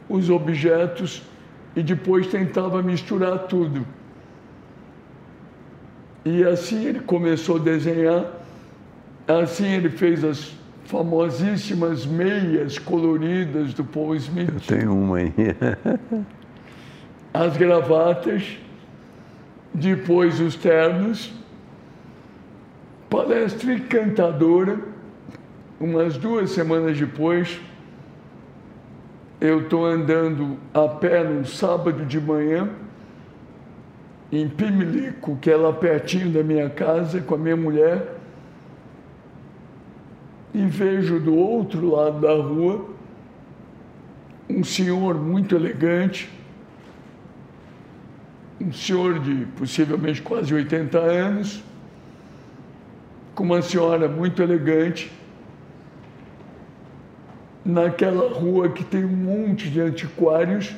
os 0.08 0.30
objetos 0.30 1.22
e 1.76 1.82
depois 1.82 2.26
tentava 2.26 2.82
misturar 2.82 3.46
tudo. 3.46 3.86
E 6.24 6.44
assim 6.44 6.84
ele 6.84 7.00
começou 7.00 7.56
a 7.56 7.58
desenhar, 7.58 8.24
assim 9.26 9.66
ele 9.66 9.88
fez 9.88 10.24
as 10.24 10.56
famosíssimas 10.84 12.06
meias 12.06 12.78
coloridas 12.78 13.74
do 13.74 13.84
Paul 13.84 14.14
Smith. 14.16 14.50
Eu 14.52 14.78
tenho 14.78 14.94
uma 14.94 15.18
aí. 15.18 15.32
as 17.32 17.56
gravatas, 17.56 18.58
depois 19.72 20.40
os 20.40 20.56
ternos, 20.56 21.30
palestra 23.08 23.74
encantadora. 23.74 24.97
Umas 25.80 26.16
duas 26.16 26.50
semanas 26.50 26.98
depois, 26.98 27.60
eu 29.40 29.62
estou 29.62 29.86
andando 29.86 30.58
a 30.74 30.88
pé 30.88 31.22
num 31.22 31.44
sábado 31.44 32.04
de 32.04 32.20
manhã, 32.20 32.68
em 34.30 34.48
Pimilico, 34.48 35.36
que 35.40 35.50
é 35.50 35.56
lá 35.56 35.72
pertinho 35.72 36.30
da 36.30 36.42
minha 36.42 36.68
casa, 36.68 37.20
com 37.20 37.34
a 37.34 37.38
minha 37.38 37.56
mulher 37.56 38.18
e 40.52 40.64
vejo 40.66 41.20
do 41.20 41.36
outro 41.36 41.90
lado 41.90 42.20
da 42.20 42.32
rua 42.34 42.86
um 44.48 44.64
senhor 44.64 45.14
muito 45.14 45.54
elegante, 45.54 46.28
um 48.60 48.72
senhor 48.72 49.18
de 49.20 49.44
possivelmente 49.56 50.22
quase 50.22 50.52
80 50.52 50.98
anos, 50.98 51.62
com 53.34 53.44
uma 53.44 53.60
senhora 53.60 54.08
muito 54.08 54.42
elegante, 54.42 55.12
naquela 57.64 58.32
rua 58.32 58.68
que 58.68 58.84
tem 58.84 59.04
um 59.04 59.08
monte 59.08 59.68
de 59.70 59.80
antiquários, 59.80 60.74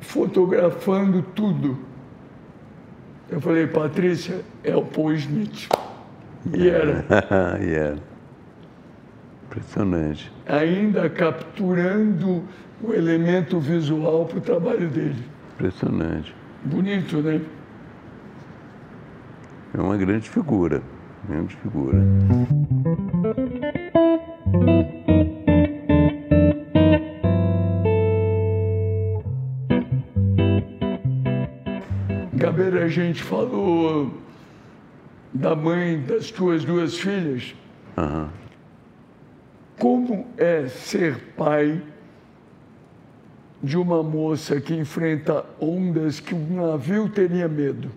fotografando 0.00 1.22
tudo. 1.22 1.78
Eu 3.30 3.40
falei, 3.40 3.66
Patrícia, 3.66 4.40
é 4.64 4.74
o 4.74 4.82
Paul 4.82 5.12
Smith. 5.14 5.68
E 6.54 6.68
era. 6.68 7.04
e 7.60 7.74
era. 7.74 7.98
Impressionante. 9.46 10.32
Ainda 10.46 11.10
capturando 11.10 12.44
o 12.82 12.92
elemento 12.92 13.58
visual 13.58 14.26
para 14.26 14.38
o 14.38 14.40
trabalho 14.40 14.88
dele. 14.88 15.24
Impressionante. 15.54 16.34
Bonito, 16.64 17.18
né? 17.18 17.40
É 19.76 19.80
uma 19.80 19.96
grande 19.96 20.28
figura. 20.28 20.82
Grande 21.28 21.56
figura. 21.56 21.98
Gabeira, 32.58 32.84
a 32.84 32.88
gente 32.88 33.22
falou 33.22 34.12
da 35.32 35.54
mãe 35.54 36.00
das 36.00 36.32
tuas 36.32 36.64
duas 36.64 36.98
filhas. 36.98 37.54
Uhum. 37.96 38.28
Como 39.78 40.26
é 40.36 40.66
ser 40.66 41.34
pai 41.36 41.80
de 43.62 43.78
uma 43.78 44.02
moça 44.02 44.60
que 44.60 44.74
enfrenta 44.74 45.44
ondas 45.60 46.18
que 46.18 46.34
um 46.34 46.66
navio 46.66 47.08
teria 47.08 47.46
medo? 47.46 47.90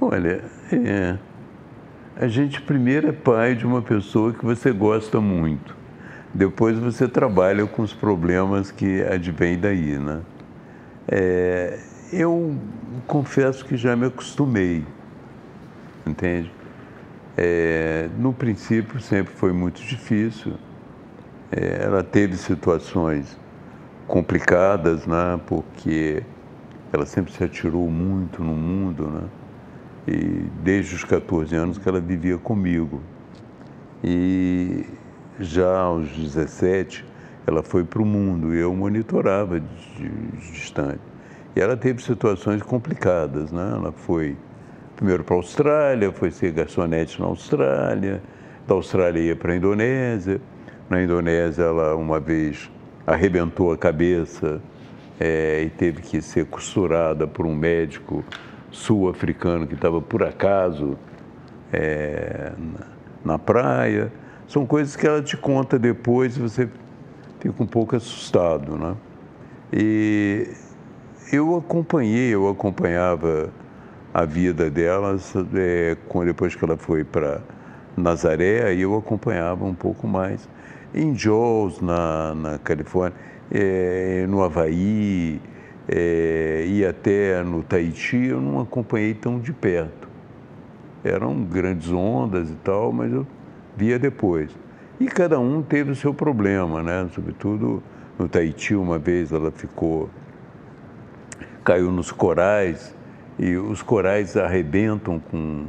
Olha, 0.00 0.42
é, 0.72 1.18
a 2.16 2.26
gente 2.26 2.62
primeiro 2.62 3.08
é 3.08 3.12
pai 3.12 3.54
de 3.54 3.66
uma 3.66 3.82
pessoa 3.82 4.32
que 4.32 4.44
você 4.44 4.72
gosta 4.72 5.20
muito. 5.20 5.76
Depois 6.32 6.78
você 6.78 7.06
trabalha 7.06 7.66
com 7.66 7.82
os 7.82 7.92
problemas 7.92 8.70
que 8.70 9.02
advêm 9.02 9.58
daí, 9.58 9.98
né? 9.98 10.22
É, 11.06 11.78
eu 12.20 12.56
confesso 13.06 13.64
que 13.64 13.76
já 13.76 13.94
me 13.96 14.06
acostumei 14.06 14.84
entende? 16.06 16.50
É, 17.36 18.08
no 18.18 18.32
princípio 18.32 19.00
sempre 19.00 19.32
foi 19.32 19.52
muito 19.52 19.82
difícil. 19.82 20.54
É, 21.50 21.84
ela 21.84 22.02
teve 22.02 22.36
situações 22.36 23.38
complicadas, 24.06 25.06
né? 25.06 25.40
Porque 25.46 26.22
ela 26.92 27.06
sempre 27.06 27.32
se 27.32 27.42
atirou 27.42 27.90
muito 27.90 28.42
no 28.42 28.54
mundo, 28.54 29.08
né? 29.08 29.22
E 30.06 30.46
desde 30.62 30.94
os 30.94 31.04
14 31.04 31.54
anos 31.56 31.78
que 31.78 31.88
ela 31.88 32.00
vivia 32.00 32.38
comigo. 32.38 33.00
E 34.02 34.84
já 35.40 35.78
aos 35.78 36.08
17 36.10 37.04
ela 37.46 37.62
foi 37.62 37.84
para 37.84 38.00
o 38.00 38.06
mundo 38.06 38.54
e 38.54 38.58
eu 38.58 38.74
monitorava 38.74 39.60
de, 39.60 39.66
de, 39.96 40.08
de 40.08 40.52
distante. 40.52 41.13
E 41.56 41.60
ela 41.60 41.76
teve 41.76 42.02
situações 42.02 42.62
complicadas, 42.62 43.52
né? 43.52 43.74
Ela 43.76 43.92
foi 43.92 44.36
primeiro 44.96 45.24
para 45.24 45.34
a 45.34 45.38
Austrália, 45.38 46.12
foi 46.12 46.30
ser 46.30 46.52
garçonete 46.52 47.20
na 47.20 47.26
Austrália, 47.26 48.22
da 48.66 48.74
Austrália 48.74 49.20
ia 49.20 49.36
para 49.36 49.52
a 49.52 49.56
Indonésia, 49.56 50.40
na 50.88 51.02
Indonésia 51.02 51.64
ela 51.64 51.94
uma 51.96 52.20
vez 52.20 52.70
arrebentou 53.06 53.72
a 53.72 53.76
cabeça 53.76 54.60
é, 55.18 55.62
e 55.62 55.70
teve 55.70 56.02
que 56.02 56.20
ser 56.20 56.46
costurada 56.46 57.26
por 57.26 57.46
um 57.46 57.54
médico 57.54 58.24
sul-africano 58.70 59.66
que 59.66 59.74
estava 59.74 60.00
por 60.00 60.22
acaso 60.22 60.98
é, 61.72 62.52
na, 63.24 63.38
praia. 63.38 64.12
São 64.48 64.66
coisas 64.66 64.96
que 64.96 65.06
ela 65.06 65.22
te 65.22 65.36
conta 65.36 65.78
depois 65.78 66.36
e 66.36 66.40
você 66.40 66.68
fica 67.40 67.62
um 67.62 67.66
pouco 67.66 67.96
assustado, 67.96 68.76
né? 68.76 68.96
E 69.72 70.48
eu 71.32 71.56
acompanhei, 71.56 72.34
eu 72.34 72.48
acompanhava 72.48 73.50
a 74.12 74.24
vida 74.24 74.70
delas 74.70 75.34
é, 75.54 75.96
depois 76.24 76.54
que 76.54 76.64
ela 76.64 76.76
foi 76.76 77.04
para 77.04 77.40
Nazaré, 77.96 78.66
aí 78.66 78.82
eu 78.82 78.96
acompanhava 78.96 79.64
um 79.64 79.74
pouco 79.74 80.06
mais. 80.06 80.48
Em 80.94 81.14
Jaws, 81.14 81.80
na, 81.80 82.34
na 82.34 82.58
Califórnia, 82.58 83.18
é, 83.50 84.26
no 84.28 84.42
Havaí 84.42 85.40
é, 85.88 86.64
e 86.66 86.84
até 86.84 87.42
no 87.42 87.62
Tahiti, 87.62 88.26
eu 88.26 88.40
não 88.40 88.60
acompanhei 88.60 89.14
tão 89.14 89.38
de 89.38 89.52
perto. 89.52 90.08
Eram 91.02 91.44
grandes 91.44 91.90
ondas 91.90 92.50
e 92.50 92.54
tal, 92.54 92.92
mas 92.92 93.12
eu 93.12 93.26
via 93.76 93.98
depois. 93.98 94.50
E 94.98 95.06
cada 95.06 95.38
um 95.38 95.60
teve 95.62 95.90
o 95.90 95.96
seu 95.96 96.14
problema, 96.14 96.82
né? 96.82 97.08
Sobretudo 97.12 97.82
no 98.18 98.28
Tahiti, 98.28 98.74
uma 98.74 98.98
vez 98.98 99.32
ela 99.32 99.50
ficou, 99.50 100.08
caiu 101.64 101.90
nos 101.90 102.12
corais 102.12 102.94
E 103.38 103.56
os 103.56 103.82
corais 103.82 104.36
arrebentam 104.36 105.18
com, 105.18 105.66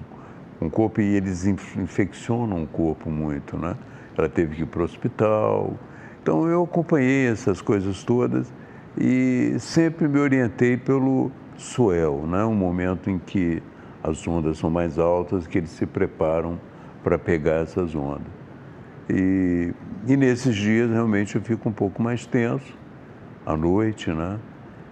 com 0.60 0.68
o 0.68 0.70
corpo 0.70 1.02
e 1.02 1.16
eles 1.16 1.46
infeccionam 1.46 2.64
o 2.64 2.68
corpo 2.68 3.10
muito, 3.10 3.58
né? 3.58 3.76
Ela 4.18 4.30
teve 4.30 4.56
que 4.56 4.62
ir 4.62 4.66
para 4.66 4.82
o 4.82 4.86
hospital. 4.86 5.74
Então 6.22 6.48
eu 6.48 6.64
acompanhei 6.64 7.28
essas 7.28 7.62
coisas 7.62 8.04
todas 8.04 8.52
e 8.98 9.56
sempre 9.60 10.08
me 10.08 10.20
orientei 10.20 10.78
pelo 10.78 11.32
swell, 11.58 12.26
né? 12.28 12.44
um 12.46 12.56
momento 12.56 13.10
em 13.10 13.18
que 13.20 13.62
as 14.04 14.28
ondas 14.28 14.58
são 14.58 14.70
mais 14.70 15.00
altas, 15.00 15.48
que 15.48 15.58
eles 15.58 15.72
se 15.72 15.86
preparam 15.86 16.60
para 17.04 17.18
pegar 17.18 17.64
essas 17.64 17.96
ondas. 17.96 18.28
E, 19.10 19.74
e 20.08 20.16
nesses 20.16 20.56
dias 20.56 20.90
realmente 20.90 21.36
eu 21.36 21.42
fico 21.42 21.68
um 21.70 21.72
pouco 21.72 22.02
mais 22.02 22.26
tenso, 22.26 22.78
à 23.46 23.56
noite, 23.56 24.12
né? 24.12 24.40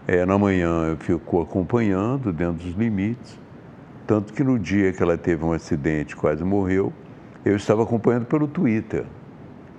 É, 0.06 0.26
na 0.26 0.38
manhã 0.38 0.90
eu 0.90 0.98
fico 0.98 1.42
acompanhando 1.42 2.34
dentro 2.34 2.66
dos 2.66 2.76
limites, 2.76 3.40
tanto 4.06 4.34
que 4.34 4.44
no 4.44 4.60
dia 4.60 4.92
que 4.92 5.02
ela 5.02 5.18
teve 5.18 5.46
um 5.46 5.54
acidente, 5.54 6.14
quase 6.14 6.44
morreu, 6.44 6.92
eu 7.46 7.56
estava 7.56 7.84
acompanhando 7.84 8.26
pelo 8.26 8.46
Twitter. 8.46 9.06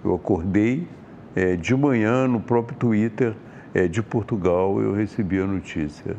Eu 0.02 0.14
acordei 0.14 0.88
é, 1.36 1.56
de 1.56 1.74
manhã 1.74 2.26
no 2.26 2.40
próprio 2.40 2.76
Twitter 2.78 3.34
é, 3.74 3.86
de 3.86 4.02
Portugal, 4.02 4.80
eu 4.80 4.94
recebi 4.94 5.38
a 5.38 5.46
notícia 5.46 6.16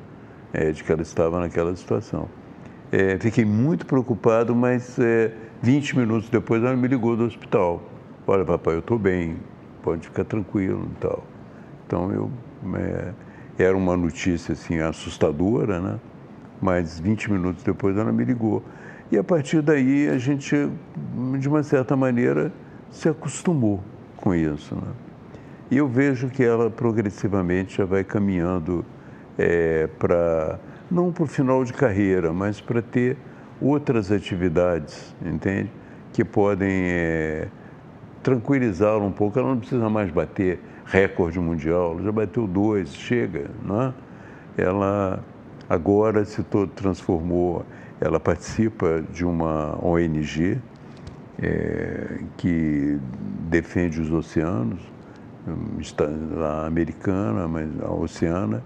é, 0.53 0.71
de 0.71 0.83
que 0.83 0.91
ela 0.91 1.01
estava 1.01 1.39
naquela 1.39 1.75
situação. 1.75 2.29
É, 2.91 3.17
fiquei 3.17 3.43
muito 3.43 3.87
preocupado, 3.87 4.55
mas 4.55 4.97
20 5.63 5.91
é, 5.91 5.99
minutos 5.99 6.29
depois 6.29 6.63
ela 6.63 6.75
me 6.75 6.87
ligou 6.87 7.17
do 7.17 7.23
hospital. 7.23 7.81
Olha, 8.27 8.45
papai, 8.45 8.75
eu 8.75 8.79
estou 8.79 8.99
bem, 8.99 9.37
pode 9.81 10.07
ficar 10.07 10.25
tranquilo 10.25 10.87
e 10.95 10.99
tal. 10.99 11.23
Então, 11.87 12.11
eu, 12.11 12.29
era 13.57 13.75
uma 13.75 13.95
notícia 13.95 14.53
assim, 14.53 14.79
assustadora, 14.79 15.79
né? 15.79 15.99
mas 16.61 16.99
20 16.99 17.31
minutos 17.31 17.63
depois 17.63 17.97
ela 17.97 18.11
me 18.11 18.23
ligou. 18.23 18.63
E 19.11 19.17
a 19.17 19.23
partir 19.23 19.61
daí 19.61 20.09
a 20.09 20.17
gente, 20.17 20.55
de 21.39 21.47
uma 21.47 21.63
certa 21.63 21.95
maneira, 21.95 22.51
se 22.89 23.07
acostumou 23.07 23.83
com 24.17 24.33
isso. 24.33 24.75
Né? 24.75 24.91
E 25.69 25.77
eu 25.77 25.87
vejo 25.87 26.29
que 26.29 26.43
ela 26.43 26.69
progressivamente 26.69 27.77
já 27.77 27.85
vai 27.85 28.03
caminhando 28.03 28.85
é, 29.37 29.87
para, 29.99 30.59
não 30.89 31.11
para 31.11 31.23
o 31.23 31.27
final 31.27 31.63
de 31.63 31.73
carreira, 31.73 32.33
mas 32.33 32.59
para 32.59 32.81
ter 32.81 33.17
outras 33.61 34.11
atividades, 34.11 35.15
entende? 35.23 35.71
Que 36.13 36.23
podem 36.23 36.69
é, 36.71 37.47
tranquilizá-la 38.25 39.05
um 39.05 39.11
pouco. 39.11 39.37
Ela 39.37 39.49
não 39.49 39.59
precisa 39.59 39.87
mais 39.87 40.09
bater 40.09 40.59
recorde 40.83 41.39
mundial, 41.39 41.91
ela 41.91 42.03
já 42.03 42.11
bateu 42.11 42.47
dois, 42.47 42.93
chega, 42.93 43.51
não 43.63 43.81
é? 43.83 43.93
Ela 44.57 45.23
agora 45.69 46.25
se 46.25 46.43
transformou, 46.75 47.63
ela 48.01 48.19
participa 48.19 49.03
de 49.13 49.23
uma 49.23 49.77
ONG 49.83 50.59
é, 51.41 52.19
que 52.37 52.99
defende 53.49 54.01
os 54.01 54.11
oceanos, 54.11 54.81
está 55.79 56.05
lá 56.05 56.65
americana, 56.65 57.47
mas 57.47 57.69
a 57.81 57.91
oceana, 57.91 58.63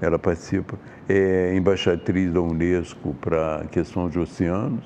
ela 0.00 0.18
participa, 0.18 0.76
é 1.08 1.54
embaixatriz 1.54 2.32
da 2.32 2.40
Unesco 2.40 3.14
para 3.20 3.62
a 3.62 3.64
questão 3.66 4.08
de 4.08 4.18
oceanos, 4.18 4.84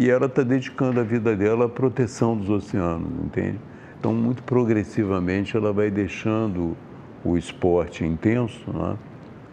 e 0.00 0.08
ela 0.08 0.24
está 0.24 0.42
dedicando 0.42 0.98
a 0.98 1.02
vida 1.02 1.36
dela 1.36 1.66
à 1.66 1.68
proteção 1.68 2.34
dos 2.34 2.48
oceanos, 2.48 3.12
entende? 3.22 3.60
Então, 3.98 4.14
muito 4.14 4.42
progressivamente, 4.42 5.54
ela 5.54 5.74
vai 5.74 5.90
deixando 5.90 6.74
o 7.22 7.36
esporte 7.36 8.02
intenso 8.02 8.64
né, 8.72 8.96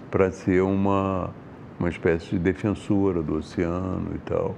para 0.10 0.32
ser 0.32 0.64
uma, 0.64 1.32
uma 1.78 1.90
espécie 1.90 2.30
de 2.30 2.40
defensora 2.40 3.22
do 3.22 3.36
oceano 3.36 4.12
e 4.16 4.20
tal. 4.20 4.56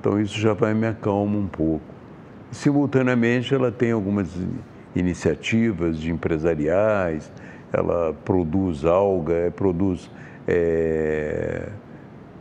Então, 0.00 0.20
isso 0.20 0.36
já 0.40 0.54
vai 0.54 0.74
me 0.74 0.88
acalma 0.88 1.38
um 1.38 1.46
pouco. 1.46 1.84
Simultaneamente, 2.50 3.54
ela 3.54 3.70
tem 3.70 3.92
algumas 3.92 4.28
iniciativas 4.92 6.00
de 6.00 6.10
empresariais, 6.10 7.30
ela 7.72 8.12
produz 8.24 8.84
alga, 8.84 9.34
é, 9.34 9.50
produz 9.50 10.10
é, 10.48 11.68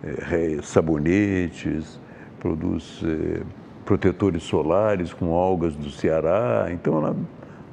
é, 0.03 0.57
sabonetes, 0.63 2.01
produz 2.41 3.01
é, 3.05 3.43
protetores 3.85 4.43
solares 4.43 5.13
com 5.13 5.33
algas 5.33 5.75
do 5.75 5.89
Ceará. 5.91 6.67
Então 6.71 6.97
ela 6.97 7.15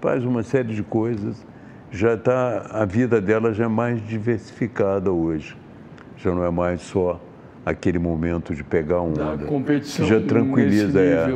faz 0.00 0.24
uma 0.24 0.42
série 0.42 0.74
de 0.74 0.82
coisas. 0.82 1.44
Já 1.90 2.14
está 2.14 2.66
a 2.70 2.84
vida 2.84 3.20
dela 3.20 3.52
já 3.52 3.64
é 3.64 3.68
mais 3.68 4.06
diversificada 4.06 5.10
hoje. 5.10 5.56
Já 6.18 6.32
não 6.32 6.44
é 6.44 6.50
mais 6.50 6.82
só 6.82 7.18
aquele 7.64 7.98
momento 7.98 8.54
de 8.54 8.62
pegar 8.62 9.00
onda. 9.00 9.36
Da 9.36 9.46
competição. 9.46 10.06
Já 10.06 10.20
tranquiliza, 10.20 11.00
é, 11.00 11.26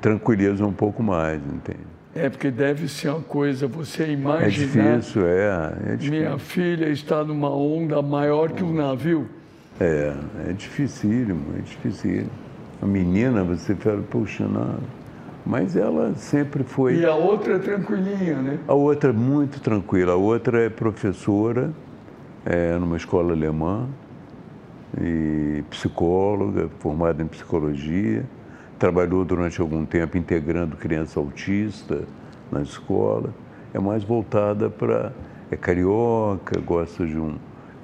tranquiliza 0.00 0.64
um 0.64 0.72
pouco 0.72 1.02
mais, 1.02 1.40
entende? 1.44 1.92
É 2.14 2.28
porque 2.28 2.50
deve 2.50 2.88
ser 2.88 3.08
uma 3.08 3.20
coisa, 3.20 3.66
você 3.66 4.12
imaginar. 4.12 4.46
É 4.46 4.48
difícil, 4.50 5.26
é. 5.26 5.72
é 5.86 5.96
difícil. 5.96 6.10
Minha 6.10 6.38
filha 6.38 6.88
está 6.88 7.24
numa 7.24 7.50
onda 7.50 8.00
maior 8.02 8.52
que 8.52 8.62
um 8.62 8.72
navio. 8.72 9.28
É, 9.80 10.14
é 10.48 10.52
dificílimo, 10.52 11.54
é 11.58 11.62
dificílimo. 11.62 12.30
A 12.82 12.86
menina, 12.86 13.44
você 13.44 13.74
fala, 13.74 14.02
puxa, 14.02 14.44
não. 14.46 14.78
Mas 15.46 15.76
ela 15.76 16.14
sempre 16.16 16.64
foi. 16.64 16.96
E 16.96 17.06
a 17.06 17.14
outra 17.14 17.54
é 17.54 17.58
tranquilinha, 17.58 18.36
né? 18.36 18.58
A 18.68 18.74
outra 18.74 19.10
é 19.10 19.12
muito 19.12 19.60
tranquila. 19.60 20.12
A 20.12 20.16
outra 20.16 20.60
é 20.60 20.68
professora 20.68 21.72
é, 22.44 22.76
numa 22.78 22.96
escola 22.96 23.32
alemã 23.32 23.88
e 25.00 25.64
psicóloga, 25.70 26.68
formada 26.78 27.22
em 27.22 27.26
psicologia 27.26 28.24
trabalhou 28.82 29.24
durante 29.24 29.60
algum 29.60 29.84
tempo 29.84 30.18
integrando 30.18 30.76
criança 30.76 31.20
autista 31.20 32.02
na 32.50 32.62
escola. 32.62 33.32
É 33.72 33.78
mais 33.78 34.02
voltada 34.02 34.68
para. 34.68 35.12
É 35.52 35.56
carioca, 35.56 36.58
gosta 36.60 37.06
de 37.06 37.16
um. 37.16 37.36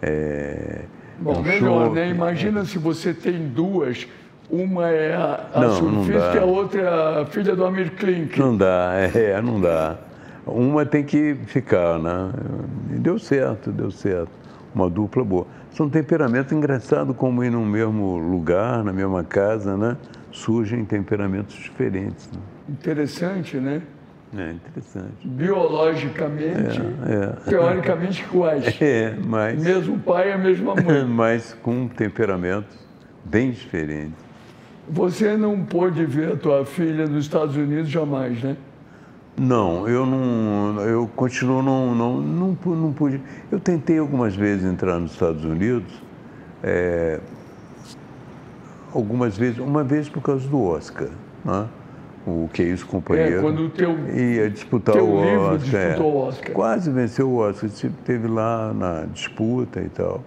É, 0.02 0.82
Bom, 1.20 1.38
um 1.38 1.42
melhor, 1.42 1.86
show. 1.86 1.94
né? 1.94 2.10
Imagina 2.10 2.64
se 2.64 2.78
você 2.78 3.14
tem 3.14 3.46
duas. 3.46 4.08
Uma 4.50 4.88
é 4.88 5.14
a, 5.14 5.46
a 5.52 5.60
não, 5.60 5.72
surfista 5.72 6.32
e 6.34 6.38
a 6.38 6.44
outra 6.44 6.80
é 6.80 7.22
a 7.22 7.26
filha 7.26 7.54
do 7.54 7.64
Amir 7.64 7.92
Klink. 7.92 8.38
Não 8.38 8.56
dá, 8.56 8.92
é, 9.14 9.40
não 9.42 9.60
dá. 9.60 9.96
Uma 10.46 10.86
tem 10.86 11.04
que 11.04 11.34
ficar, 11.46 11.98
né? 11.98 12.30
E 12.94 12.98
deu 12.98 13.18
certo, 13.18 13.70
deu 13.70 13.90
certo. 13.90 14.30
Uma 14.74 14.88
dupla 14.88 15.22
boa. 15.22 15.46
São 15.72 15.90
temperamentos 15.90 16.52
engraçados 16.52 17.14
como 17.16 17.44
ir 17.44 17.50
no 17.50 17.64
mesmo 17.64 18.16
lugar, 18.16 18.82
na 18.82 18.92
mesma 18.92 19.22
casa, 19.22 19.76
né? 19.76 19.96
surgem 20.30 20.84
temperamentos 20.84 21.54
diferentes. 21.56 22.28
Né? 22.32 22.40
Interessante, 22.68 23.56
né? 23.56 23.82
É 24.36 24.52
interessante. 24.52 25.26
Biologicamente, 25.26 26.80
é, 27.06 27.46
é. 27.46 27.50
teoricamente 27.50 28.22
iguais. 28.22 28.76
É, 28.80 29.14
mas. 29.24 29.62
Mesmo 29.62 29.98
pai 29.98 30.28
e 30.28 30.32
a 30.32 30.38
mesma 30.38 30.74
mãe. 30.74 31.04
mas 31.08 31.56
com 31.62 31.88
temperamentos 31.88 32.78
bem 33.24 33.50
diferentes. 33.50 34.27
Você 34.90 35.36
não 35.36 35.64
pôde 35.64 36.04
ver 36.04 36.32
a 36.32 36.36
tua 36.36 36.64
filha 36.64 37.06
nos 37.06 37.24
Estados 37.24 37.56
Unidos 37.56 37.88
jamais, 37.88 38.42
né? 38.42 38.56
Não, 39.36 39.86
eu 39.88 40.04
não. 40.04 40.80
Eu 40.80 41.08
continuo 41.14 41.62
não, 41.62 41.94
não, 41.94 42.20
não, 42.20 42.58
não 42.64 42.92
pude. 42.92 43.20
Eu 43.52 43.60
tentei 43.60 43.98
algumas 43.98 44.34
vezes 44.34 44.64
entrar 44.64 44.98
nos 44.98 45.12
Estados 45.12 45.44
Unidos. 45.44 45.92
É, 46.62 47.20
algumas 48.92 49.36
vezes, 49.36 49.58
uma 49.58 49.84
vez 49.84 50.08
por 50.08 50.22
causa 50.22 50.48
do 50.48 50.60
Oscar, 50.60 51.08
né? 51.44 51.68
o 52.26 52.48
que 52.52 52.62
é 52.62 52.66
isso, 52.66 52.86
companheiro. 52.86 53.38
É, 53.38 53.40
quando 53.40 53.66
o 53.66 53.70
teu, 53.70 53.96
ia 54.14 54.50
disputar 54.50 54.94
teu 54.94 55.06
o 55.06 55.16
Oscar. 55.16 55.34
Livro 55.34 55.58
disputou 55.58 56.06
é, 56.06 56.14
o 56.14 56.16
Oscar. 56.16 56.52
Quase 56.52 56.90
venceu 56.90 57.30
o 57.30 57.36
Oscar, 57.36 57.70
teve 58.04 58.26
lá 58.26 58.72
na 58.74 59.06
disputa 59.06 59.80
e 59.80 59.88
tal. 59.88 60.22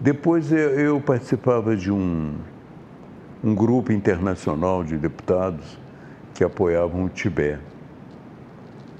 Depois 0.00 0.52
eu, 0.52 0.58
eu 0.58 1.00
participava 1.00 1.74
de 1.74 1.90
um, 1.90 2.34
um 3.42 3.54
grupo 3.54 3.92
internacional 3.92 4.82
de 4.82 4.96
deputados 4.96 5.78
que 6.34 6.42
apoiavam 6.44 7.04
o 7.04 7.08
Tibete. 7.08 7.62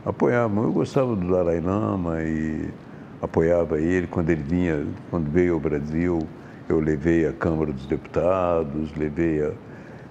Apoiavam, 0.04 0.64
eu 0.64 0.72
gostava 0.72 1.14
do 1.14 1.30
Dalai 1.30 1.60
Lama 1.60 2.22
e 2.22 2.68
apoiava 3.20 3.80
ele 3.80 4.06
quando 4.06 4.30
ele 4.30 4.42
vinha, 4.42 4.86
quando 5.10 5.30
veio 5.30 5.54
ao 5.54 5.60
Brasil 5.60 6.26
eu 6.68 6.80
levei 6.80 7.26
a 7.26 7.32
Câmara 7.32 7.72
dos 7.72 7.86
Deputados, 7.86 8.94
levei 8.96 9.42
a. 9.42 9.52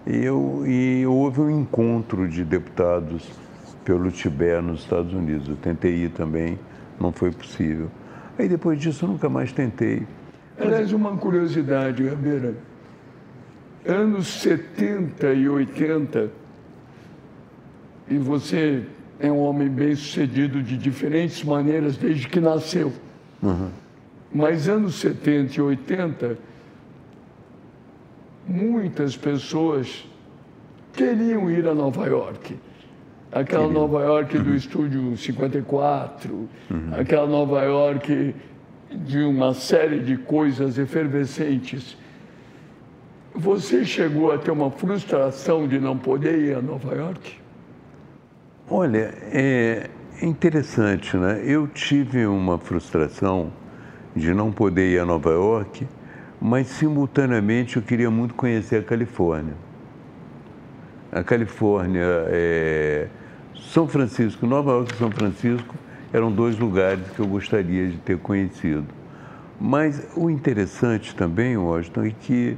E, 0.05 0.23
eu, 0.23 0.63
e 0.65 1.05
houve 1.05 1.41
um 1.41 1.61
encontro 1.61 2.27
de 2.27 2.43
deputados 2.43 3.29
pelo 3.85 4.09
Tibete 4.09 4.61
nos 4.63 4.81
Estados 4.81 5.13
Unidos. 5.13 5.47
Eu 5.47 5.55
tentei 5.57 5.93
ir 5.93 6.09
também, 6.09 6.57
não 6.99 7.11
foi 7.11 7.31
possível. 7.31 7.89
Aí 8.39 8.47
depois 8.47 8.79
disso 8.79 9.05
eu 9.05 9.09
nunca 9.09 9.29
mais 9.29 9.51
tentei. 9.51 10.07
Aliás, 10.59 10.91
uma 10.93 11.15
curiosidade, 11.17 12.03
Gabeira. 12.03 12.55
Anos 13.87 14.27
70 14.41 15.33
e 15.33 15.47
80, 15.47 16.29
e 18.09 18.17
você 18.17 18.83
é 19.19 19.31
um 19.31 19.39
homem 19.39 19.69
bem 19.69 19.95
sucedido 19.95 20.61
de 20.61 20.77
diferentes 20.77 21.43
maneiras 21.43 21.95
desde 21.95 22.27
que 22.27 22.39
nasceu. 22.39 22.91
Uhum. 23.41 23.69
Mas 24.33 24.67
anos 24.67 24.95
70 24.95 25.55
e 25.55 25.61
80, 25.61 26.37
muitas 28.45 29.15
pessoas 29.15 30.05
queriam 30.93 31.49
ir 31.49 31.67
a 31.67 31.73
Nova 31.73 32.05
York. 32.07 32.55
Aquela 33.31 33.69
Nova 33.69 34.03
York 34.03 34.37
do 34.37 34.55
estúdio 34.55 35.15
54, 35.15 36.33
uhum. 36.33 36.49
aquela 36.91 37.27
Nova 37.27 37.61
York 37.63 38.35
de 38.91 39.19
uma 39.19 39.53
série 39.53 39.99
de 39.99 40.17
coisas 40.17 40.77
efervescentes. 40.77 41.97
Você 43.37 43.85
chegou 43.85 44.31
a 44.31 44.37
ter 44.39 44.49
uma 44.49 44.71
frustração 44.71 45.67
de 45.67 45.79
não 45.79 45.95
poder 45.95 46.39
ir 46.39 46.55
a 46.55 46.61
Nova 46.61 46.95
York? 46.95 47.37
Olha, 48.67 49.13
é 49.31 49.91
interessante, 50.23 51.15
né? 51.15 51.43
Eu 51.45 51.67
tive 51.67 52.25
uma 52.25 52.57
frustração 52.57 53.53
de 54.15 54.33
não 54.33 54.51
poder 54.51 54.91
ir 54.91 54.97
a 54.97 55.05
Nova 55.05 55.29
York, 55.29 55.87
mas 56.41 56.65
simultaneamente 56.65 57.77
eu 57.77 57.83
queria 57.83 58.09
muito 58.09 58.33
conhecer 58.33 58.77
a 58.77 58.83
Califórnia. 58.83 59.53
A 61.11 61.23
Califórnia, 61.23 62.25
é... 62.29 63.07
São 63.71 63.87
Francisco, 63.87 64.47
Nova 64.47 64.71
York 64.71 64.95
e 64.95 64.97
São 64.97 65.11
Francisco 65.11 65.75
eram 66.11 66.31
dois 66.31 66.57
lugares 66.57 67.07
que 67.15 67.19
eu 67.19 67.27
gostaria 67.27 67.87
de 67.87 67.97
ter 67.97 68.17
conhecido. 68.17 68.85
Mas 69.61 70.07
o 70.15 70.27
interessante 70.27 71.15
também, 71.15 71.55
Washington, 71.55 72.05
é 72.05 72.11
que, 72.19 72.57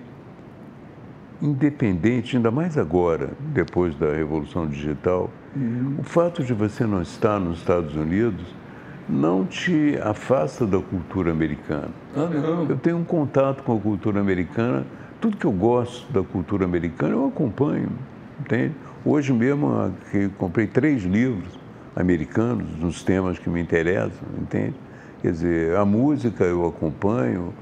independente, 1.41 2.35
ainda 2.35 2.51
mais 2.51 2.77
agora, 2.77 3.29
depois 3.53 3.95
da 3.95 4.13
Revolução 4.13 4.67
Digital, 4.67 5.29
uhum. 5.55 5.95
o 5.99 6.03
fato 6.03 6.43
de 6.43 6.53
você 6.53 6.85
não 6.85 7.01
estar 7.01 7.39
nos 7.39 7.59
Estados 7.59 7.95
Unidos 7.95 8.45
não 9.07 9.45
te 9.45 9.97
afasta 10.03 10.65
da 10.67 10.79
cultura 10.79 11.31
americana. 11.31 11.89
Ah, 12.15 12.27
não. 12.27 12.69
Eu 12.69 12.77
tenho 12.77 12.97
um 12.97 13.03
contato 13.03 13.63
com 13.63 13.75
a 13.75 13.79
cultura 13.79 14.19
americana, 14.19 14.85
tudo 15.19 15.35
que 15.35 15.45
eu 15.45 15.51
gosto 15.51 16.11
da 16.13 16.21
cultura 16.21 16.65
americana 16.65 17.13
eu 17.13 17.25
acompanho, 17.27 17.89
entende? 18.39 18.75
Hoje 19.03 19.33
mesmo 19.33 19.91
eu 20.13 20.29
comprei 20.37 20.67
três 20.67 21.03
livros 21.03 21.57
americanos 21.95 22.67
nos 22.77 23.01
temas 23.01 23.39
que 23.39 23.49
me 23.49 23.59
interessam, 23.59 24.27
entende? 24.39 24.75
Quer 25.21 25.31
dizer, 25.31 25.75
a 25.75 25.83
música 25.83 26.43
eu 26.43 26.65
acompanho, 26.67 27.53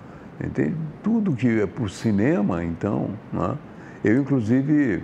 entende? 0.44 0.76
Tudo 1.02 1.32
que 1.32 1.62
é 1.62 1.66
por 1.66 1.90
cinema, 1.90 2.64
então, 2.64 3.10
né? 3.32 3.56
Eu 4.08 4.22
inclusive 4.22 5.03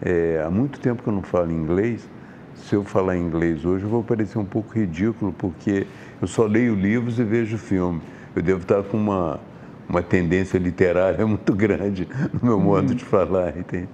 é, 0.00 0.42
há 0.44 0.50
muito 0.50 0.80
tempo 0.80 1.02
que 1.02 1.08
eu 1.08 1.12
não 1.12 1.22
falo 1.22 1.52
inglês, 1.52 2.08
se 2.54 2.74
eu 2.74 2.84
falar 2.84 3.16
inglês 3.16 3.64
hoje, 3.64 3.84
eu 3.84 3.90
vou 3.90 4.02
parecer 4.02 4.38
um 4.38 4.44
pouco 4.44 4.72
ridículo, 4.72 5.32
porque 5.32 5.86
eu 6.20 6.26
só 6.26 6.46
leio 6.46 6.74
livros 6.74 7.18
e 7.18 7.24
vejo 7.24 7.58
filme. 7.58 8.00
Eu 8.34 8.42
devo 8.42 8.62
estar 8.62 8.82
com 8.82 8.96
uma, 8.96 9.40
uma 9.88 10.02
tendência 10.02 10.58
literária 10.58 11.24
muito 11.26 11.54
grande 11.54 12.08
no 12.32 12.40
meu 12.48 12.60
modo 12.60 12.94
de 12.94 13.04
falar, 13.04 13.56
entende? 13.56 13.88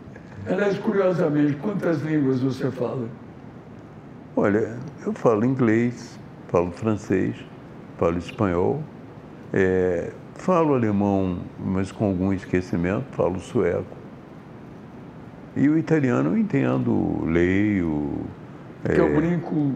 Aliás, 0.48 0.78
curiosamente, 0.78 1.54
quantas 1.54 2.02
línguas 2.02 2.40
você 2.40 2.70
fala? 2.70 3.08
Olha, 4.36 4.76
eu 5.04 5.12
falo 5.12 5.44
inglês, 5.44 6.18
falo 6.48 6.70
francês, 6.70 7.34
falo 7.98 8.18
espanhol, 8.18 8.82
é, 9.52 10.12
falo 10.34 10.74
alemão, 10.74 11.38
mas 11.58 11.90
com 11.90 12.04
algum 12.04 12.32
esquecimento, 12.32 13.06
falo 13.12 13.40
sueco. 13.40 13.95
E 15.56 15.68
o 15.68 15.78
italiano 15.78 16.30
eu 16.30 16.38
entendo, 16.38 17.24
leio, 17.24 18.26
porque 18.86 19.00
é, 19.00 19.04
eu 19.04 19.16
brinco, 19.16 19.72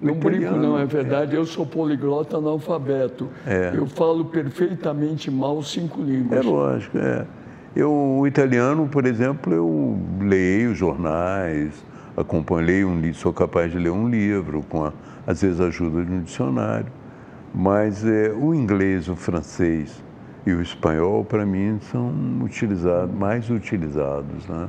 não 0.00 0.14
brinco 0.14 0.54
não, 0.56 0.78
é 0.78 0.84
verdade, 0.84 1.34
é. 1.34 1.38
eu 1.38 1.46
sou 1.46 1.64
poliglota 1.64 2.36
analfabeto. 2.36 3.28
É. 3.46 3.72
Eu 3.74 3.86
falo 3.86 4.26
perfeitamente 4.26 5.30
mal 5.30 5.62
cinco 5.62 6.02
línguas. 6.02 6.44
É 6.44 6.48
lógico, 6.48 6.98
é. 6.98 7.26
Eu, 7.74 7.92
o 7.92 8.26
italiano, 8.26 8.88
por 8.88 9.06
exemplo, 9.06 9.54
eu 9.54 9.98
leio 10.20 10.74
jornais, 10.74 11.72
acompanho, 12.16 12.66
leio 12.66 12.88
um 12.88 13.14
sou 13.14 13.32
capaz 13.32 13.70
de 13.70 13.78
ler 13.78 13.90
um 13.90 14.08
livro, 14.08 14.62
com 14.68 14.84
a, 14.84 14.92
às 15.26 15.40
vezes 15.40 15.60
ajuda 15.60 16.04
de 16.04 16.12
um 16.12 16.20
dicionário. 16.20 16.92
Mas 17.54 18.04
é, 18.04 18.30
o 18.30 18.54
inglês, 18.54 19.08
o 19.08 19.16
francês 19.16 20.02
e 20.44 20.52
o 20.52 20.60
espanhol, 20.60 21.24
para 21.24 21.46
mim, 21.46 21.78
são 21.80 22.12
utilizados, 22.42 23.14
mais 23.14 23.48
utilizados. 23.48 24.46
Né? 24.48 24.68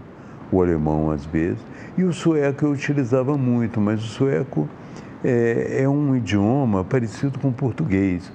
O 0.52 0.62
alemão 0.62 1.12
às 1.12 1.26
vezes, 1.26 1.60
e 1.97 2.04
o 2.04 2.12
sueco 2.12 2.66
eu 2.66 2.72
utilizava 2.72 3.38
muito, 3.38 3.80
mas 3.80 4.04
o 4.04 4.08
sueco 4.08 4.68
é, 5.24 5.84
é 5.84 5.89
um 5.89 6.16
idioma 6.16 6.84
parecido 6.84 7.39
com 7.39 7.49
o 7.49 7.54
português, 7.54 8.32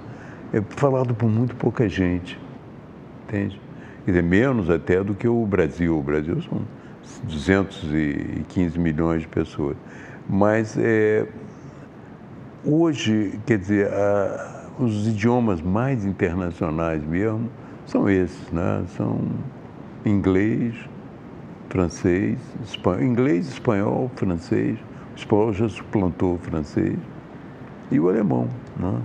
é 0.53 0.61
falado 0.61 1.13
por 1.13 1.29
muito 1.29 1.55
pouca 1.55 1.87
gente, 1.87 2.39
entende? 3.27 3.59
Quer 4.07 4.11
dizer, 4.11 4.23
menos 4.23 4.69
até 4.69 5.03
do 5.03 5.13
que 5.13 5.27
o 5.27 5.45
Brasil. 5.45 5.97
O 5.97 6.01
Brasil 6.01 6.41
são 6.41 6.61
215 7.23 8.79
milhões 8.79 9.23
de 9.23 9.27
pessoas. 9.27 9.75
Mas 10.29 10.77
é, 10.77 11.27
hoje, 12.63 13.37
quer 13.45 13.57
dizer, 13.57 13.91
a, 13.91 14.69
os 14.79 15.09
idiomas 15.09 15.61
mais 15.61 16.05
internacionais 16.05 17.03
mesmo 17.03 17.49
são 17.85 18.09
esses, 18.09 18.49
né? 18.49 18.85
São 18.95 19.19
inglês, 20.05 20.73
francês, 21.77 22.39
espanhol, 22.63 23.03
inglês, 23.03 23.47
espanhol, 23.49 24.11
francês. 24.15 24.79
O 25.13 25.15
espanhol 25.15 25.53
já 25.53 25.69
suplantou 25.69 26.33
o 26.33 26.37
francês. 26.39 26.97
E 27.91 27.99
o 27.99 28.09
alemão. 28.09 28.49
Né? 28.75 29.01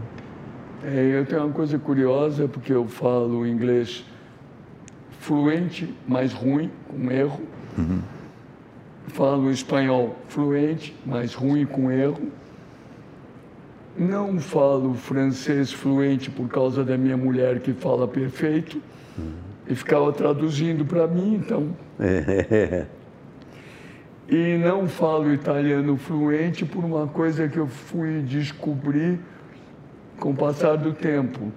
É, 0.83 1.19
eu 1.19 1.27
tenho 1.27 1.45
uma 1.45 1.53
coisa 1.53 1.79
curiosa, 1.79 2.49
porque 2.49 2.73
eu 2.73 2.87
falo 2.87 3.47
inglês 3.47 4.07
fluente, 5.21 5.95
mas 6.09 6.33
ruim, 6.33 6.71
com 6.89 7.11
erro. 7.11 7.43
Uhum. 7.77 8.01
Falo 9.09 9.51
espanhol 9.51 10.17
fluente, 10.29 10.97
mas 11.05 11.35
ruim, 11.35 11.67
com 11.67 11.91
erro. 11.91 12.33
Não 13.99 14.41
falo 14.41 14.95
francês 14.95 15.71
fluente 15.71 16.31
por 16.31 16.49
causa 16.49 16.83
da 16.83 16.97
minha 16.97 17.19
mulher 17.19 17.61
que 17.61 17.75
fala 17.75 18.09
perfeito. 18.09 18.81
Uhum 19.19 19.53
e 19.67 19.75
ficava 19.75 20.13
traduzindo 20.13 20.85
para 20.85 21.07
mim, 21.07 21.35
então. 21.35 21.69
E 24.29 24.57
não 24.57 24.89
falo 24.89 25.31
italiano 25.31 25.97
fluente 25.99 26.65
por 26.65 26.83
uma 26.83 27.07
coisa 27.07 27.49
que 27.49 27.59
eu 27.59 27.67
fui 27.67 28.23
descobrir 28.23 29.19
com 30.19 30.31
o 30.31 30.35
passar 30.35 30.77
do 30.77 30.95
tempo. 30.95 31.53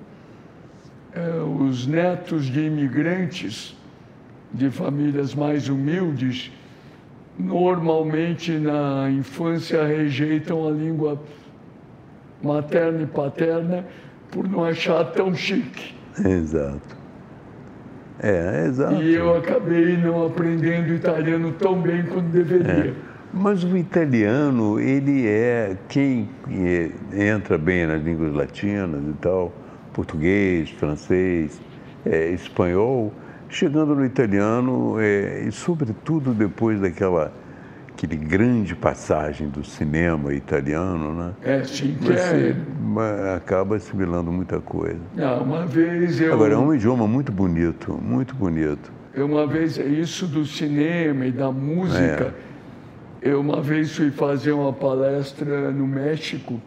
É, 1.13 1.41
os 1.41 1.87
netos 1.87 2.47
de 2.47 2.65
imigrantes 2.65 3.77
de 4.51 4.69
famílias 4.69 5.33
mais 5.33 5.69
humildes 5.69 6.51
normalmente 7.37 8.51
na 8.51 9.09
infância 9.09 9.85
rejeitam 9.85 10.67
a 10.67 10.71
língua 10.71 11.21
materna 12.43 13.03
e 13.03 13.07
paterna 13.07 13.85
por 14.31 14.49
não 14.49 14.65
achar 14.65 15.05
tão 15.11 15.33
chique. 15.33 15.95
Exato. 16.19 17.04
É, 18.21 18.65
exato. 18.67 19.01
E 19.01 19.13
eu 19.13 19.35
acabei 19.35 19.97
não 19.97 20.25
aprendendo 20.25 20.93
italiano 20.93 21.51
tão 21.53 21.81
bem 21.81 22.03
quanto 22.03 22.27
deveria. 22.27 22.91
É. 22.91 22.93
Mas 23.33 23.63
o 23.65 23.75
italiano, 23.75 24.79
ele 24.79 25.27
é 25.27 25.75
quem 25.89 26.29
entra 27.11 27.57
bem 27.57 27.85
nas 27.85 28.01
línguas 28.01 28.33
latinas 28.33 29.01
e 29.09 29.13
tal, 29.19 29.51
português, 29.91 30.69
francês, 30.69 31.59
é, 32.05 32.29
espanhol, 32.29 33.11
chegando 33.49 33.93
no 33.93 34.05
italiano, 34.05 34.95
é, 34.99 35.43
e 35.45 35.51
sobretudo 35.51 36.33
depois 36.33 36.79
daquela 36.79 37.33
aquele 37.95 38.17
grande 38.17 38.75
passagem 38.75 39.47
do 39.47 39.63
cinema 39.63 40.33
italiano, 40.33 41.13
né? 41.13 41.33
É, 41.41 41.63
sim, 41.63 41.95
que 41.95 42.11
Você 42.11 42.55
é... 43.03 43.35
acaba 43.35 43.75
assimilando 43.75 44.31
muita 44.31 44.59
coisa. 44.59 44.99
Não, 45.15 45.43
uma 45.43 45.65
vez 45.65 46.19
eu... 46.19 46.33
Agora, 46.33 46.53
é 46.53 46.57
um 46.57 46.73
idioma 46.73 47.07
muito 47.07 47.31
bonito, 47.31 47.93
muito 47.93 48.35
bonito. 48.35 48.91
Eu 49.13 49.25
uma 49.25 49.47
vez, 49.47 49.77
isso 49.77 50.27
do 50.27 50.45
cinema 50.45 51.25
e 51.25 51.31
da 51.31 51.51
música, 51.51 52.33
é. 53.21 53.29
eu 53.29 53.39
uma 53.39 53.61
vez 53.61 53.95
fui 53.95 54.11
fazer 54.11 54.51
uma 54.51 54.73
palestra 54.73 55.71
no 55.71 55.87
México 55.87 56.61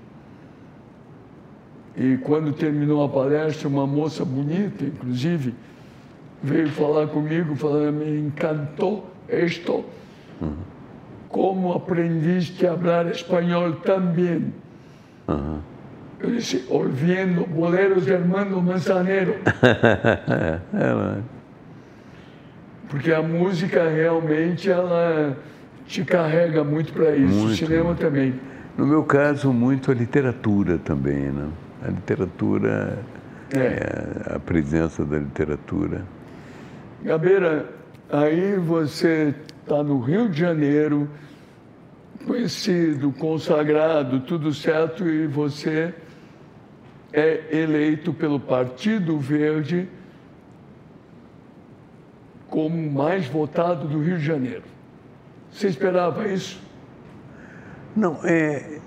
e 1.96 2.16
quando 2.18 2.52
terminou 2.52 3.04
a 3.04 3.08
palestra, 3.08 3.68
uma 3.68 3.86
moça 3.86 4.24
bonita, 4.24 4.84
inclusive, 4.84 5.54
veio 6.42 6.68
falar 6.68 7.08
comigo, 7.08 7.56
falando, 7.56 7.96
me 7.96 8.20
encantou 8.20 9.10
isto. 9.28 9.84
Uhum 10.40 10.68
como 11.28 11.72
aprendiste 11.72 12.66
a 12.66 12.76
falar 12.76 13.06
espanhol 13.06 13.72
também? 13.74 14.52
Uhum. 15.28 15.60
Eu 16.20 16.30
disse, 16.30 16.64
ouvindo 16.68 17.46
boleros 17.46 18.04
de 18.04 18.14
Armando 18.14 18.60
Manzanero. 18.60 19.36
é, 19.62 20.60
é, 20.74 21.22
Porque 22.88 23.12
a 23.12 23.22
música 23.22 23.88
realmente 23.88 24.70
ela 24.70 25.36
te 25.86 26.04
carrega 26.04 26.64
muito 26.64 26.92
para 26.92 27.14
isso, 27.14 27.34
muito. 27.34 27.52
o 27.52 27.56
cinema 27.56 27.94
também. 27.94 28.34
No 28.76 28.86
meu 28.86 29.04
caso, 29.04 29.52
muito 29.52 29.90
a 29.90 29.94
literatura 29.94 30.78
também, 30.78 31.30
né? 31.30 31.48
A 31.84 31.88
literatura, 31.88 32.98
é. 33.54 33.58
é 33.58 34.34
a 34.34 34.38
presença 34.38 35.04
da 35.04 35.18
literatura. 35.18 36.02
Gabeira, 37.02 37.78
Aí 38.10 38.56
você 38.56 39.34
está 39.60 39.82
no 39.82 40.00
Rio 40.00 40.30
de 40.30 40.40
Janeiro, 40.40 41.10
conhecido, 42.26 43.12
consagrado, 43.12 44.20
tudo 44.20 44.54
certo, 44.54 45.06
e 45.06 45.26
você 45.26 45.92
é 47.12 47.44
eleito 47.50 48.12
pelo 48.12 48.38
Partido 48.38 49.18
Verde 49.18 49.88
como 52.48 52.90
mais 52.90 53.26
votado 53.26 53.86
do 53.86 54.00
Rio 54.00 54.18
de 54.18 54.24
Janeiro. 54.24 54.64
Você 55.50 55.68
esperava 55.68 56.26
isso? 56.28 56.60
Não, 57.94 58.18
é, 58.24 58.78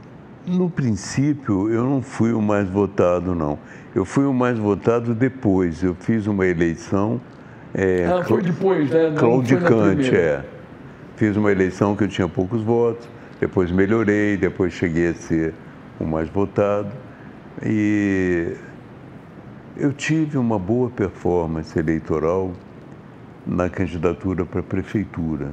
no 0.46 0.70
princípio 0.70 1.70
eu 1.70 1.84
não 1.84 2.02
fui 2.02 2.34
o 2.34 2.42
mais 2.42 2.68
votado, 2.70 3.36
não. 3.36 3.60
Eu 3.94 4.06
fui 4.06 4.26
o 4.26 4.34
mais 4.34 4.58
votado 4.58 5.14
depois. 5.14 5.84
Eu 5.84 5.96
fiz 5.96 6.28
uma 6.28 6.46
eleição. 6.46 7.20
É, 7.74 8.06
ah, 8.06 8.24
foi 8.24 8.42
depois, 8.42 8.90
né? 8.90 9.14
Claudicante, 9.18 10.16
é. 10.16 10.44
Fiz 11.16 11.36
uma 11.38 11.52
eleição 11.52 11.96
que 11.96 12.04
eu 12.04 12.08
tinha 12.08 12.28
poucos 12.28 12.64
votos, 12.64 13.08
depois 13.40 13.72
melhorei, 13.72 14.38
depois 14.38 14.74
cheguei 14.74 15.10
a 15.10 15.14
ser 15.14 15.54
o 16.00 16.06
mais 16.06 16.28
votado. 16.30 16.92
E 17.64 18.56
eu 19.78 19.94
tive 19.94 20.38
uma 20.38 20.58
boa 20.58 20.90
performance 20.90 21.78
eleitoral 21.78 22.52
na 23.46 23.70
candidatura 23.70 24.46
para 24.46 24.60
a 24.60 24.64
prefeitura. 24.64 25.52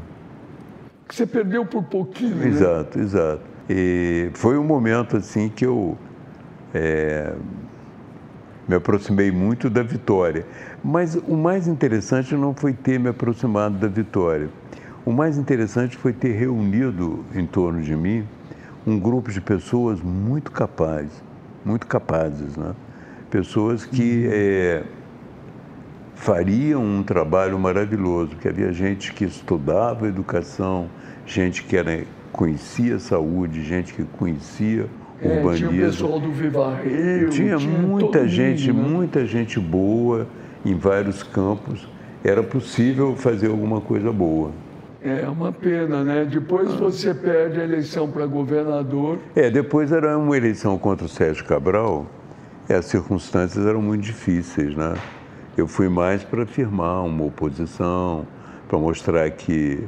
Você 1.09 1.27
perdeu 1.27 1.65
por 1.65 1.83
pouquinho, 1.85 2.37
né? 2.37 2.49
Exato, 2.49 2.99
exato. 2.99 3.43
E 3.69 4.31
foi 4.35 4.59
um 4.59 4.65
momento 4.65 5.17
assim 5.17 5.49
que 5.49 5.65
eu 5.65 5.97
é, 6.75 7.35
me 8.69 8.75
aproximei 8.77 9.31
muito 9.31 9.71
da 9.71 9.83
vitória. 9.83 10.47
Mas 10.85 11.15
o 11.15 11.37
mais 11.37 11.67
interessante 11.67 12.35
não 12.35 12.55
foi 12.55 12.73
ter 12.73 12.99
me 12.99 13.09
aproximado 13.09 13.79
da 13.79 13.89
vitória. 13.89 14.49
O 15.05 15.13
mais 15.13 15.39
interessante 15.39 15.97
foi 15.97 16.13
ter 16.13 16.33
reunido 16.33 17.25
em 17.35 17.47
torno 17.47 17.81
de 17.81 17.97
mim 17.97 18.27
um 18.87 18.99
grupo 18.99 19.31
de 19.31 19.41
pessoas 19.41 20.01
muito 20.01 20.51
capazes, 20.51 21.23
muito 21.65 21.87
capazes, 21.87 22.57
né? 22.57 22.75
Pessoas 23.31 23.85
que 23.85 24.29
é, 24.31 24.83
fariam 26.15 26.83
um 26.83 27.03
trabalho 27.03 27.59
maravilhoso, 27.59 28.37
que 28.37 28.49
havia 28.49 28.73
gente 28.73 29.13
que 29.13 29.25
estudava 29.25 30.09
educação, 30.09 30.89
gente 31.27 31.63
que 31.63 31.77
era, 31.77 32.05
conhecia 32.33 32.99
saúde, 32.99 33.63
gente 33.63 33.93
que 33.93 34.05
conhecia 34.05 34.87
é, 35.21 35.29
urbanismo. 35.29 35.69
Tinha 35.69 35.83
o 35.83 35.91
pessoal 35.91 36.21
do 36.21 36.33
Viva 36.33 36.75
Rio. 36.77 37.31
Tinha, 37.31 37.57
tinha 37.57 37.59
muita 37.59 38.27
gente, 38.27 38.73
mundo, 38.73 38.89
né? 38.89 38.95
muita 38.95 39.27
gente 39.27 39.61
boa 39.61 40.27
em 40.65 40.75
vários 40.75 41.23
campos. 41.23 41.89
Era 42.25 42.43
possível 42.43 43.15
fazer 43.15 43.49
alguma 43.49 43.81
coisa 43.81 44.11
boa. 44.13 44.51
É 45.01 45.29
uma 45.29 45.53
pena, 45.53 46.03
né? 46.03 46.25
Depois 46.25 46.73
você 46.75 47.15
perde 47.15 47.61
a 47.61 47.65
eleição 47.65 48.11
para 48.11 48.27
governador. 48.27 49.19
É, 49.37 49.49
depois 49.49 49.93
era 49.93 50.19
uma 50.19 50.37
eleição 50.37 50.77
contra 50.77 51.07
o 51.07 51.09
Sérgio 51.09 51.45
Cabral. 51.45 52.07
E 52.69 52.73
as 52.73 52.87
circunstâncias 52.87 53.65
eram 53.65 53.81
muito 53.81 54.03
difíceis, 54.03 54.75
né? 54.75 54.95
Eu 55.57 55.69
fui 55.69 55.89
mais 55.89 56.25
para 56.25 56.45
firmar 56.45 57.05
uma 57.05 57.25
oposição, 57.25 58.27
para 58.69 58.79
mostrar 58.79 59.31
que 59.31 59.85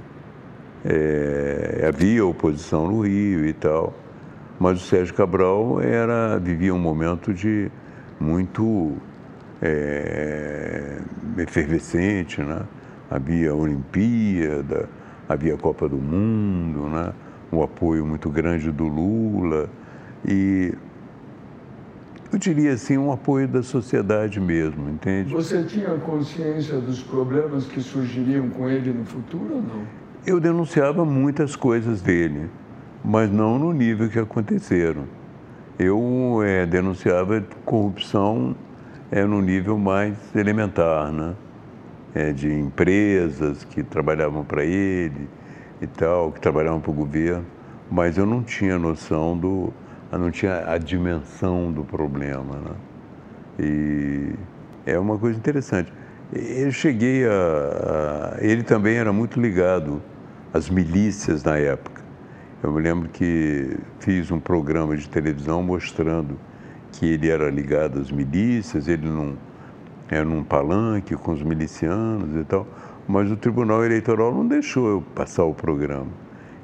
é, 0.85 1.85
havia 1.87 2.25
oposição 2.25 2.87
no 2.87 3.01
Rio 3.01 3.45
e 3.45 3.53
tal. 3.53 3.93
Mas 4.61 4.81
o 4.81 4.87
Sérgio 4.87 5.15
Cabral 5.15 5.81
era, 5.81 6.39
vivia 6.39 6.73
um 6.73 6.79
momento 6.79 7.35
de 7.35 7.69
muito 8.19 8.93
é, 9.61 10.99
efervescente, 11.37 12.41
né? 12.41 12.63
Havia 13.11 13.51
a 13.51 13.55
Olimpíada, 13.55 14.89
havia 15.33 15.55
a 15.55 15.57
Copa 15.57 15.89
do 15.89 15.97
Mundo, 15.97 16.89
né? 16.89 17.13
um 17.53 17.63
apoio 17.63 18.05
muito 18.07 18.29
grande 18.31 18.71
do 18.71 18.87
Lula 18.87 19.69
e 20.27 20.73
eu 22.33 22.39
diria 22.39 22.73
assim, 22.73 22.97
um 22.97 23.11
apoio 23.11 23.49
da 23.49 23.63
sociedade 23.63 24.39
mesmo, 24.41 24.89
entende? 24.89 25.33
Você 25.33 25.65
tinha 25.65 25.91
consciência 25.99 26.79
dos 26.79 27.03
problemas 27.03 27.67
que 27.67 27.81
surgiriam 27.81 28.49
com 28.51 28.69
ele 28.69 28.93
no 28.93 29.05
futuro 29.05 29.55
ou 29.55 29.63
não? 29.63 29.83
Eu 30.25 30.39
denunciava 30.39 31.05
muitas 31.05 31.57
coisas 31.57 32.01
dele, 32.01 32.49
mas 33.05 33.31
não 33.31 33.59
no 33.59 33.73
nível 33.73 34.09
que 34.09 34.19
aconteceram. 34.19 35.05
Eu 35.77 36.41
é, 36.45 36.67
denunciava 36.67 37.43
corrupção 37.65 38.55
é, 39.11 39.25
no 39.25 39.41
nível 39.41 39.77
mais 39.77 40.17
elementar, 40.37 41.11
né? 41.11 41.35
É, 42.13 42.33
de 42.33 42.53
empresas 42.53 43.63
que 43.63 43.85
trabalhavam 43.85 44.45
para 44.45 44.65
ele 44.65 45.29
e 45.81 45.87
tal, 45.87 46.33
que 46.33 46.41
trabalhavam 46.41 46.81
para 46.81 46.91
o 46.91 46.95
governo, 46.95 47.47
mas 47.91 48.19
eu 48.19 48.27
não 48.27 48.43
tinha 48.43 48.79
noção 48.79 49.37
do, 49.39 49.73
não 50.11 50.31
tinha 50.31 50.69
a 50.69 50.77
dimensão 50.77 51.71
do 51.73 51.85
problema. 51.85 52.57
Né? 52.57 52.75
E 53.61 54.35
é 54.87 54.99
uma 54.99 55.19
coisa 55.19 55.39
interessante. 55.39 55.93
Eu 56.33 56.71
cheguei 56.71 57.27
a, 57.27 58.37
a, 58.39 58.45
Ele 58.45 58.63
também 58.63 58.97
era 58.97 59.13
muito 59.13 59.41
ligado 59.41 60.03
às 60.53 60.69
milícias 60.69 61.43
na 61.43 61.57
época. 61.59 62.03
Eu 62.63 62.73
me 62.73 62.81
lembro 62.81 63.09
que 63.09 63.77
fiz 64.01 64.31
um 64.31 64.39
programa 64.39 64.97
de 64.97 65.09
televisão 65.09 65.63
mostrando 65.63 66.39
que 66.93 67.07
ele 67.07 67.29
era 67.29 67.49
ligado 67.51 67.99
às 67.99 68.11
milícias, 68.11 68.87
ele 68.87 69.09
não 69.09 69.37
era 70.11 70.25
num 70.25 70.43
palanque 70.43 71.15
com 71.15 71.33
os 71.33 71.43
milicianos 71.43 72.35
e 72.35 72.45
tal, 72.45 72.67
mas 73.07 73.31
o 73.31 73.37
Tribunal 73.37 73.85
Eleitoral 73.85 74.35
não 74.35 74.47
deixou 74.47 74.89
eu 74.89 75.03
passar 75.15 75.45
o 75.45 75.55
programa. 75.55 76.09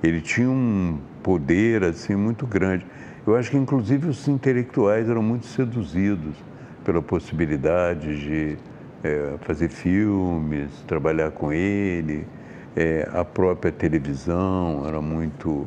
Ele 0.02 0.20
tinha 0.20 0.50
um 0.50 0.98
poder 1.22 1.84
assim 1.84 2.16
muito 2.16 2.46
grande. 2.46 2.84
Eu 3.26 3.36
acho 3.36 3.50
que, 3.50 3.56
inclusive, 3.56 4.08
os 4.08 4.26
intelectuais 4.28 5.08
eram 5.08 5.22
muito 5.22 5.46
seduzidos 5.46 6.36
pela 6.84 7.00
possibilidade 7.00 8.20
de 8.20 8.58
é, 9.02 9.34
fazer 9.40 9.68
filmes, 9.68 10.70
trabalhar 10.86 11.30
com 11.30 11.52
ele. 11.52 12.26
É, 12.76 13.08
a 13.12 13.24
própria 13.24 13.72
televisão 13.72 14.84
era 14.86 15.00
muito, 15.00 15.66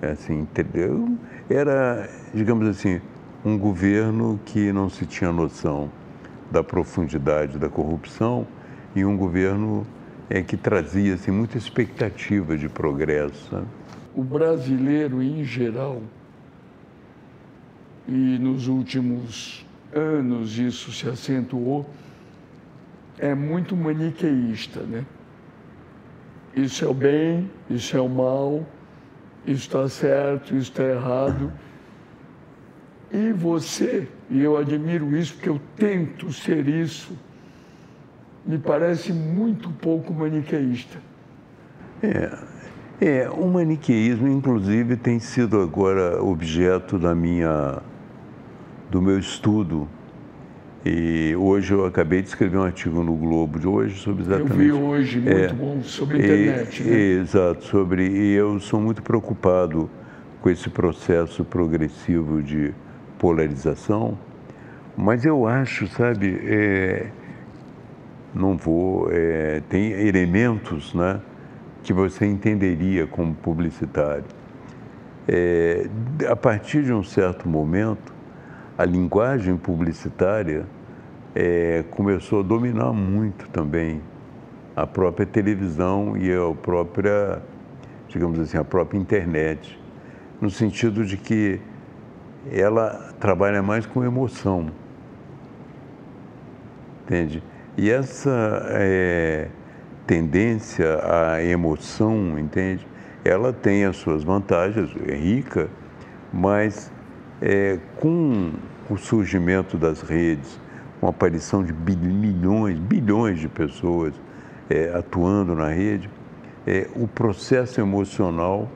é, 0.00 0.12
assim, 0.12 0.40
entendeu? 0.40 1.08
Era, 1.50 2.08
digamos 2.32 2.66
assim, 2.66 3.00
um 3.44 3.58
governo 3.58 4.40
que 4.44 4.72
não 4.72 4.88
se 4.88 5.06
tinha 5.06 5.30
noção 5.30 5.90
da 6.50 6.62
profundidade 6.62 7.58
da 7.58 7.68
corrupção 7.68 8.46
e 8.94 9.04
um 9.04 9.16
governo 9.16 9.86
é, 10.28 10.42
que 10.42 10.56
trazia 10.56 11.14
assim, 11.14 11.30
muita 11.30 11.58
expectativa 11.58 12.56
de 12.56 12.68
progresso. 12.68 13.62
O 14.14 14.22
brasileiro, 14.22 15.22
em 15.22 15.44
geral, 15.44 16.02
e 18.08 18.38
nos 18.38 18.68
últimos 18.68 19.66
anos 19.94 20.58
isso 20.58 20.92
se 20.92 21.08
acentuou, 21.08 21.88
é 23.18 23.34
muito 23.34 23.76
maniqueísta, 23.76 24.80
né? 24.80 25.04
Isso 26.54 26.84
é 26.84 26.88
o 26.88 26.94
bem, 26.94 27.50
isso 27.68 27.96
é 27.96 28.00
o 28.00 28.08
mal, 28.08 28.64
isso 29.46 29.66
está 29.66 29.88
certo, 29.88 30.54
isso 30.56 30.70
está 30.70 30.84
errado. 30.84 31.52
E 33.12 33.32
você, 33.32 34.08
e 34.30 34.42
eu 34.42 34.56
admiro 34.56 35.16
isso 35.16 35.34
porque 35.34 35.48
eu 35.48 35.60
tento 35.76 36.32
ser 36.32 36.66
isso, 36.68 37.16
me 38.44 38.58
parece 38.58 39.12
muito 39.12 39.70
pouco 39.70 40.12
maniqueísta. 40.12 40.98
É, 42.02 42.38
é, 43.00 43.30
o 43.30 43.46
maniqueísmo, 43.46 44.28
inclusive, 44.28 44.96
tem 44.96 45.18
sido 45.18 45.60
agora 45.60 46.22
objeto 46.22 46.98
da 46.98 47.14
minha 47.14 47.82
do 48.90 49.02
meu 49.02 49.18
estudo. 49.18 49.88
E 50.84 51.34
hoje 51.36 51.74
eu 51.74 51.84
acabei 51.84 52.22
de 52.22 52.28
escrever 52.28 52.58
um 52.58 52.62
artigo 52.62 53.02
no 53.02 53.14
Globo 53.16 53.58
de 53.58 53.66
hoje 53.66 53.98
sobre 53.98 54.22
exatamente. 54.22 54.52
Eu 54.52 54.56
vi 54.56 54.72
hoje, 54.72 55.18
muito 55.18 55.36
é, 55.36 55.52
bom, 55.52 55.82
sobre 55.82 56.16
a 56.16 56.20
internet. 56.20 56.84
né? 56.84 56.96
Exato, 56.96 57.64
sobre. 57.64 58.08
E 58.08 58.34
eu 58.34 58.60
sou 58.60 58.80
muito 58.80 59.02
preocupado 59.02 59.90
com 60.40 60.48
esse 60.48 60.70
processo 60.70 61.44
progressivo 61.44 62.40
de 62.40 62.72
polarização, 63.18 64.18
mas 64.96 65.24
eu 65.24 65.46
acho, 65.46 65.86
sabe, 65.88 66.40
é, 66.42 67.06
não 68.34 68.56
vou. 68.56 69.08
É, 69.10 69.62
tem 69.68 69.92
elementos 69.92 70.94
né, 70.94 71.20
que 71.82 71.92
você 71.92 72.26
entenderia 72.26 73.06
como 73.06 73.34
publicitário. 73.34 74.24
É, 75.28 75.88
a 76.28 76.36
partir 76.36 76.84
de 76.84 76.92
um 76.92 77.02
certo 77.02 77.48
momento, 77.48 78.14
a 78.78 78.84
linguagem 78.84 79.56
publicitária 79.56 80.66
é, 81.34 81.84
começou 81.90 82.40
a 82.40 82.42
dominar 82.42 82.92
muito 82.92 83.48
também 83.50 84.00
a 84.74 84.86
própria 84.86 85.26
televisão 85.26 86.16
e 86.16 86.32
a 86.32 86.54
própria, 86.54 87.42
digamos 88.08 88.38
assim, 88.38 88.56
a 88.56 88.64
própria 88.64 88.98
internet, 88.98 89.78
no 90.40 90.50
sentido 90.50 91.04
de 91.04 91.16
que 91.16 91.60
ela 92.52 93.12
trabalha 93.18 93.62
mais 93.62 93.86
com 93.86 94.04
emoção, 94.04 94.70
entende? 97.04 97.42
E 97.76 97.90
essa 97.90 98.66
é, 98.70 99.48
tendência 100.06 100.98
à 101.02 101.42
emoção, 101.42 102.38
entende? 102.38 102.86
Ela 103.24 103.52
tem 103.52 103.84
as 103.84 103.96
suas 103.96 104.22
vantagens, 104.22 104.90
é 105.06 105.14
rica, 105.14 105.68
mas 106.32 106.92
é, 107.40 107.78
com 108.00 108.52
o 108.88 108.96
surgimento 108.96 109.76
das 109.76 110.00
redes, 110.00 110.60
com 111.00 111.06
a 111.06 111.10
aparição 111.10 111.64
de 111.64 111.72
milhões, 111.72 112.78
bilhões 112.78 113.38
de 113.40 113.48
pessoas 113.48 114.14
é, 114.70 114.92
atuando 114.94 115.54
na 115.54 115.68
rede, 115.68 116.08
é, 116.66 116.88
o 116.94 117.06
processo 117.06 117.80
emocional 117.80 118.68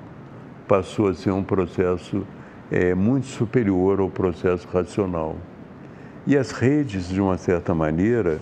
passou 0.68 1.08
a 1.08 1.14
ser 1.14 1.30
um 1.30 1.42
processo 1.42 2.26
é, 2.70 2.94
muito 2.94 3.26
superior 3.26 4.00
ao 4.00 4.08
processo 4.08 4.68
racional. 4.68 5.36
E 6.26 6.36
as 6.36 6.50
redes, 6.50 7.08
de 7.08 7.20
uma 7.20 7.36
certa 7.36 7.74
maneira, 7.74 8.40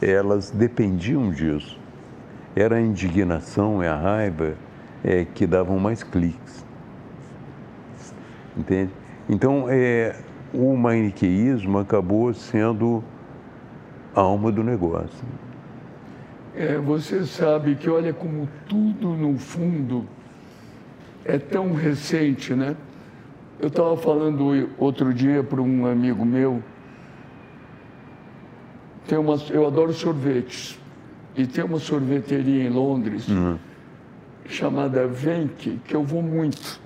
elas 0.00 0.50
dependiam 0.50 1.30
disso. 1.30 1.78
Era 2.54 2.76
a 2.76 2.80
indignação 2.80 3.82
e 3.82 3.86
a 3.86 3.96
raiva 3.96 4.54
é, 5.02 5.24
que 5.24 5.46
davam 5.46 5.78
mais 5.78 6.02
cliques. 6.02 6.64
Entende? 8.56 8.92
Então, 9.28 9.66
é, 9.68 10.14
o 10.52 10.76
maniqueísmo 10.76 11.78
acabou 11.78 12.32
sendo 12.32 13.02
a 14.14 14.20
alma 14.20 14.52
do 14.52 14.62
negócio. 14.62 15.24
É, 16.54 16.76
você 16.76 17.24
sabe 17.24 17.74
que 17.74 17.90
olha 17.90 18.12
como 18.12 18.48
tudo 18.68 19.08
no 19.08 19.36
fundo 19.36 20.06
é 21.24 21.36
tão 21.38 21.72
recente, 21.72 22.54
né? 22.54 22.76
Eu 23.64 23.68
estava 23.68 23.96
falando 23.96 24.68
outro 24.76 25.14
dia 25.14 25.42
para 25.42 25.58
um 25.58 25.86
amigo 25.86 26.22
meu, 26.22 26.62
tem 29.08 29.16
uma, 29.16 29.36
eu 29.48 29.66
adoro 29.66 29.90
sorvetes, 29.94 30.78
e 31.34 31.46
tem 31.46 31.64
uma 31.64 31.78
sorveteria 31.78 32.62
em 32.62 32.68
Londres 32.68 33.26
uhum. 33.26 33.56
chamada 34.44 35.06
Venke, 35.06 35.80
que 35.86 35.96
eu 35.96 36.04
vou 36.04 36.20
muito, 36.20 36.78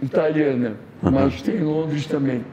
italiana, 0.00 0.76
uhum. 1.02 1.10
mas 1.10 1.42
tem 1.42 1.56
em 1.56 1.64
Londres 1.64 2.06
também. 2.06 2.44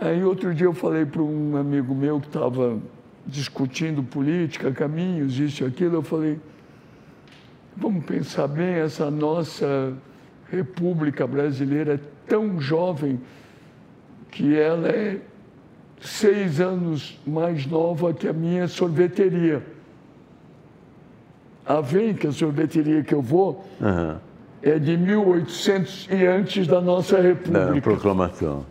Aí 0.00 0.24
outro 0.24 0.54
dia 0.54 0.68
eu 0.68 0.72
falei 0.72 1.04
para 1.04 1.20
um 1.20 1.54
amigo 1.54 1.94
meu 1.94 2.18
que 2.18 2.28
estava 2.28 2.78
discutindo 3.26 4.02
política, 4.02 4.72
caminhos, 4.72 5.38
isso 5.38 5.64
e 5.64 5.66
aquilo, 5.66 5.96
eu 5.96 6.02
falei, 6.02 6.40
vamos 7.76 8.06
pensar 8.06 8.48
bem, 8.48 8.76
essa 8.76 9.10
nossa 9.10 9.94
República 10.50 11.26
Brasileira 11.26 11.94
é 11.94 12.00
tão 12.26 12.60
jovem 12.60 13.20
que 14.30 14.58
ela 14.58 14.88
é 14.88 15.18
seis 16.00 16.60
anos 16.60 17.18
mais 17.26 17.66
nova 17.66 18.12
que 18.14 18.28
a 18.28 18.32
minha 18.32 18.68
sorveteria. 18.68 19.62
A 21.66 21.82
que 22.18 22.26
a 22.26 22.32
sorveteria 22.32 23.02
que 23.02 23.14
eu 23.14 23.20
vou, 23.20 23.62
uhum. 23.78 24.16
é 24.62 24.78
de 24.78 24.96
1800 24.96 26.08
e 26.10 26.26
antes 26.26 26.66
da 26.66 26.80
nossa 26.80 27.20
República. 27.20 27.72
Da 27.74 27.80
proclamação. 27.80 28.64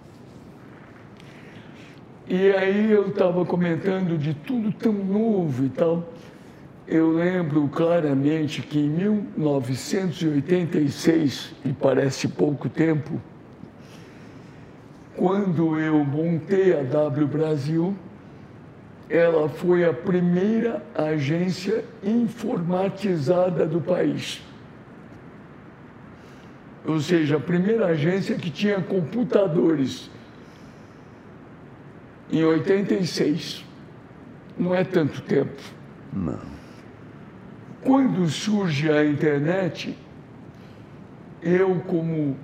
E 2.28 2.52
aí 2.52 2.92
eu 2.92 3.10
estava 3.10 3.46
comentando 3.46 4.18
de 4.18 4.34
tudo 4.34 4.72
tão 4.72 4.92
novo 4.92 5.64
e 5.64 5.70
tal. 5.70 6.04
Eu 6.88 7.12
lembro 7.12 7.68
claramente 7.68 8.62
que 8.62 8.80
em 8.80 8.90
1986, 8.90 11.54
e 11.66 11.74
parece 11.74 12.30
pouco 12.30 12.70
tempo, 12.70 13.22
quando 15.18 15.78
eu 15.78 16.02
montei 16.06 16.80
a 16.80 16.84
W 16.84 17.28
Brasil, 17.28 17.94
ela 19.10 19.50
foi 19.50 19.84
a 19.84 19.92
primeira 19.92 20.82
agência 20.96 21.84
informatizada 22.02 23.66
do 23.66 23.82
país. 23.82 24.42
Ou 26.86 27.02
seja, 27.02 27.36
a 27.36 27.40
primeira 27.40 27.88
agência 27.88 28.36
que 28.36 28.50
tinha 28.50 28.80
computadores 28.80 30.10
em 32.32 32.46
86. 32.46 33.66
Não 34.58 34.74
é 34.74 34.86
tanto 34.86 35.22
tempo. 35.22 35.62
Não. 36.14 36.57
Quando 37.84 38.28
surge 38.28 38.90
a 38.92 39.06
internet, 39.06 39.98
eu, 41.42 41.82
como 41.88 42.36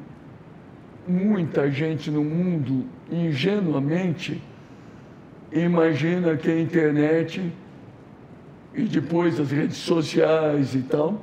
muita 1.07 1.69
gente 1.69 2.09
no 2.09 2.23
mundo, 2.23 2.85
ingenuamente, 3.11 4.41
imagina 5.51 6.37
que 6.37 6.49
a 6.49 6.59
internet 6.59 7.51
e 8.73 8.83
depois 8.83 9.39
as 9.39 9.51
redes 9.51 9.77
sociais 9.77 10.73
e 10.73 10.81
tal, 10.81 11.21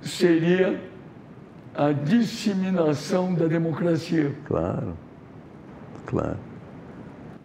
seria 0.00 0.80
a 1.74 1.92
disseminação 1.92 3.34
da 3.34 3.46
democracia. 3.46 4.34
Claro, 4.46 4.96
claro. 6.06 6.47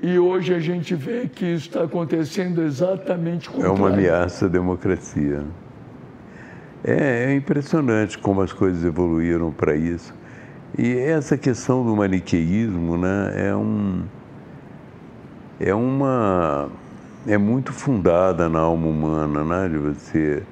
E 0.04 0.20
hoje 0.20 0.54
a 0.54 0.60
gente 0.60 0.93
vê 0.95 1.30
que 1.30 1.45
isso 1.45 1.70
está 1.70 1.86
acontecendo 1.86 2.62
exatamente 2.62 3.49
como. 3.49 3.66
É 3.66 3.70
uma 3.70 3.88
ameaça 3.88 4.47
à 4.47 4.49
democracia. 4.49 5.45
É, 6.84 7.32
é 7.32 7.34
impressionante 7.34 8.18
como 8.18 8.41
as 8.41 8.51
coisas 8.51 8.84
evoluíram 8.84 9.49
para 9.49 9.74
isso. 9.78 10.14
E 10.78 10.97
essa 10.97 11.38
questão 11.38 11.86
do 11.86 11.95
maniqueísmo 11.95 12.97
né, 12.97 13.47
é, 13.47 13.56
um, 13.56 14.04
é 15.58 15.74
uma. 15.74 16.68
é 17.26 17.38
muito 17.38 17.72
fundada 17.72 18.49
na 18.49 18.60
alma 18.60 18.88
humana, 18.88 19.41
né, 19.41 19.70
de 19.70 19.78
você. 19.78 20.43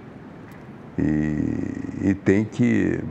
E, 0.97 2.09
e 2.09 2.13
tem 2.13 2.45
que. 2.45 3.01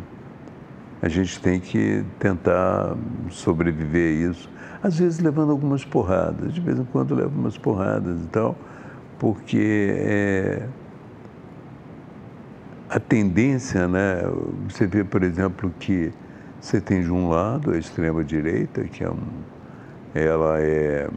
A 1.02 1.08
gente 1.08 1.38
tem 1.38 1.60
que 1.60 2.02
tentar 2.18 2.96
sobreviver 3.28 4.08
a 4.08 4.30
isso 4.30 4.59
às 4.82 4.98
vezes 4.98 5.20
levando 5.20 5.50
algumas 5.50 5.84
porradas, 5.84 6.52
de 6.52 6.60
vez 6.60 6.78
em 6.78 6.84
quando 6.84 7.14
leva 7.14 7.28
umas 7.28 7.58
porradas 7.58 8.22
e 8.22 8.26
tal, 8.28 8.56
porque 9.18 9.94
é, 9.98 10.66
a 12.88 12.98
tendência, 12.98 13.86
né, 13.86 14.22
você 14.68 14.86
vê, 14.86 15.04
por 15.04 15.22
exemplo, 15.22 15.72
que 15.78 16.12
você 16.60 16.80
tem 16.80 17.02
de 17.02 17.10
um 17.10 17.28
lado 17.28 17.72
a 17.72 17.78
extrema-direita, 17.78 18.84
que 18.84 19.04
é 19.04 19.10
um, 19.10 19.20
ela 20.14 20.60
é, 20.60 21.08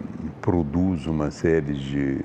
produz 0.41 1.07
uma 1.07 1.31
série 1.31 1.73
de 1.73 2.19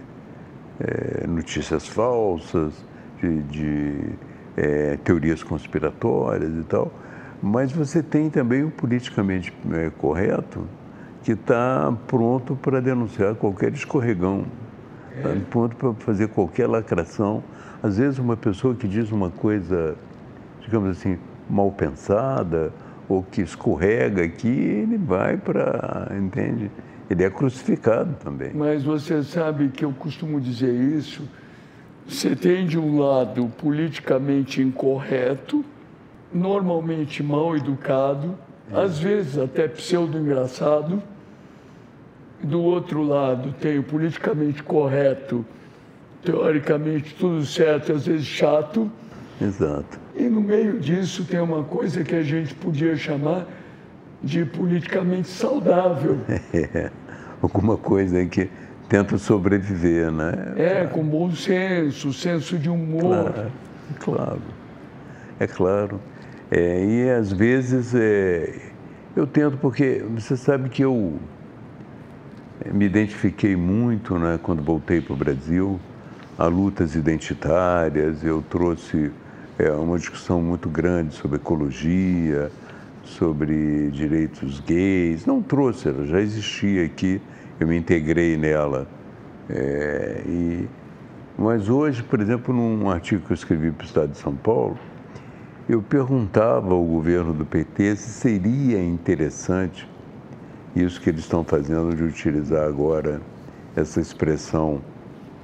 é, 0.80 1.26
notícias 1.26 1.86
falsas, 1.88 2.84
de, 3.20 3.42
de 3.44 4.12
é, 4.56 4.96
teorias 5.02 5.42
conspiratórias 5.42 6.52
e 6.56 6.64
tal, 6.64 6.92
mas 7.40 7.72
você 7.72 8.02
tem 8.02 8.28
também 8.28 8.64
o 8.64 8.70
politicamente 8.70 9.52
é, 9.72 9.90
correto, 9.90 10.66
que 11.28 11.32
está 11.32 11.94
pronto 12.06 12.56
para 12.56 12.80
denunciar 12.80 13.34
qualquer 13.34 13.70
escorregão, 13.74 14.46
está 15.14 15.28
pronto 15.50 15.76
para 15.76 15.92
fazer 15.92 16.28
qualquer 16.28 16.66
lacração. 16.66 17.44
Às 17.82 17.98
vezes, 17.98 18.18
uma 18.18 18.34
pessoa 18.34 18.74
que 18.74 18.88
diz 18.88 19.12
uma 19.12 19.28
coisa, 19.28 19.94
digamos 20.62 20.96
assim, 20.96 21.18
mal 21.46 21.70
pensada, 21.70 22.72
ou 23.06 23.22
que 23.22 23.42
escorrega 23.42 24.24
aqui, 24.24 24.48
ele 24.48 24.96
vai 24.96 25.36
para, 25.36 26.10
entende? 26.18 26.70
Ele 27.10 27.22
é 27.22 27.28
crucificado 27.28 28.14
também. 28.24 28.52
Mas 28.54 28.82
você 28.82 29.22
sabe 29.22 29.68
que 29.68 29.84
eu 29.84 29.92
costumo 29.92 30.40
dizer 30.40 30.72
isso. 30.72 31.28
Você 32.08 32.34
tem 32.34 32.66
de 32.66 32.78
um 32.78 32.98
lado 32.98 33.52
politicamente 33.58 34.62
incorreto, 34.62 35.62
normalmente 36.32 37.22
mal 37.22 37.54
educado, 37.54 38.34
é. 38.72 38.80
às 38.80 38.98
vezes 38.98 39.36
até 39.36 39.68
pseudo-engraçado. 39.68 41.02
Do 42.42 42.62
outro 42.62 43.02
lado, 43.02 43.52
tem 43.60 43.78
o 43.78 43.82
politicamente 43.82 44.62
correto, 44.62 45.44
teoricamente 46.22 47.14
tudo 47.14 47.44
certo, 47.44 47.92
às 47.92 48.06
vezes 48.06 48.26
chato. 48.26 48.90
Exato. 49.40 49.98
E 50.14 50.24
no 50.24 50.40
meio 50.40 50.78
disso 50.78 51.24
tem 51.24 51.40
uma 51.40 51.64
coisa 51.64 52.04
que 52.04 52.14
a 52.14 52.22
gente 52.22 52.54
podia 52.54 52.96
chamar 52.96 53.46
de 54.22 54.44
politicamente 54.44 55.28
saudável. 55.28 56.18
É, 56.52 56.90
alguma 57.40 57.76
coisa 57.76 58.24
que 58.26 58.48
tenta 58.88 59.16
sobreviver, 59.18 60.10
né? 60.10 60.54
É, 60.56 60.86
com 60.86 61.04
bom 61.04 61.30
senso, 61.32 62.12
senso 62.12 62.58
de 62.58 62.68
humor. 62.68 63.32
Claro, 63.32 63.52
claro. 64.00 64.42
É 65.38 65.46
claro. 65.46 66.00
É, 66.50 66.84
e 66.84 67.10
às 67.10 67.32
vezes 67.32 67.94
é, 67.94 68.60
eu 69.14 69.26
tento, 69.26 69.56
porque 69.58 70.04
você 70.14 70.36
sabe 70.36 70.68
que 70.68 70.82
eu 70.82 71.18
me 72.72 72.86
identifiquei 72.86 73.56
muito 73.56 74.18
né, 74.18 74.38
quando 74.42 74.62
voltei 74.62 75.00
para 75.00 75.12
o 75.12 75.16
Brasil 75.16 75.80
a 76.36 76.46
lutas 76.46 76.94
identitárias, 76.94 78.22
eu 78.22 78.42
trouxe 78.48 79.10
é, 79.58 79.70
uma 79.72 79.98
discussão 79.98 80.40
muito 80.40 80.68
grande 80.68 81.14
sobre 81.14 81.36
ecologia, 81.36 82.50
sobre 83.02 83.90
direitos 83.90 84.60
gays. 84.60 85.26
Não 85.26 85.42
trouxe, 85.42 85.88
ela 85.88 86.06
já 86.06 86.20
existia 86.20 86.84
aqui, 86.84 87.20
eu 87.58 87.66
me 87.66 87.76
integrei 87.76 88.36
nela. 88.36 88.86
É, 89.50 90.22
e, 90.26 90.68
Mas 91.36 91.68
hoje, 91.68 92.02
por 92.02 92.20
exemplo, 92.20 92.54
num 92.54 92.88
artigo 92.90 93.24
que 93.26 93.32
eu 93.32 93.34
escrevi 93.34 93.70
para 93.72 93.84
o 93.84 93.86
Estado 93.86 94.12
de 94.12 94.18
São 94.18 94.34
Paulo, 94.34 94.78
eu 95.68 95.82
perguntava 95.82 96.72
ao 96.72 96.84
governo 96.84 97.32
do 97.32 97.44
PT 97.44 97.96
se 97.96 98.10
seria 98.10 98.82
interessante 98.82 99.88
isso 100.82 101.00
que 101.00 101.10
eles 101.10 101.20
estão 101.20 101.44
fazendo 101.44 101.94
de 101.94 102.02
utilizar 102.02 102.66
agora 102.66 103.20
essa 103.76 104.00
expressão 104.00 104.80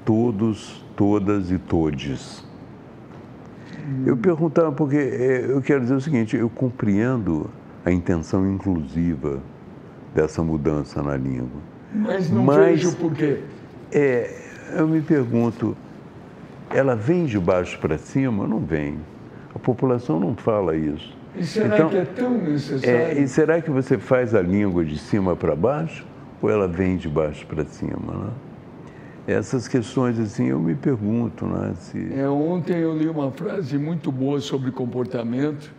todos, 0.05 0.85
todas 0.97 1.51
e 1.51 1.59
todes. 1.59 2.45
Eu 4.07 4.17
perguntava 4.17 4.73
porque 4.73 4.97
é, 4.97 5.47
eu 5.49 5.61
quero 5.61 5.83
dizer 5.83 5.95
o 5.95 6.01
seguinte, 6.01 6.37
eu 6.37 6.49
compreendo 6.49 7.51
a 7.85 7.93
intenção 7.93 8.51
inclusiva 8.51 9.41
dessa 10.15 10.43
mudança 10.43 11.03
na 11.03 11.17
língua. 11.17 11.61
Mas 11.93 12.31
não 12.31 12.45
Mas, 12.45 12.83
vejo 12.83 12.97
por 12.97 13.13
quê. 13.13 13.41
É, 13.93 14.35
eu 14.77 14.89
me 14.89 15.01
pergunto, 15.03 15.77
ela 16.71 16.97
vem 16.97 17.27
de 17.27 17.39
baixo 17.39 17.79
para 17.79 17.99
cima? 17.99 18.47
Não 18.47 18.59
vem. 18.59 18.99
A 19.55 19.59
população 19.59 20.19
não 20.19 20.35
fala 20.35 20.77
isso. 20.77 21.17
E 21.37 21.45
será 21.45 21.75
então, 21.75 21.89
que 21.89 21.97
é 21.97 22.05
tão 22.05 22.39
necessário? 22.39 22.97
É, 22.97 23.21
e 23.21 23.29
será 23.29 23.61
que 23.61 23.71
você 23.71 23.99
faz 23.99 24.35
a 24.35 24.43
língua 24.43 24.85
de 24.85 24.99
cima 24.99 25.35
para 25.35 25.57
baixo 25.57 26.07
ou 26.41 26.51
ela 26.51 26.69
vem 26.69 26.97
de 26.97 27.09
baixo 27.09 27.47
para 27.47 27.65
cima? 27.65 28.13
Né? 28.13 28.31
Essas 29.27 29.67
questões, 29.67 30.19
assim, 30.19 30.47
eu 30.47 30.61
me 30.61 30.75
pergunto. 30.75 31.47
Né, 31.47 31.75
se... 31.79 32.13
é, 32.15 32.29
ontem 32.29 32.77
eu 32.77 32.97
li 32.97 33.09
uma 33.09 33.31
frase 33.31 33.79
muito 33.79 34.13
boa 34.13 34.41
sobre 34.41 34.71
comportamento. 34.71 35.73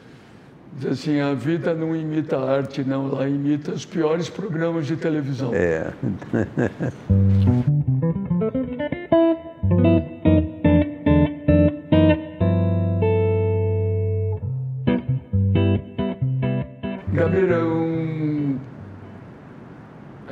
Diz 0.78 0.92
assim, 0.92 1.22
a 1.22 1.34
vida 1.34 1.74
não 1.74 1.96
imita 1.96 2.38
a 2.38 2.58
arte, 2.58 2.84
não, 2.84 3.08
ela 3.08 3.30
imita 3.30 3.72
os 3.72 3.86
piores 3.86 4.28
programas 4.28 4.86
de 4.86 4.98
televisão. 4.98 5.52
É. 5.54 5.94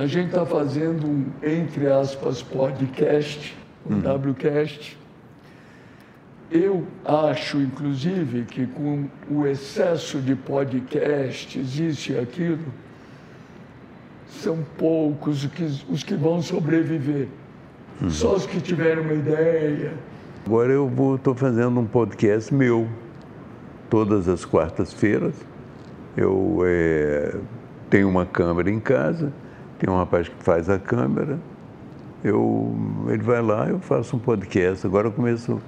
a 0.04 0.08
gente 0.08 0.28
está 0.28 0.46
fazendo 0.46 1.08
um, 1.08 1.26
entre 1.42 1.88
aspas, 1.88 2.42
podcast, 2.42 3.56
um 3.90 3.96
uhum. 3.96 4.32
WCast. 4.32 4.98
Eu 6.52 6.86
acho, 7.06 7.58
inclusive, 7.62 8.44
que 8.44 8.68
com 8.68 9.06
o 9.30 9.48
excesso 9.48 10.20
de 10.20 10.36
podcasts, 10.36 11.80
isso 11.80 12.12
e 12.12 12.20
aquilo, 12.20 12.66
são 14.28 14.60
poucos 14.78 15.46
os 15.46 15.52
que, 15.52 15.64
os 15.90 16.04
que 16.04 16.16
vão 16.16 16.42
sobreviver. 16.42 17.28
Uhum. 18.02 18.10
Só 18.10 18.36
os 18.36 18.46
que 18.46 18.60
tiveram 18.60 19.04
uma 19.04 19.14
ideia. 19.14 19.94
Agora 20.46 20.74
eu 20.74 20.92
estou 21.16 21.34
fazendo 21.34 21.80
um 21.80 21.86
podcast 21.86 22.54
meu, 22.54 22.88
todas 23.90 24.28
as 24.28 24.44
quartas-feiras 24.44 25.34
eu 26.16 26.62
é, 26.66 27.36
tenho 27.90 28.08
uma 28.08 28.26
câmera 28.26 28.70
em 28.70 28.80
casa, 28.80 29.34
tem 29.80 29.90
um 29.90 29.98
rapaz 29.98 30.28
que 30.30 30.44
faz 30.44 30.70
a 30.70 30.80
câmera, 30.80 31.40
eu, 32.24 32.74
ele 33.10 33.22
vai 33.22 33.42
lá, 33.42 33.68
eu 33.68 33.80
faço 33.80 34.16
um 34.16 34.20
podcast. 34.20 34.88
Agora 34.88 35.08
eu 35.08 35.12
começo, 35.12 35.62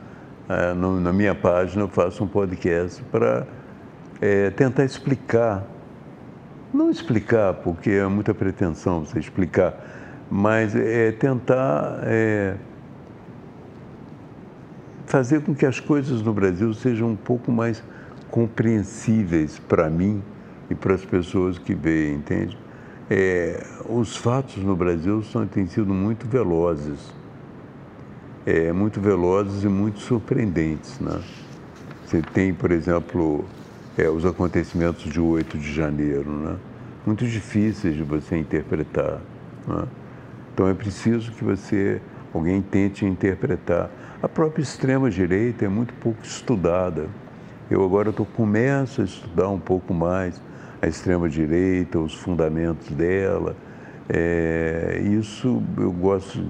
é, 0.48 0.74
no, 0.74 1.02
na 1.02 1.12
minha 1.12 1.36
página, 1.36 1.84
eu 1.84 1.90
faço 1.90 2.24
um 2.24 2.28
podcast 2.28 3.04
para 3.12 3.46
é, 4.22 4.50
tentar 4.52 4.86
explicar. 4.86 5.64
Não 6.74 6.90
explicar, 6.90 7.56
porque 7.56 7.90
é 7.92 8.08
muita 8.08 8.34
pretensão 8.34 9.06
você 9.06 9.20
explicar, 9.20 9.74
mas 10.30 10.76
é 10.76 11.12
tentar 11.12 12.00
é, 12.04 12.56
fazer 15.06 15.42
com 15.42 15.54
que 15.54 15.66
as 15.66 15.80
coisas 15.80 16.22
no 16.22 16.34
Brasil 16.34 16.74
sejam 16.74 17.10
um 17.10 17.16
pouco 17.16 17.52
mais 17.52 17.84
compreensíveis 18.30 19.60
para 19.60 19.90
mim 19.90 20.22
e 20.70 20.76
para 20.76 20.96
as 20.96 21.06
pessoas 21.06 21.58
que 21.58 21.74
veem, 21.74 22.16
entende? 22.16 22.58
É, 23.10 23.64
os 23.88 24.18
fatos 24.18 24.58
no 24.58 24.76
Brasil 24.76 25.22
são, 25.22 25.46
têm 25.46 25.68
sido 25.68 25.94
muito 25.94 26.28
velozes, 26.28 27.14
é, 28.46 28.72
muito 28.72 29.00
velozes 29.00 29.64
e 29.64 29.68
muito 29.68 30.00
surpreendentes. 30.00 31.00
Né? 31.00 31.22
Você 32.04 32.22
tem, 32.22 32.52
por 32.52 32.72
exemplo, 32.72 33.46
é, 33.96 34.10
os 34.10 34.26
acontecimentos 34.26 35.04
de 35.04 35.20
8 35.20 35.56
de 35.56 35.72
janeiro, 35.72 36.32
né? 36.32 36.56
muito 37.06 37.28
difíceis 37.28 37.96
de 37.96 38.02
você 38.02 38.38
interpretar. 38.38 39.22
Né? 39.68 39.84
Então 40.52 40.68
é 40.68 40.74
preciso 40.74 41.32
que 41.32 41.44
você, 41.44 42.02
alguém 42.34 42.60
tente 42.60 43.06
interpretar. 43.06 43.92
A 44.24 44.28
própria 44.28 44.64
extrema-direita 44.64 45.64
é 45.64 45.70
muito 45.70 45.94
pouco 45.96 46.24
estudada. 46.24 47.08
Eu 47.70 47.84
agora 47.84 48.12
tô, 48.12 48.26
começo 48.26 49.02
a 49.02 49.04
estudar 49.04 49.50
um 49.50 49.60
pouco 49.60 49.94
mais 49.94 50.42
a 50.86 50.88
extrema-direita, 50.88 52.00
os 52.00 52.14
fundamentos 52.14 52.90
dela. 52.92 53.56
É, 54.08 55.02
isso 55.04 55.64
eu 55.78 55.92
gosto, 55.92 56.46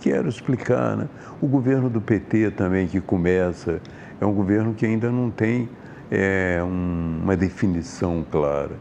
quero 0.00 0.28
explicar. 0.28 0.96
Né? 0.96 1.08
O 1.40 1.46
governo 1.46 1.90
do 1.90 2.00
PT 2.00 2.52
também, 2.52 2.86
que 2.86 3.00
começa, 3.00 3.80
é 4.18 4.24
um 4.24 4.32
governo 4.32 4.72
que 4.72 4.86
ainda 4.86 5.12
não 5.12 5.30
tem 5.30 5.68
é, 6.10 6.58
um, 6.62 7.20
uma 7.22 7.36
definição 7.36 8.24
clara. 8.30 8.72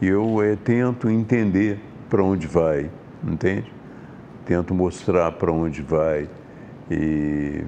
E 0.00 0.06
eu 0.06 0.42
é, 0.42 0.56
tento 0.56 1.10
entender 1.10 1.78
para 2.08 2.22
onde 2.22 2.46
vai, 2.46 2.90
entende? 3.22 3.70
Tento 4.46 4.74
mostrar 4.74 5.32
para 5.32 5.52
onde 5.52 5.82
vai. 5.82 6.26
E 6.90 7.62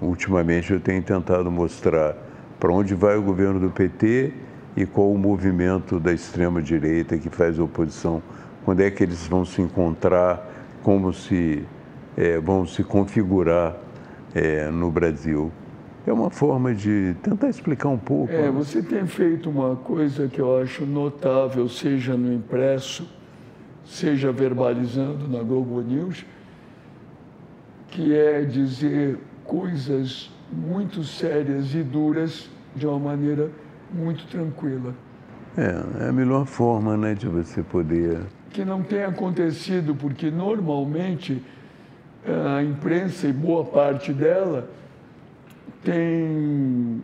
ultimamente 0.00 0.72
eu 0.72 0.80
tenho 0.80 1.00
tentado 1.00 1.48
mostrar 1.48 2.16
para 2.58 2.72
onde 2.72 2.92
vai 2.92 3.16
o 3.16 3.22
governo 3.22 3.60
do 3.60 3.70
PT 3.70 4.32
e 4.76 4.86
qual 4.86 5.10
o 5.12 5.18
movimento 5.18 6.00
da 6.00 6.12
extrema-direita 6.12 7.18
que 7.18 7.28
faz 7.28 7.58
oposição, 7.58 8.22
quando 8.64 8.80
é 8.80 8.90
que 8.90 9.02
eles 9.02 9.26
vão 9.26 9.44
se 9.44 9.60
encontrar, 9.60 10.48
como 10.82 11.12
se 11.12 11.64
é, 12.16 12.38
vão 12.38 12.66
se 12.66 12.82
configurar 12.82 13.76
é, 14.34 14.70
no 14.70 14.90
Brasil. 14.90 15.50
É 16.06 16.12
uma 16.12 16.30
forma 16.30 16.74
de 16.74 17.14
tentar 17.22 17.48
explicar 17.48 17.88
um 17.88 17.98
pouco. 17.98 18.32
É, 18.32 18.42
né? 18.42 18.50
você 18.50 18.82
tem 18.82 19.06
feito 19.06 19.48
uma 19.48 19.76
coisa 19.76 20.26
que 20.26 20.40
eu 20.40 20.60
acho 20.60 20.84
notável, 20.84 21.68
seja 21.68 22.16
no 22.16 22.32
impresso, 22.32 23.08
seja 23.84 24.32
verbalizando 24.32 25.28
na 25.28 25.42
Globo 25.42 25.80
News, 25.80 26.24
que 27.88 28.14
é 28.14 28.42
dizer 28.42 29.18
coisas 29.44 30.30
muito 30.50 31.04
sérias 31.04 31.74
e 31.74 31.82
duras 31.82 32.50
de 32.74 32.86
uma 32.86 32.98
maneira 32.98 33.50
muito 33.92 34.26
tranquila. 34.26 34.94
É, 35.56 36.04
é 36.04 36.08
a 36.08 36.12
melhor 36.12 36.46
forma 36.46 36.96
né, 36.96 37.14
de 37.14 37.28
você 37.28 37.62
poder. 37.62 38.20
Que 38.50 38.64
não 38.64 38.82
tem 38.82 39.04
acontecido, 39.04 39.94
porque 39.94 40.30
normalmente 40.30 41.42
a 42.56 42.62
imprensa, 42.62 43.26
e 43.26 43.32
boa 43.32 43.64
parte 43.64 44.12
dela, 44.12 44.68
tem 45.82 47.02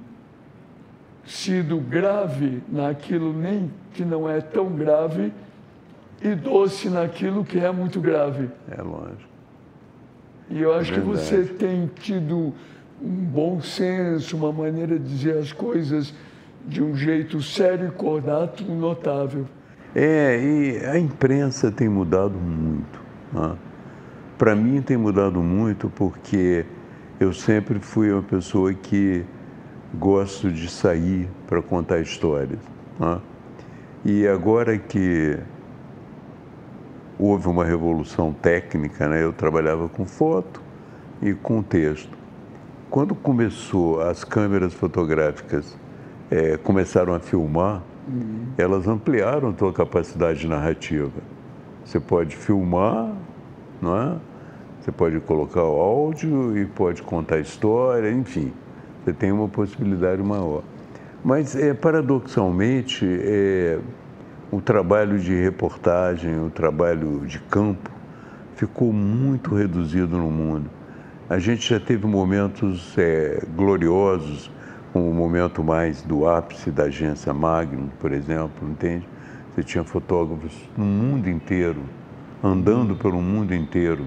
sido 1.26 1.78
grave 1.78 2.62
naquilo 2.68 3.32
nem 3.32 3.70
que 3.92 4.04
não 4.04 4.28
é 4.28 4.40
tão 4.40 4.70
grave 4.70 5.32
e 6.22 6.34
doce 6.34 6.88
naquilo 6.88 7.44
que 7.44 7.58
é 7.58 7.70
muito 7.70 8.00
grave. 8.00 8.48
É 8.70 8.80
lógico. 8.80 9.28
E 10.50 10.62
eu 10.62 10.72
acho 10.72 10.92
é 10.92 10.94
que 10.94 11.00
você 11.00 11.42
tem 11.44 11.86
tido 11.86 12.54
um 13.02 13.24
bom 13.24 13.60
senso, 13.60 14.36
uma 14.36 14.52
maneira 14.52 14.98
de 14.98 15.04
dizer 15.04 15.38
as 15.38 15.52
coisas 15.52 16.14
de 16.68 16.82
um 16.82 16.94
jeito 16.94 17.40
sério 17.40 17.88
e 17.88 17.90
cordato 17.90 18.62
notável. 18.64 19.46
É, 19.94 20.38
e 20.38 20.84
a 20.84 20.98
imprensa 20.98 21.72
tem 21.72 21.88
mudado 21.88 22.34
muito. 22.34 23.00
Né? 23.32 23.56
Para 24.36 24.54
mim 24.54 24.82
tem 24.82 24.96
mudado 24.96 25.42
muito 25.42 25.88
porque 25.88 26.66
eu 27.18 27.32
sempre 27.32 27.80
fui 27.80 28.12
uma 28.12 28.22
pessoa 28.22 28.72
que 28.74 29.24
gosto 29.94 30.52
de 30.52 30.68
sair 30.68 31.28
para 31.46 31.62
contar 31.62 32.00
histórias. 32.00 32.60
Né? 33.00 33.18
E 34.04 34.28
agora 34.28 34.76
que 34.78 35.38
houve 37.18 37.48
uma 37.48 37.64
revolução 37.64 38.32
técnica, 38.32 39.08
né? 39.08 39.24
eu 39.24 39.32
trabalhava 39.32 39.88
com 39.88 40.04
foto 40.04 40.62
e 41.22 41.32
com 41.32 41.62
texto. 41.62 42.16
Quando 42.90 43.14
começou 43.14 44.00
as 44.02 44.22
câmeras 44.22 44.72
fotográficas 44.74 45.76
é, 46.30 46.56
começaram 46.56 47.14
a 47.14 47.20
filmar, 47.20 47.82
uhum. 48.06 48.46
elas 48.56 48.86
ampliaram 48.86 49.50
a 49.50 49.52
tua 49.52 49.72
capacidade 49.72 50.46
narrativa. 50.46 51.20
Você 51.84 51.98
pode 51.98 52.36
filmar, 52.36 53.12
não 53.80 53.96
é? 53.96 54.16
Você 54.80 54.92
pode 54.92 55.20
colocar 55.20 55.62
o 55.62 55.80
áudio 55.80 56.56
e 56.56 56.64
pode 56.66 57.02
contar 57.02 57.36
a 57.36 57.40
história, 57.40 58.10
enfim, 58.10 58.52
você 59.04 59.12
tem 59.12 59.32
uma 59.32 59.48
possibilidade 59.48 60.22
maior. 60.22 60.62
Mas, 61.24 61.56
é, 61.56 61.74
paradoxalmente, 61.74 63.04
é, 63.04 63.78
o 64.50 64.60
trabalho 64.60 65.18
de 65.18 65.34
reportagem, 65.34 66.38
o 66.44 66.48
trabalho 66.48 67.26
de 67.26 67.38
campo, 67.40 67.90
ficou 68.54 68.92
muito 68.92 69.54
reduzido 69.54 70.16
no 70.16 70.30
mundo. 70.30 70.70
A 71.28 71.38
gente 71.38 71.68
já 71.68 71.78
teve 71.78 72.06
momentos 72.06 72.96
é, 72.96 73.42
gloriosos, 73.54 74.50
o 74.94 75.00
momento 75.12 75.62
mais 75.62 76.02
do 76.02 76.28
ápice 76.28 76.70
da 76.70 76.84
agência 76.84 77.32
Magnum, 77.32 77.88
por 78.00 78.12
exemplo, 78.12 78.68
entende? 78.68 79.06
Você 79.54 79.62
tinha 79.62 79.84
fotógrafos 79.84 80.52
no 80.76 80.84
mundo 80.84 81.28
inteiro, 81.28 81.82
andando 82.42 82.94
pelo 82.94 83.20
mundo 83.20 83.54
inteiro, 83.54 84.06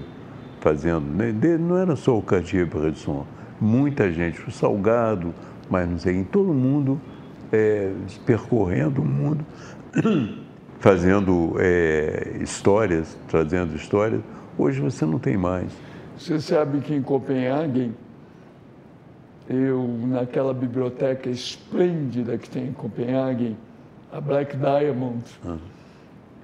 fazendo. 0.60 1.06
Né? 1.06 1.32
Não 1.58 1.76
era 1.76 1.94
só 1.94 2.16
o 2.16 2.22
Cartier-Bresson, 2.22 3.26
muita 3.60 4.10
gente, 4.10 4.40
o 4.48 4.50
Salgado, 4.50 5.34
mas 5.68 5.88
não 5.88 5.98
sei, 5.98 6.16
em 6.16 6.24
todo 6.24 6.52
mundo 6.52 7.00
é, 7.52 7.92
percorrendo 8.24 9.02
o 9.02 9.04
mundo, 9.04 9.44
fazendo 10.80 11.56
é, 11.58 12.38
histórias, 12.40 13.16
trazendo 13.28 13.76
histórias. 13.76 14.20
Hoje 14.58 14.80
você 14.80 15.04
não 15.04 15.18
tem 15.18 15.36
mais. 15.36 15.70
Você 16.16 16.40
sabe 16.40 16.80
que 16.80 16.94
em 16.94 17.02
Copenhague, 17.02 17.92
eu, 19.48 19.86
naquela 20.06 20.54
biblioteca 20.54 21.28
esplêndida 21.28 22.38
que 22.38 22.48
tem 22.48 22.68
em 22.68 22.72
Copenhague, 22.72 23.56
a 24.12 24.20
Black 24.20 24.56
Diamond, 24.56 25.22
ah. 25.44 25.56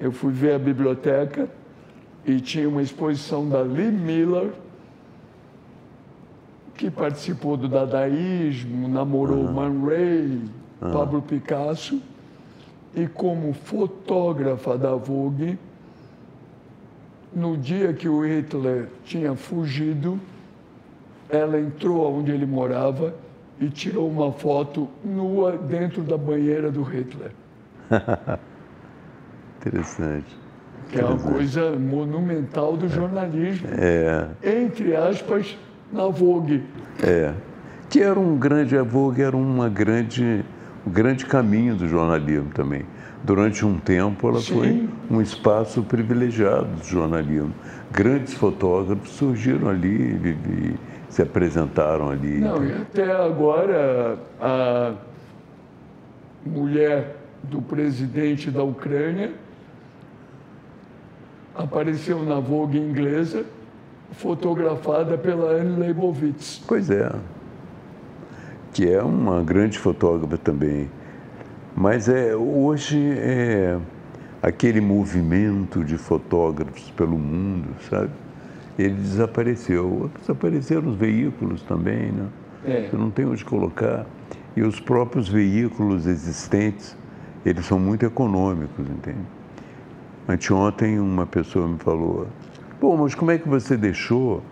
eu 0.00 0.10
fui 0.10 0.32
ver 0.32 0.54
a 0.54 0.58
biblioteca 0.58 1.48
e 2.24 2.40
tinha 2.40 2.68
uma 2.68 2.82
exposição 2.82 3.48
da 3.48 3.60
Lee 3.60 3.90
Miller, 3.90 4.50
que 6.76 6.90
participou 6.90 7.56
do 7.56 7.68
dadaísmo, 7.68 8.88
namorou 8.88 9.44
uhum. 9.44 9.52
Man 9.52 9.86
Ray, 9.86 10.42
uhum. 10.80 10.92
Pablo 10.92 11.22
Picasso, 11.22 12.00
e 12.94 13.06
como 13.06 13.52
fotógrafa 13.52 14.78
da 14.78 14.94
Vogue, 14.94 15.58
no 17.34 17.56
dia 17.56 17.92
que 17.92 18.08
o 18.08 18.24
Hitler 18.24 18.88
tinha 19.04 19.34
fugido, 19.34 20.18
ela 21.28 21.58
entrou 21.58 22.18
onde 22.18 22.30
ele 22.30 22.46
morava 22.46 23.14
e 23.60 23.68
tirou 23.68 24.08
uma 24.08 24.32
foto 24.32 24.88
nua 25.04 25.56
dentro 25.56 26.02
da 26.02 26.16
banheira 26.16 26.70
do 26.70 26.82
Hitler. 26.82 27.32
Interessante. 29.60 30.38
Que 30.90 31.00
é 31.00 31.04
uma 31.04 31.18
coisa 31.18 31.72
monumental 31.72 32.76
do 32.76 32.88
jornalismo. 32.88 33.68
É. 33.72 34.28
Entre 34.42 34.96
aspas, 34.96 35.58
na 35.92 36.06
Vogue. 36.06 36.64
É. 37.02 37.34
Que 37.90 38.00
era 38.00 38.18
um 38.18 38.36
grande, 38.38 38.76
a 38.76 38.82
Vogue 38.82 39.20
era 39.20 39.36
uma 39.36 39.68
grande, 39.68 40.44
um 40.86 40.90
grande 40.90 41.26
caminho 41.26 41.74
do 41.74 41.86
jornalismo 41.86 42.50
também 42.54 42.86
durante 43.22 43.64
um 43.64 43.78
tempo, 43.78 44.28
ela 44.28 44.40
Sim. 44.40 44.54
foi 44.54 44.88
um 45.10 45.20
espaço 45.20 45.82
privilegiado 45.82 46.66
do 46.66 46.84
jornalismo. 46.84 47.52
Grandes 47.90 48.34
fotógrafos 48.34 49.10
surgiram 49.10 49.68
ali 49.68 49.88
e, 49.88 50.74
se 51.08 51.22
apresentaram 51.22 52.10
ali. 52.10 52.38
Não, 52.38 52.64
e 52.64 52.72
até 52.72 53.10
agora 53.10 54.18
a 54.40 54.94
mulher 56.44 57.16
do 57.42 57.62
presidente 57.62 58.50
da 58.50 58.62
Ucrânia 58.62 59.32
apareceu 61.54 62.22
na 62.22 62.38
Vogue 62.38 62.78
inglesa, 62.78 63.44
fotografada 64.12 65.18
pela 65.18 65.50
Anne 65.50 65.78
Leibovitz. 65.78 66.62
Pois 66.66 66.88
é, 66.90 67.10
que 68.72 68.88
é 68.88 69.02
uma 69.02 69.42
grande 69.42 69.78
fotógrafa 69.78 70.38
também. 70.38 70.88
Mas 71.76 72.08
é, 72.08 72.34
hoje 72.34 72.98
é 73.18 73.78
aquele 74.42 74.80
movimento 74.80 75.84
de 75.84 75.98
fotógrafos 75.98 76.90
pelo 76.92 77.18
mundo, 77.18 77.68
sabe? 77.90 78.10
Ele 78.78 78.94
desapareceu. 78.94 80.10
Desapareceram 80.20 80.90
os 80.90 80.96
veículos 80.96 81.62
também, 81.62 82.12
né? 82.12 82.28
É. 82.64 82.88
Não 82.92 83.10
tem 83.10 83.26
onde 83.26 83.44
colocar. 83.44 84.06
E 84.56 84.62
os 84.62 84.80
próprios 84.80 85.28
veículos 85.28 86.06
existentes, 86.06 86.96
eles 87.44 87.66
são 87.66 87.78
muito 87.78 88.04
econômicos, 88.04 88.88
entende? 88.88 89.26
Anteontem 90.28 90.98
uma 91.00 91.26
pessoa 91.26 91.66
me 91.66 91.78
falou, 91.78 92.26
pô, 92.78 92.96
mas 92.96 93.14
como 93.14 93.30
é 93.30 93.38
que 93.38 93.48
você 93.48 93.76
deixou? 93.76 94.42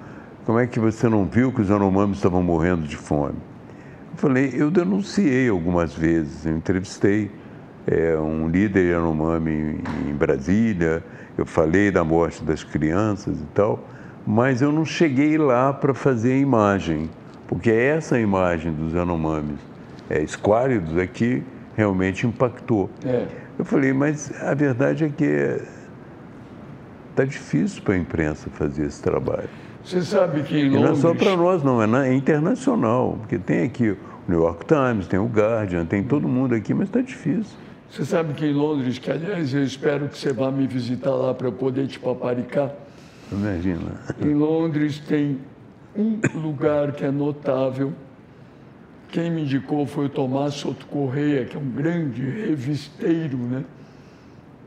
Como 0.44 0.58
é 0.58 0.66
que 0.66 0.78
você 0.78 1.08
não 1.08 1.24
viu 1.24 1.52
que 1.52 1.60
os 1.60 1.70
anomames 1.70 2.18
estavam 2.18 2.42
morrendo 2.42 2.86
de 2.86 2.96
fome? 2.96 3.34
Eu 4.12 4.16
falei, 4.16 4.52
eu 4.54 4.70
denunciei 4.70 5.48
algumas 5.48 5.92
vezes, 5.92 6.46
eu 6.46 6.56
entrevistei 6.56 7.30
é, 7.86 8.16
um 8.16 8.48
líder 8.48 8.92
Yanomami 8.92 9.50
em, 9.50 10.10
em 10.10 10.14
Brasília, 10.14 11.04
eu 11.36 11.44
falei 11.44 11.90
da 11.90 12.02
morte 12.02 12.42
das 12.42 12.64
crianças 12.64 13.38
e 13.38 13.44
tal, 13.52 13.84
mas 14.26 14.60
eu 14.60 14.72
não 14.72 14.84
cheguei 14.84 15.38
lá 15.38 15.72
para 15.72 15.94
fazer 15.94 16.32
a 16.32 16.36
imagem, 16.38 17.08
porque 17.46 17.70
essa 17.70 18.18
imagem 18.18 18.72
dos 18.72 18.92
Yanomamis 18.92 19.60
é, 20.10 20.20
esquálidos 20.22 20.96
é 20.96 21.06
que 21.06 21.42
realmente 21.76 22.26
impactou. 22.26 22.90
É. 23.04 23.26
Eu 23.58 23.64
falei, 23.64 23.92
mas 23.92 24.32
a 24.42 24.52
verdade 24.54 25.04
é 25.04 25.08
que 25.08 25.60
está 27.10 27.24
difícil 27.24 27.82
para 27.82 27.94
a 27.94 27.98
imprensa 27.98 28.50
fazer 28.50 28.86
esse 28.86 29.00
trabalho. 29.00 29.48
Você 29.84 30.02
sabe 30.02 30.42
que 30.42 30.58
em 30.58 30.70
Londres... 30.70 30.80
E 30.80 30.84
não 30.84 30.92
é 30.92 30.94
só 30.96 31.14
para 31.14 31.36
nós, 31.36 31.62
não, 31.62 31.80
é, 31.80 32.08
é 32.08 32.12
internacional, 32.12 33.16
porque 33.20 33.38
tem 33.38 33.62
aqui 33.62 33.90
o 33.90 33.98
New 34.28 34.40
York 34.40 34.66
Times, 34.66 35.06
tem 35.06 35.20
o 35.20 35.26
Guardian, 35.26 35.86
tem 35.86 36.02
todo 36.02 36.26
mundo 36.26 36.54
aqui, 36.54 36.74
mas 36.74 36.88
está 36.88 37.00
difícil. 37.00 37.56
Você 37.88 38.04
sabe 38.04 38.34
que 38.34 38.44
em 38.44 38.52
Londres, 38.52 38.98
que 38.98 39.10
aliás 39.10 39.54
eu 39.54 39.62
espero 39.62 40.08
que 40.08 40.18
você 40.18 40.32
vá 40.32 40.50
me 40.50 40.66
visitar 40.66 41.14
lá 41.14 41.32
para 41.32 41.46
eu 41.46 41.52
poder 41.52 41.86
te 41.86 42.00
paparicar. 42.00 42.72
Imagina. 43.30 44.00
Em 44.20 44.34
Londres 44.34 44.98
tem 45.00 45.40
um 45.96 46.20
lugar 46.34 46.92
que 46.92 47.04
é 47.04 47.10
notável. 47.10 47.92
Quem 49.08 49.30
me 49.30 49.42
indicou 49.42 49.86
foi 49.86 50.06
o 50.06 50.08
Tomás 50.08 50.54
Soto 50.54 50.86
Correia, 50.86 51.44
que 51.44 51.56
é 51.56 51.60
um 51.60 51.70
grande 51.70 52.22
revisteiro, 52.22 53.36
né? 53.36 53.64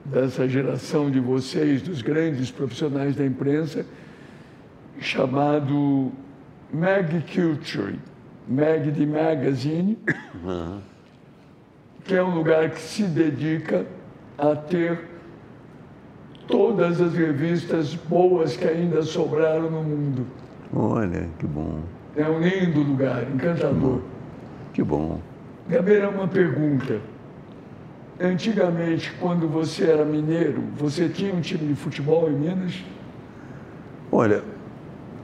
Dessa 0.06 0.48
geração 0.48 1.11
de 1.11 1.19
vocês, 1.19 1.81
dos 1.81 2.02
grandes 2.02 2.49
profissionais 2.49 3.15
da 3.15 3.26
imprensa 3.26 3.86
chamado 4.99 6.11
Mag 6.73 7.23
Culture, 7.34 7.99
Mag 8.48 8.91
de 8.91 9.06
Magazine, 9.06 9.98
uhum. 10.44 10.80
que 12.03 12.15
é 12.15 12.23
um 12.23 12.34
lugar 12.34 12.69
que 12.72 12.80
se 12.80 13.03
dedica 13.03 13.86
a 14.38 14.56
ter 14.56 14.99
todas 16.50 17.00
as 17.00 17.14
revistas 17.14 17.94
boas 17.94 18.58
que 18.58 18.68
ainda 18.68 19.04
sobraram 19.04 19.70
no 19.70 19.84
mundo. 19.84 20.26
Olha, 20.76 21.28
que 21.38 21.46
bom. 21.46 21.80
É 22.18 22.28
um 22.28 22.40
lindo 22.40 22.82
lugar, 22.82 23.24
encantador. 23.32 24.02
Que 24.74 24.84
bom. 24.84 25.20
Gabriel, 25.70 26.10
uma 26.10 26.28
pergunta. 26.28 27.00
Antigamente, 28.20 29.14
quando 29.20 29.48
você 29.48 29.86
era 29.86 30.04
mineiro, 30.04 30.64
você 30.76 31.08
tinha 31.08 31.34
um 31.34 31.40
time 31.40 31.68
de 31.68 31.76
futebol 31.76 32.28
em 32.30 32.34
Minas? 32.34 32.84
Olha, 34.12 34.44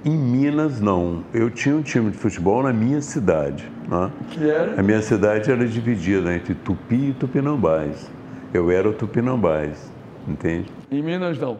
em 0.06 0.16
Minas, 0.16 0.80
não. 0.80 1.24
Eu 1.34 1.50
tinha 1.50 1.76
um 1.76 1.82
time 1.82 2.12
de 2.12 2.18
futebol 2.18 2.62
na 2.62 2.72
minha 2.72 3.02
cidade. 3.02 3.70
Né? 3.90 4.12
Que 4.30 4.50
era? 4.50 4.80
A 4.80 4.84
minha 4.84 5.02
cidade 5.02 5.52
era 5.52 5.68
dividida 5.68 6.34
entre 6.34 6.54
Tupi 6.54 7.10
e 7.10 7.14
Tupinambás. 7.14 8.10
Eu 8.54 8.72
era 8.72 8.88
o 8.88 8.94
Tupinambás, 8.94 9.92
entende? 10.28 10.72
Em 10.92 11.02
Minas, 11.02 11.40
não? 11.40 11.58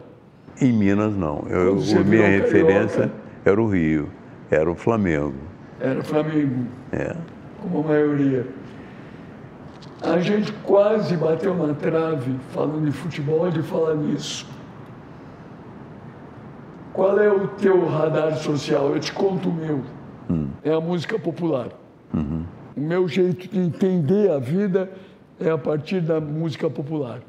Em 0.60 0.72
Minas, 0.72 1.16
não. 1.16 1.44
Eu, 1.48 1.78
a 1.98 2.04
minha 2.04 2.28
referência 2.28 3.10
era 3.44 3.60
o 3.60 3.68
Rio, 3.68 4.08
era 4.50 4.70
o 4.70 4.74
Flamengo. 4.74 5.34
Era 5.80 6.00
o 6.00 6.04
Flamengo. 6.04 6.66
É. 6.92 7.14
Como 7.60 7.80
a 7.80 7.82
maioria. 7.88 8.46
A 10.02 10.18
gente 10.20 10.52
quase 10.64 11.16
bateu 11.16 11.54
na 11.54 11.74
trave 11.74 12.36
falando 12.50 12.84
de 12.84 12.92
futebol 12.92 13.50
de 13.50 13.62
falar 13.62 13.94
nisso. 13.94 14.46
Qual 16.92 17.18
é 17.18 17.30
o 17.30 17.48
teu 17.48 17.86
radar 17.86 18.36
social? 18.36 18.94
Eu 18.94 19.00
te 19.00 19.12
conto 19.12 19.50
o 19.50 19.52
meu. 19.52 19.82
Hum. 20.30 20.48
É 20.64 20.72
a 20.72 20.80
música 20.80 21.18
popular. 21.18 21.68
Uhum. 22.14 22.44
O 22.76 22.80
meu 22.80 23.06
jeito 23.06 23.48
de 23.48 23.58
entender 23.58 24.30
a 24.30 24.38
vida 24.38 24.90
é 25.38 25.50
a 25.50 25.58
partir 25.58 26.00
da 26.00 26.20
música 26.20 26.70
popular. 26.70 27.20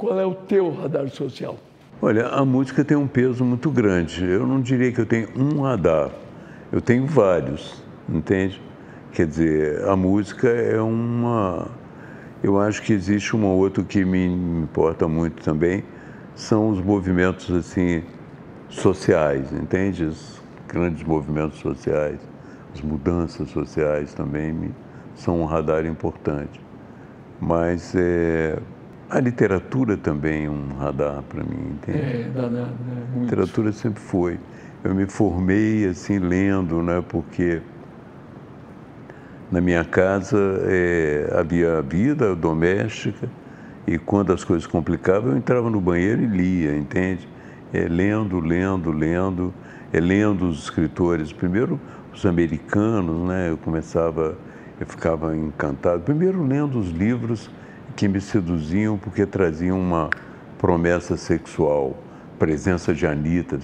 Qual 0.00 0.18
é 0.18 0.24
o 0.24 0.34
teu 0.34 0.72
radar 0.72 1.10
social? 1.10 1.58
Olha, 2.00 2.28
a 2.28 2.42
música 2.42 2.82
tem 2.82 2.96
um 2.96 3.06
peso 3.06 3.44
muito 3.44 3.70
grande. 3.70 4.24
Eu 4.24 4.46
não 4.46 4.58
diria 4.58 4.90
que 4.90 4.98
eu 4.98 5.04
tenho 5.04 5.28
um 5.36 5.60
radar. 5.60 6.10
Eu 6.72 6.80
tenho 6.80 7.04
vários, 7.04 7.84
entende? 8.08 8.62
Quer 9.12 9.26
dizer, 9.26 9.84
a 9.86 9.94
música 9.94 10.48
é 10.48 10.80
uma. 10.80 11.68
Eu 12.42 12.58
acho 12.58 12.80
que 12.80 12.94
existe 12.94 13.36
um 13.36 13.44
outro 13.44 13.84
que 13.84 14.02
me 14.02 14.24
importa 14.24 15.06
muito 15.06 15.42
também, 15.42 15.84
são 16.34 16.70
os 16.70 16.80
movimentos 16.80 17.54
assim 17.54 18.02
sociais, 18.70 19.52
entende? 19.52 20.04
Os 20.04 20.40
grandes 20.66 21.02
movimentos 21.02 21.58
sociais, 21.58 22.18
as 22.72 22.80
mudanças 22.80 23.50
sociais 23.50 24.14
também 24.14 24.50
me, 24.50 24.74
são 25.14 25.42
um 25.42 25.44
radar 25.44 25.84
importante. 25.84 26.58
Mas 27.38 27.94
é, 27.94 28.58
a 29.10 29.18
literatura 29.18 29.96
também 29.96 30.46
é 30.46 30.50
um 30.50 30.74
radar 30.78 31.22
para 31.22 31.42
mim, 31.42 31.72
entende? 31.72 31.98
É, 31.98 32.30
danado, 32.32 32.76
né? 32.86 33.06
A 33.16 33.18
literatura 33.18 33.72
sempre 33.72 34.00
foi. 34.00 34.38
eu 34.84 34.94
me 34.94 35.06
formei 35.06 35.86
assim 35.86 36.18
lendo, 36.18 36.80
né? 36.80 37.02
Porque 37.06 37.60
na 39.50 39.60
minha 39.60 39.84
casa 39.84 40.38
é, 40.64 41.28
havia 41.36 41.82
vida 41.82 42.36
doméstica 42.36 43.28
e 43.84 43.98
quando 43.98 44.32
as 44.32 44.44
coisas 44.44 44.66
complicavam 44.66 45.32
eu 45.32 45.36
entrava 45.36 45.68
no 45.68 45.80
banheiro 45.80 46.22
e 46.22 46.26
lia, 46.26 46.76
entende? 46.76 47.28
É, 47.72 47.88
lendo, 47.88 48.38
lendo, 48.38 48.92
lendo, 48.92 49.52
é, 49.92 49.98
lendo 49.98 50.46
os 50.46 50.64
escritores. 50.64 51.32
Primeiro 51.32 51.80
os 52.14 52.24
americanos, 52.24 53.28
né? 53.28 53.50
Eu 53.50 53.56
começava, 53.56 54.36
eu 54.78 54.86
ficava 54.86 55.36
encantado. 55.36 56.02
Primeiro 56.02 56.44
lendo 56.44 56.78
os 56.78 56.90
livros 56.90 57.50
que 58.00 58.08
me 58.08 58.18
seduziam 58.18 58.96
porque 58.96 59.26
traziam 59.26 59.78
uma 59.78 60.08
promessa 60.56 61.18
sexual. 61.18 61.94
Presença 62.38 62.94
de 62.94 63.06
Anitta. 63.06 63.58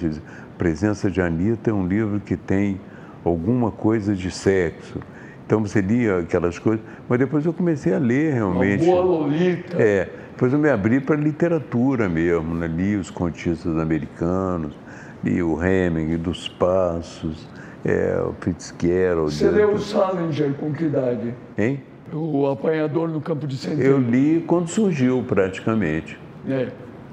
Presença 0.59 1.11
de 1.11 1.23
Anitta 1.23 1.71
é 1.71 1.73
um 1.73 1.87
livro 1.87 2.21
que 2.21 2.37
tem 2.37 2.79
alguma 3.25 3.71
coisa 3.71 4.15
de 4.15 4.31
sexo. 4.31 5.01
Então 5.47 5.63
você 5.63 5.81
lia 5.81 6.19
aquelas 6.19 6.59
coisas, 6.59 6.85
mas 7.09 7.19
depois 7.19 7.47
eu 7.47 7.53
comecei 7.55 7.95
a 7.95 7.99
ler 7.99 8.35
realmente. 8.35 8.85
Uma 8.85 9.03
boa 9.03 9.05
Lolita. 9.05 9.83
É, 9.83 10.11
depois 10.33 10.53
eu 10.53 10.59
me 10.59 10.69
abri 10.69 11.01
para 11.01 11.17
literatura 11.17 12.07
mesmo, 12.07 12.55
né? 12.55 12.67
li 12.67 12.95
os 12.95 13.09
contistas 13.09 13.79
americanos, 13.79 14.79
li 15.25 15.43
o 15.43 15.65
Hemingway, 15.65 16.19
dos 16.19 16.47
Passos, 16.47 17.49
é, 17.83 18.21
o 18.21 18.35
Fitzgerald. 18.39 19.33
Você 19.33 19.49
leu 19.49 19.73
o 19.73 19.79
Salinger 19.79 20.53
com 20.53 20.75
que 20.75 20.85
idade? 20.85 21.33
Hein? 21.57 21.81
O 22.13 22.47
Apanhador 22.49 23.09
no 23.09 23.21
Campo 23.21 23.47
de 23.47 23.57
Centeio. 23.57 23.93
Eu 23.93 23.99
li 23.99 24.45
quando 24.47 24.69
surgiu, 24.69 25.25
praticamente. 25.27 26.19
É. 26.49 26.69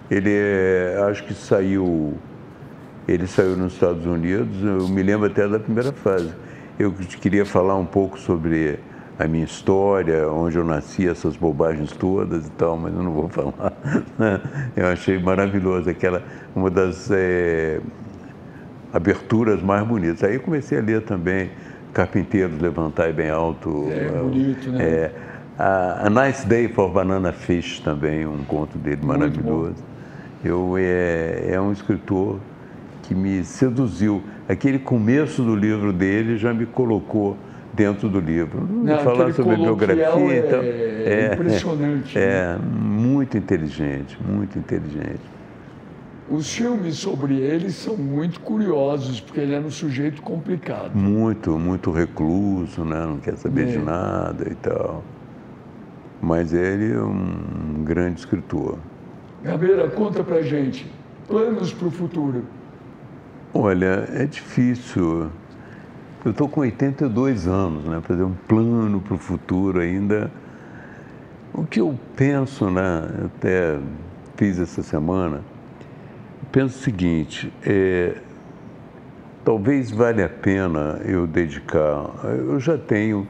Ele, 0.09 0.29
é, 0.31 1.03
acho 1.09 1.23
que 1.23 1.33
saiu, 1.33 2.13
ele 3.07 3.25
saiu 3.25 3.57
nos 3.57 3.73
Estados 3.73 4.05
Unidos, 4.05 4.61
eu 4.61 4.87
me 4.87 5.01
lembro 5.01 5.27
até 5.27 5.47
da 5.47 5.59
primeira 5.59 5.91
fase. 5.91 6.31
Eu 6.77 6.91
queria 6.91 7.45
falar 7.45 7.75
um 7.75 7.85
pouco 7.85 8.19
sobre 8.19 8.79
a 9.17 9.27
minha 9.27 9.45
história, 9.45 10.27
onde 10.29 10.57
eu 10.57 10.63
nasci, 10.63 11.07
essas 11.07 11.35
bobagens 11.37 11.91
todas 11.91 12.47
e 12.47 12.51
tal, 12.51 12.77
mas 12.77 12.93
eu 12.93 13.03
não 13.03 13.11
vou 13.11 13.29
falar. 13.29 13.73
Eu 14.75 14.87
achei 14.87 15.19
maravilhoso 15.19 15.89
aquela, 15.89 16.23
uma 16.55 16.69
das 16.69 17.09
é, 17.11 17.79
aberturas 18.91 19.61
mais 19.61 19.85
bonitas. 19.87 20.23
Aí 20.23 20.35
eu 20.35 20.41
comecei 20.41 20.77
a 20.77 20.81
ler 20.81 21.01
também 21.01 21.51
Carpinteiros 21.93 22.59
Levantar 22.59 23.13
Bem 23.13 23.29
Alto. 23.29 23.87
É, 23.91 24.09
bonito, 24.09 24.71
né? 24.71 24.83
É, 24.83 25.11
a, 25.57 26.07
a 26.07 26.09
Nice 26.09 26.45
Day 26.47 26.67
for 26.67 26.89
Banana 26.89 27.31
Fish 27.31 27.79
também, 27.79 28.25
um 28.25 28.43
conto 28.43 28.77
dele 28.77 29.05
maravilhoso. 29.05 29.83
Eu, 30.43 30.75
é, 30.77 31.51
é 31.51 31.61
um 31.61 31.71
escritor 31.71 32.39
que 33.03 33.13
me 33.13 33.43
seduziu. 33.43 34.23
Aquele 34.49 34.79
começo 34.79 35.43
do 35.43 35.55
livro 35.55 35.93
dele 35.93 36.37
já 36.37 36.53
me 36.53 36.65
colocou 36.65 37.37
dentro 37.73 38.09
do 38.09 38.19
livro. 38.19 38.67
Não, 38.69 38.99
falar 38.99 39.33
sobre 39.33 39.55
biografia, 39.55 40.05
é, 40.05 40.39
então, 40.39 40.59
é, 40.63 41.33
impressionante. 41.33 42.17
É, 42.17 42.55
né? 42.55 42.59
muito 42.59 43.37
inteligente, 43.37 44.17
muito 44.27 44.57
inteligente. 44.57 45.21
Os 46.33 46.51
filmes 46.51 46.95
sobre 46.95 47.35
ele 47.35 47.69
são 47.69 47.95
muito 47.95 48.39
curiosos, 48.39 49.21
porque 49.21 49.39
ele 49.39 49.53
era 49.53 49.63
um 49.63 49.69
sujeito 49.69 50.19
complicado. 50.23 50.95
Muito, 50.95 51.59
muito 51.59 51.91
recluso, 51.91 52.83
né? 52.83 53.05
não 53.05 53.19
quer 53.19 53.37
saber 53.37 53.67
é. 53.67 53.71
de 53.73 53.77
nada 53.77 54.49
e 54.49 54.55
tal. 54.55 55.03
Mas 56.19 56.51
ele 56.51 56.91
é 56.91 56.99
um 56.99 57.83
grande 57.83 58.21
escritor. 58.21 58.79
Gabeira, 59.43 59.87
conta 59.91 60.23
pra 60.23 60.41
gente. 60.41 60.91
Planos 61.27 61.71
para 61.71 61.87
o 61.87 61.91
futuro. 61.91 62.43
Olha, 63.53 64.09
é 64.11 64.25
difícil. 64.25 65.29
Eu 66.25 66.31
estou 66.31 66.49
com 66.49 66.61
82 66.61 67.47
anos, 67.47 67.85
né? 67.85 68.01
Fazer 68.01 68.23
um 68.23 68.33
plano 68.47 68.99
para 69.01 69.13
o 69.13 69.19
futuro 69.19 69.79
ainda. 69.79 70.31
O 71.53 71.63
que 71.63 71.79
eu 71.79 71.95
penso, 72.15 72.71
né? 72.71 73.07
Eu 73.19 73.25
até 73.27 73.79
fiz 74.35 74.57
essa 74.57 74.81
semana. 74.81 75.52
Penso 76.53 76.77
o 76.77 76.83
seguinte: 76.83 77.51
é, 77.65 78.13
talvez 79.43 79.89
valha 79.89 80.27
a 80.27 80.29
pena 80.29 81.01
eu 81.03 81.25
dedicar. 81.25 82.11
Eu 82.23 82.59
já 82.59 82.77
tenho 82.77 83.27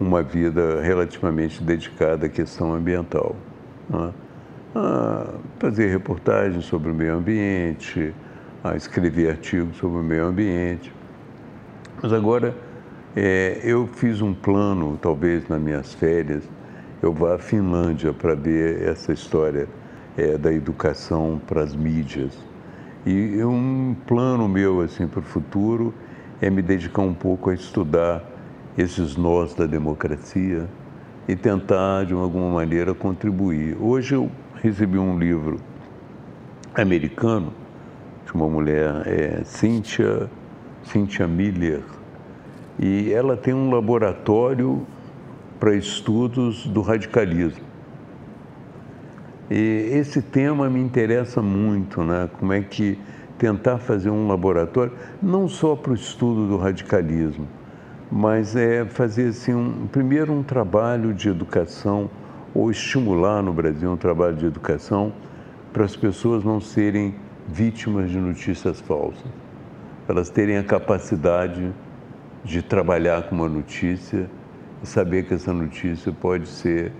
uma 0.00 0.24
vida 0.24 0.82
relativamente 0.82 1.62
dedicada 1.62 2.26
à 2.26 2.28
questão 2.28 2.74
ambiental. 2.74 3.36
Né? 3.88 4.12
A 4.74 5.34
fazer 5.60 5.86
reportagens 5.86 6.64
sobre 6.64 6.90
o 6.90 6.94
meio 6.94 7.14
ambiente, 7.14 8.12
a 8.64 8.74
escrever 8.74 9.30
artigos 9.30 9.76
sobre 9.76 10.00
o 10.00 10.02
meio 10.02 10.24
ambiente. 10.24 10.92
Mas 12.02 12.12
agora 12.12 12.56
é, 13.14 13.60
eu 13.62 13.86
fiz 13.86 14.20
um 14.20 14.34
plano, 14.34 14.98
talvez 15.00 15.48
nas 15.48 15.60
minhas 15.60 15.94
férias, 15.94 16.42
eu 17.00 17.12
vá 17.12 17.36
à 17.36 17.38
Finlândia 17.38 18.12
para 18.12 18.34
ver 18.34 18.82
essa 18.82 19.12
história 19.12 19.68
é, 20.16 20.36
da 20.36 20.52
educação 20.52 21.40
para 21.46 21.62
as 21.62 21.76
mídias. 21.76 22.36
E 23.06 23.44
um 23.44 23.94
plano 24.06 24.48
meu 24.48 24.80
assim 24.80 25.06
para 25.06 25.20
o 25.20 25.22
futuro 25.22 25.92
é 26.40 26.48
me 26.48 26.62
dedicar 26.62 27.02
um 27.02 27.12
pouco 27.12 27.50
a 27.50 27.54
estudar 27.54 28.24
esses 28.78 29.14
nós 29.14 29.54
da 29.54 29.66
democracia 29.66 30.66
e 31.28 31.36
tentar 31.36 32.06
de 32.06 32.14
alguma 32.14 32.48
maneira 32.50 32.94
contribuir. 32.94 33.76
Hoje 33.78 34.14
eu 34.14 34.30
recebi 34.62 34.98
um 34.98 35.18
livro 35.18 35.60
americano 36.74 37.52
de 38.24 38.32
uma 38.32 38.48
mulher, 38.48 39.06
é, 39.06 39.44
Cynthia, 39.44 40.30
Cynthia 40.82 41.28
Miller, 41.28 41.82
e 42.78 43.12
ela 43.12 43.36
tem 43.36 43.52
um 43.52 43.70
laboratório 43.70 44.86
para 45.60 45.74
estudos 45.74 46.66
do 46.66 46.80
radicalismo. 46.80 47.63
E 49.50 49.90
esse 49.92 50.22
tema 50.22 50.70
me 50.70 50.80
interessa 50.80 51.42
muito, 51.42 52.02
né? 52.02 52.28
Como 52.38 52.52
é 52.52 52.62
que 52.62 52.98
tentar 53.36 53.78
fazer 53.78 54.10
um 54.10 54.26
laboratório, 54.26 54.92
não 55.22 55.48
só 55.48 55.76
para 55.76 55.92
o 55.92 55.94
estudo 55.94 56.48
do 56.48 56.56
radicalismo, 56.56 57.46
mas 58.10 58.56
é 58.56 58.84
fazer 58.84 59.28
assim, 59.28 59.52
um, 59.52 59.86
primeiro 59.86 60.32
um 60.32 60.42
trabalho 60.42 61.12
de 61.12 61.28
educação, 61.28 62.08
ou 62.54 62.70
estimular 62.70 63.42
no 63.42 63.52
Brasil 63.52 63.90
um 63.90 63.96
trabalho 63.96 64.36
de 64.36 64.46
educação 64.46 65.12
para 65.72 65.84
as 65.84 65.96
pessoas 65.96 66.44
não 66.44 66.60
serem 66.60 67.16
vítimas 67.48 68.10
de 68.10 68.18
notícias 68.18 68.80
falsas. 68.80 69.24
Elas 70.08 70.30
terem 70.30 70.56
a 70.56 70.62
capacidade 70.62 71.72
de 72.44 72.62
trabalhar 72.62 73.22
com 73.24 73.34
uma 73.34 73.48
notícia 73.48 74.30
e 74.82 74.86
saber 74.86 75.24
que 75.24 75.34
essa 75.34 75.52
notícia 75.52 76.12
pode 76.12 76.46
ser 76.46 76.92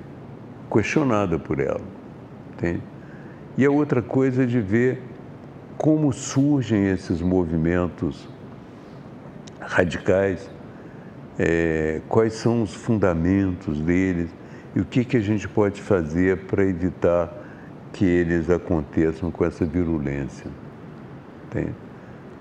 questionada 0.71 1.39
por 1.39 1.61
ela. 1.61 2.04
Entende? 2.55 2.83
E 3.57 3.65
a 3.65 3.71
outra 3.71 4.03
coisa 4.03 4.43
é 4.45 4.47
de 4.47 4.61
ver 4.61 5.01
como 5.77 6.13
surgem 6.13 6.89
esses 6.89 7.21
movimentos 7.21 8.29
radicais, 9.61 10.51
é, 11.39 12.01
quais 12.09 12.35
são 12.35 12.63
os 12.63 12.75
fundamentos 12.75 13.81
deles 13.81 14.31
e 14.75 14.81
o 14.81 14.85
que, 14.85 15.05
que 15.05 15.17
a 15.17 15.21
gente 15.21 15.49
pode 15.49 15.81
fazer 15.81 16.39
para 16.47 16.65
evitar 16.65 17.33
que 17.93 18.05
eles 18.05 18.51
aconteçam 18.51 19.31
com 19.31 19.45
essa 19.45 19.65
virulência. 19.65 20.51
Tem? 21.51 21.69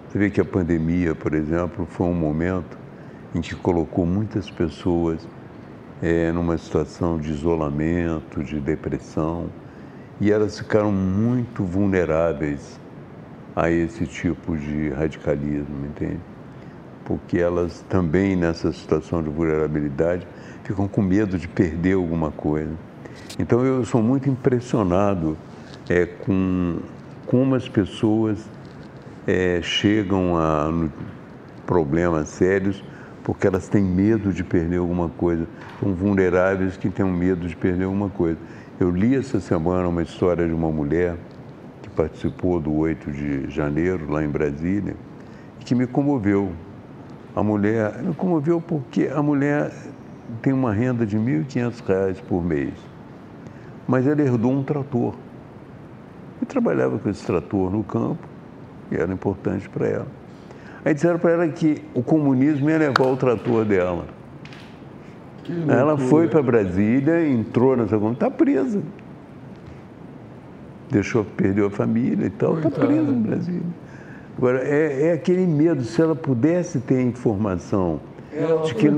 Você 0.08 0.18
vê 0.18 0.30
que 0.30 0.42
a 0.42 0.46
pandemia, 0.46 1.16
por 1.16 1.34
exemplo, 1.34 1.88
foi 1.90 2.08
um 2.08 2.14
momento 2.14 2.78
em 3.34 3.42
que 3.42 3.56
colocou 3.56 4.06
muitas 4.06 4.50
pessoas 4.50 5.28
é, 6.02 6.32
numa 6.32 6.58
situação 6.58 7.18
de 7.18 7.32
isolamento, 7.32 8.44
de 8.44 8.60
depressão, 8.60 9.50
e 10.24 10.32
elas 10.32 10.58
ficaram 10.58 10.90
muito 10.90 11.66
vulneráveis 11.66 12.80
a 13.54 13.70
esse 13.70 14.08
tipo 14.08 14.56
de 14.56 14.88
radicalismo, 14.92 15.86
entende? 15.86 16.22
Porque 17.04 17.38
elas 17.38 17.84
também, 17.90 18.34
nessa 18.34 18.72
situação 18.72 19.22
de 19.22 19.28
vulnerabilidade, 19.28 20.26
ficam 20.64 20.88
com 20.88 21.02
medo 21.02 21.38
de 21.38 21.46
perder 21.46 21.96
alguma 21.96 22.32
coisa. 22.32 22.72
Então 23.38 23.66
eu 23.66 23.84
sou 23.84 24.02
muito 24.02 24.30
impressionado 24.30 25.38
é, 25.90 26.06
com 26.06 26.78
como 27.26 27.54
as 27.56 27.68
pessoas 27.68 28.40
é, 29.28 29.60
chegam 29.62 30.38
a 30.38 30.88
problemas 31.66 32.30
sérios 32.30 32.82
porque 33.26 33.48
elas 33.48 33.68
têm 33.68 33.84
medo 33.84 34.32
de 34.32 34.44
perder 34.44 34.78
alguma 34.78 35.10
coisa. 35.10 35.46
São 35.82 35.94
vulneráveis 35.94 36.78
que 36.78 36.90
têm 36.90 37.06
medo 37.06 37.46
de 37.46 37.56
perder 37.56 37.86
alguma 37.86 38.10
coisa. 38.10 38.38
Eu 38.80 38.90
li 38.90 39.16
essa 39.16 39.40
semana 39.40 39.88
uma 39.88 40.02
história 40.02 40.48
de 40.48 40.54
uma 40.54 40.72
mulher 40.72 41.16
que 41.82 41.90
participou 41.90 42.60
do 42.60 42.74
8 42.74 43.12
de 43.12 43.50
janeiro 43.50 44.12
lá 44.12 44.24
em 44.24 44.28
Brasília 44.28 44.96
que 45.64 45.74
me 45.74 45.88
comoveu. 45.88 46.52
A 47.36 47.42
mulher 47.42 48.02
me 48.02 48.14
comoveu 48.14 48.62
porque 48.62 49.10
a 49.14 49.22
mulher 49.22 49.72
tem 50.42 50.54
uma 50.54 50.74
renda 50.74 51.06
de 51.06 51.18
R$ 51.18 51.46
1.500 51.48 52.22
por 52.24 52.44
mês, 52.44 52.74
mas 53.88 54.06
ela 54.06 54.22
herdou 54.22 54.52
um 54.52 54.64
trator 54.64 55.14
e 56.42 56.46
trabalhava 56.46 57.00
com 57.00 57.10
esse 57.10 57.26
trator 57.26 57.72
no 57.72 57.84
campo 57.84 58.28
e 58.92 58.96
era 58.96 59.12
importante 59.12 59.68
para 59.70 59.88
ela. 59.88 60.08
Aí 60.84 60.94
disseram 60.94 61.18
para 61.18 61.32
ela 61.32 61.48
que 61.48 61.82
o 61.94 62.04
comunismo 62.04 62.70
ia 62.70 62.78
levar 62.78 63.06
o 63.06 63.16
trator 63.16 63.66
dela. 63.66 64.06
Ela 65.68 65.98
foi 65.98 66.28
para 66.28 66.42
Brasília, 66.42 67.28
entrou 67.28 67.76
nessa 67.76 67.98
comunidade, 67.98 68.26
está 68.26 68.32
presa. 68.32 68.82
Deixou, 70.90 71.26
perdeu 71.26 71.68
a 71.68 71.72
família 71.72 72.28
e 72.28 72.30
tal, 72.30 72.58
está 72.58 72.70
presa 72.70 73.12
em 73.12 73.22
Brasília. 73.22 73.62
Agora, 74.38 74.60
é, 74.64 75.08
é, 75.08 75.14
aquele 75.14 75.46
medo, 75.46 75.84
se 75.84 76.02
ela 76.02 76.16
pudesse 76.16 76.80
ter 76.80 77.02
informação 77.02 78.00
ela 78.36 78.64
de 78.64 78.74
que, 78.74 78.90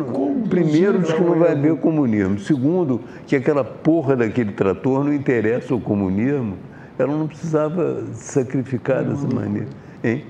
primeiro, 0.49 0.99
de 0.99 1.13
que 1.13 1.21
não 1.21 1.37
vai 1.37 1.51
haver 1.51 1.75
comunismo. 1.77 2.39
Segundo, 2.39 3.01
que 3.27 3.35
aquela 3.35 3.63
porra 3.63 4.15
daquele 4.15 4.53
trator 4.53 5.03
não 5.03 5.13
interessa 5.13 5.73
ao 5.73 5.79
comunismo, 5.79 6.55
ela 6.97 7.15
não 7.15 7.27
precisava 7.27 8.05
sacrificar 8.13 9.03
dessa 9.03 9.27
maneira. 9.27 9.67
Hein? 10.01 10.23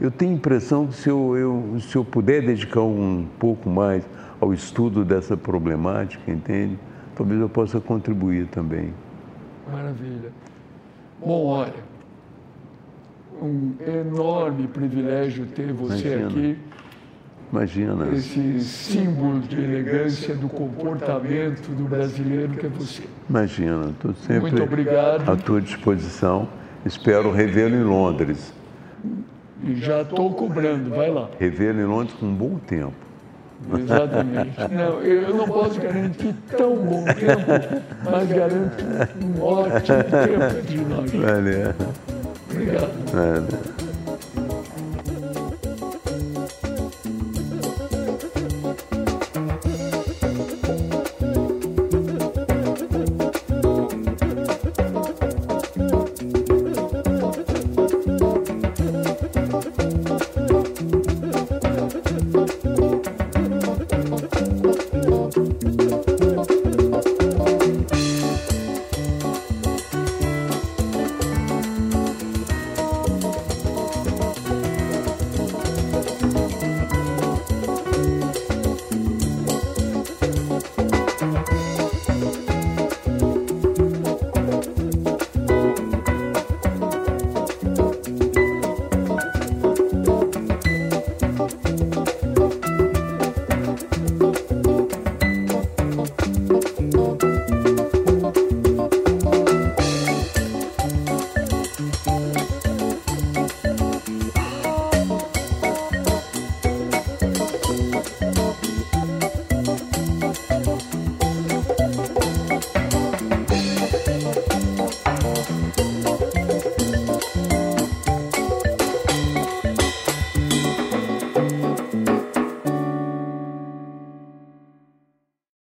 Eu 0.00 0.10
tenho 0.10 0.32
a 0.32 0.34
impressão 0.34 0.86
que 0.86 0.94
se 0.94 1.08
eu, 1.08 1.36
eu, 1.36 1.80
se 1.80 1.96
eu 1.96 2.04
puder 2.04 2.42
dedicar 2.42 2.82
um 2.82 3.26
pouco 3.38 3.70
mais 3.70 4.04
ao 4.40 4.52
estudo 4.52 5.04
dessa 5.04 5.36
problemática, 5.36 6.30
entende? 6.30 6.78
Talvez 7.14 7.40
eu 7.40 7.48
possa 7.48 7.80
contribuir 7.80 8.46
também. 8.46 8.92
Maravilha. 9.70 10.30
Bom, 11.20 11.46
olha, 11.46 11.82
um 13.42 13.74
enorme 13.86 14.68
privilégio 14.68 15.46
ter 15.46 15.72
você 15.72 16.14
Imagina. 16.14 16.28
aqui. 16.28 16.58
Imagina. 17.50 18.08
Esse 18.14 18.60
símbolo 18.60 19.40
de 19.40 19.56
elegância 19.56 20.34
do 20.34 20.48
comportamento 20.48 21.74
do 21.74 21.84
brasileiro 21.84 22.52
que 22.52 22.66
é 22.66 22.68
você. 22.68 23.02
Imagina, 23.28 23.90
estou 23.90 24.14
sempre 24.14 24.40
Muito 24.42 24.62
obrigado. 24.62 25.28
à 25.28 25.36
tua 25.36 25.60
disposição. 25.60 26.48
Espero 26.84 27.32
revê-lo 27.32 27.74
em 27.74 27.82
Londres. 27.82 28.52
E 29.64 29.74
já 29.76 30.02
estou 30.02 30.32
cobrando, 30.34 30.90
vai 30.90 31.10
lá. 31.10 31.30
Revê-lo 31.38 31.80
em 31.80 31.84
Londres 31.84 32.14
com 32.14 32.26
um 32.26 32.34
bom 32.34 32.58
tempo. 32.58 33.07
Exatamente. 33.78 34.56
Não, 34.70 35.02
eu 35.02 35.34
não 35.34 35.46
posso 35.46 35.80
garantir 35.80 36.34
tão 36.56 36.76
bom 36.76 37.04
tempo, 37.04 37.82
mas 38.04 38.28
garanto 38.28 38.84
um 39.22 39.42
ótimo 39.42 40.04
tempo 40.04 40.62
de 40.66 40.78
nós. 40.78 41.10
Valeu. 41.12 41.74
Obrigado. 42.50 42.90
Valeu. 43.12 43.87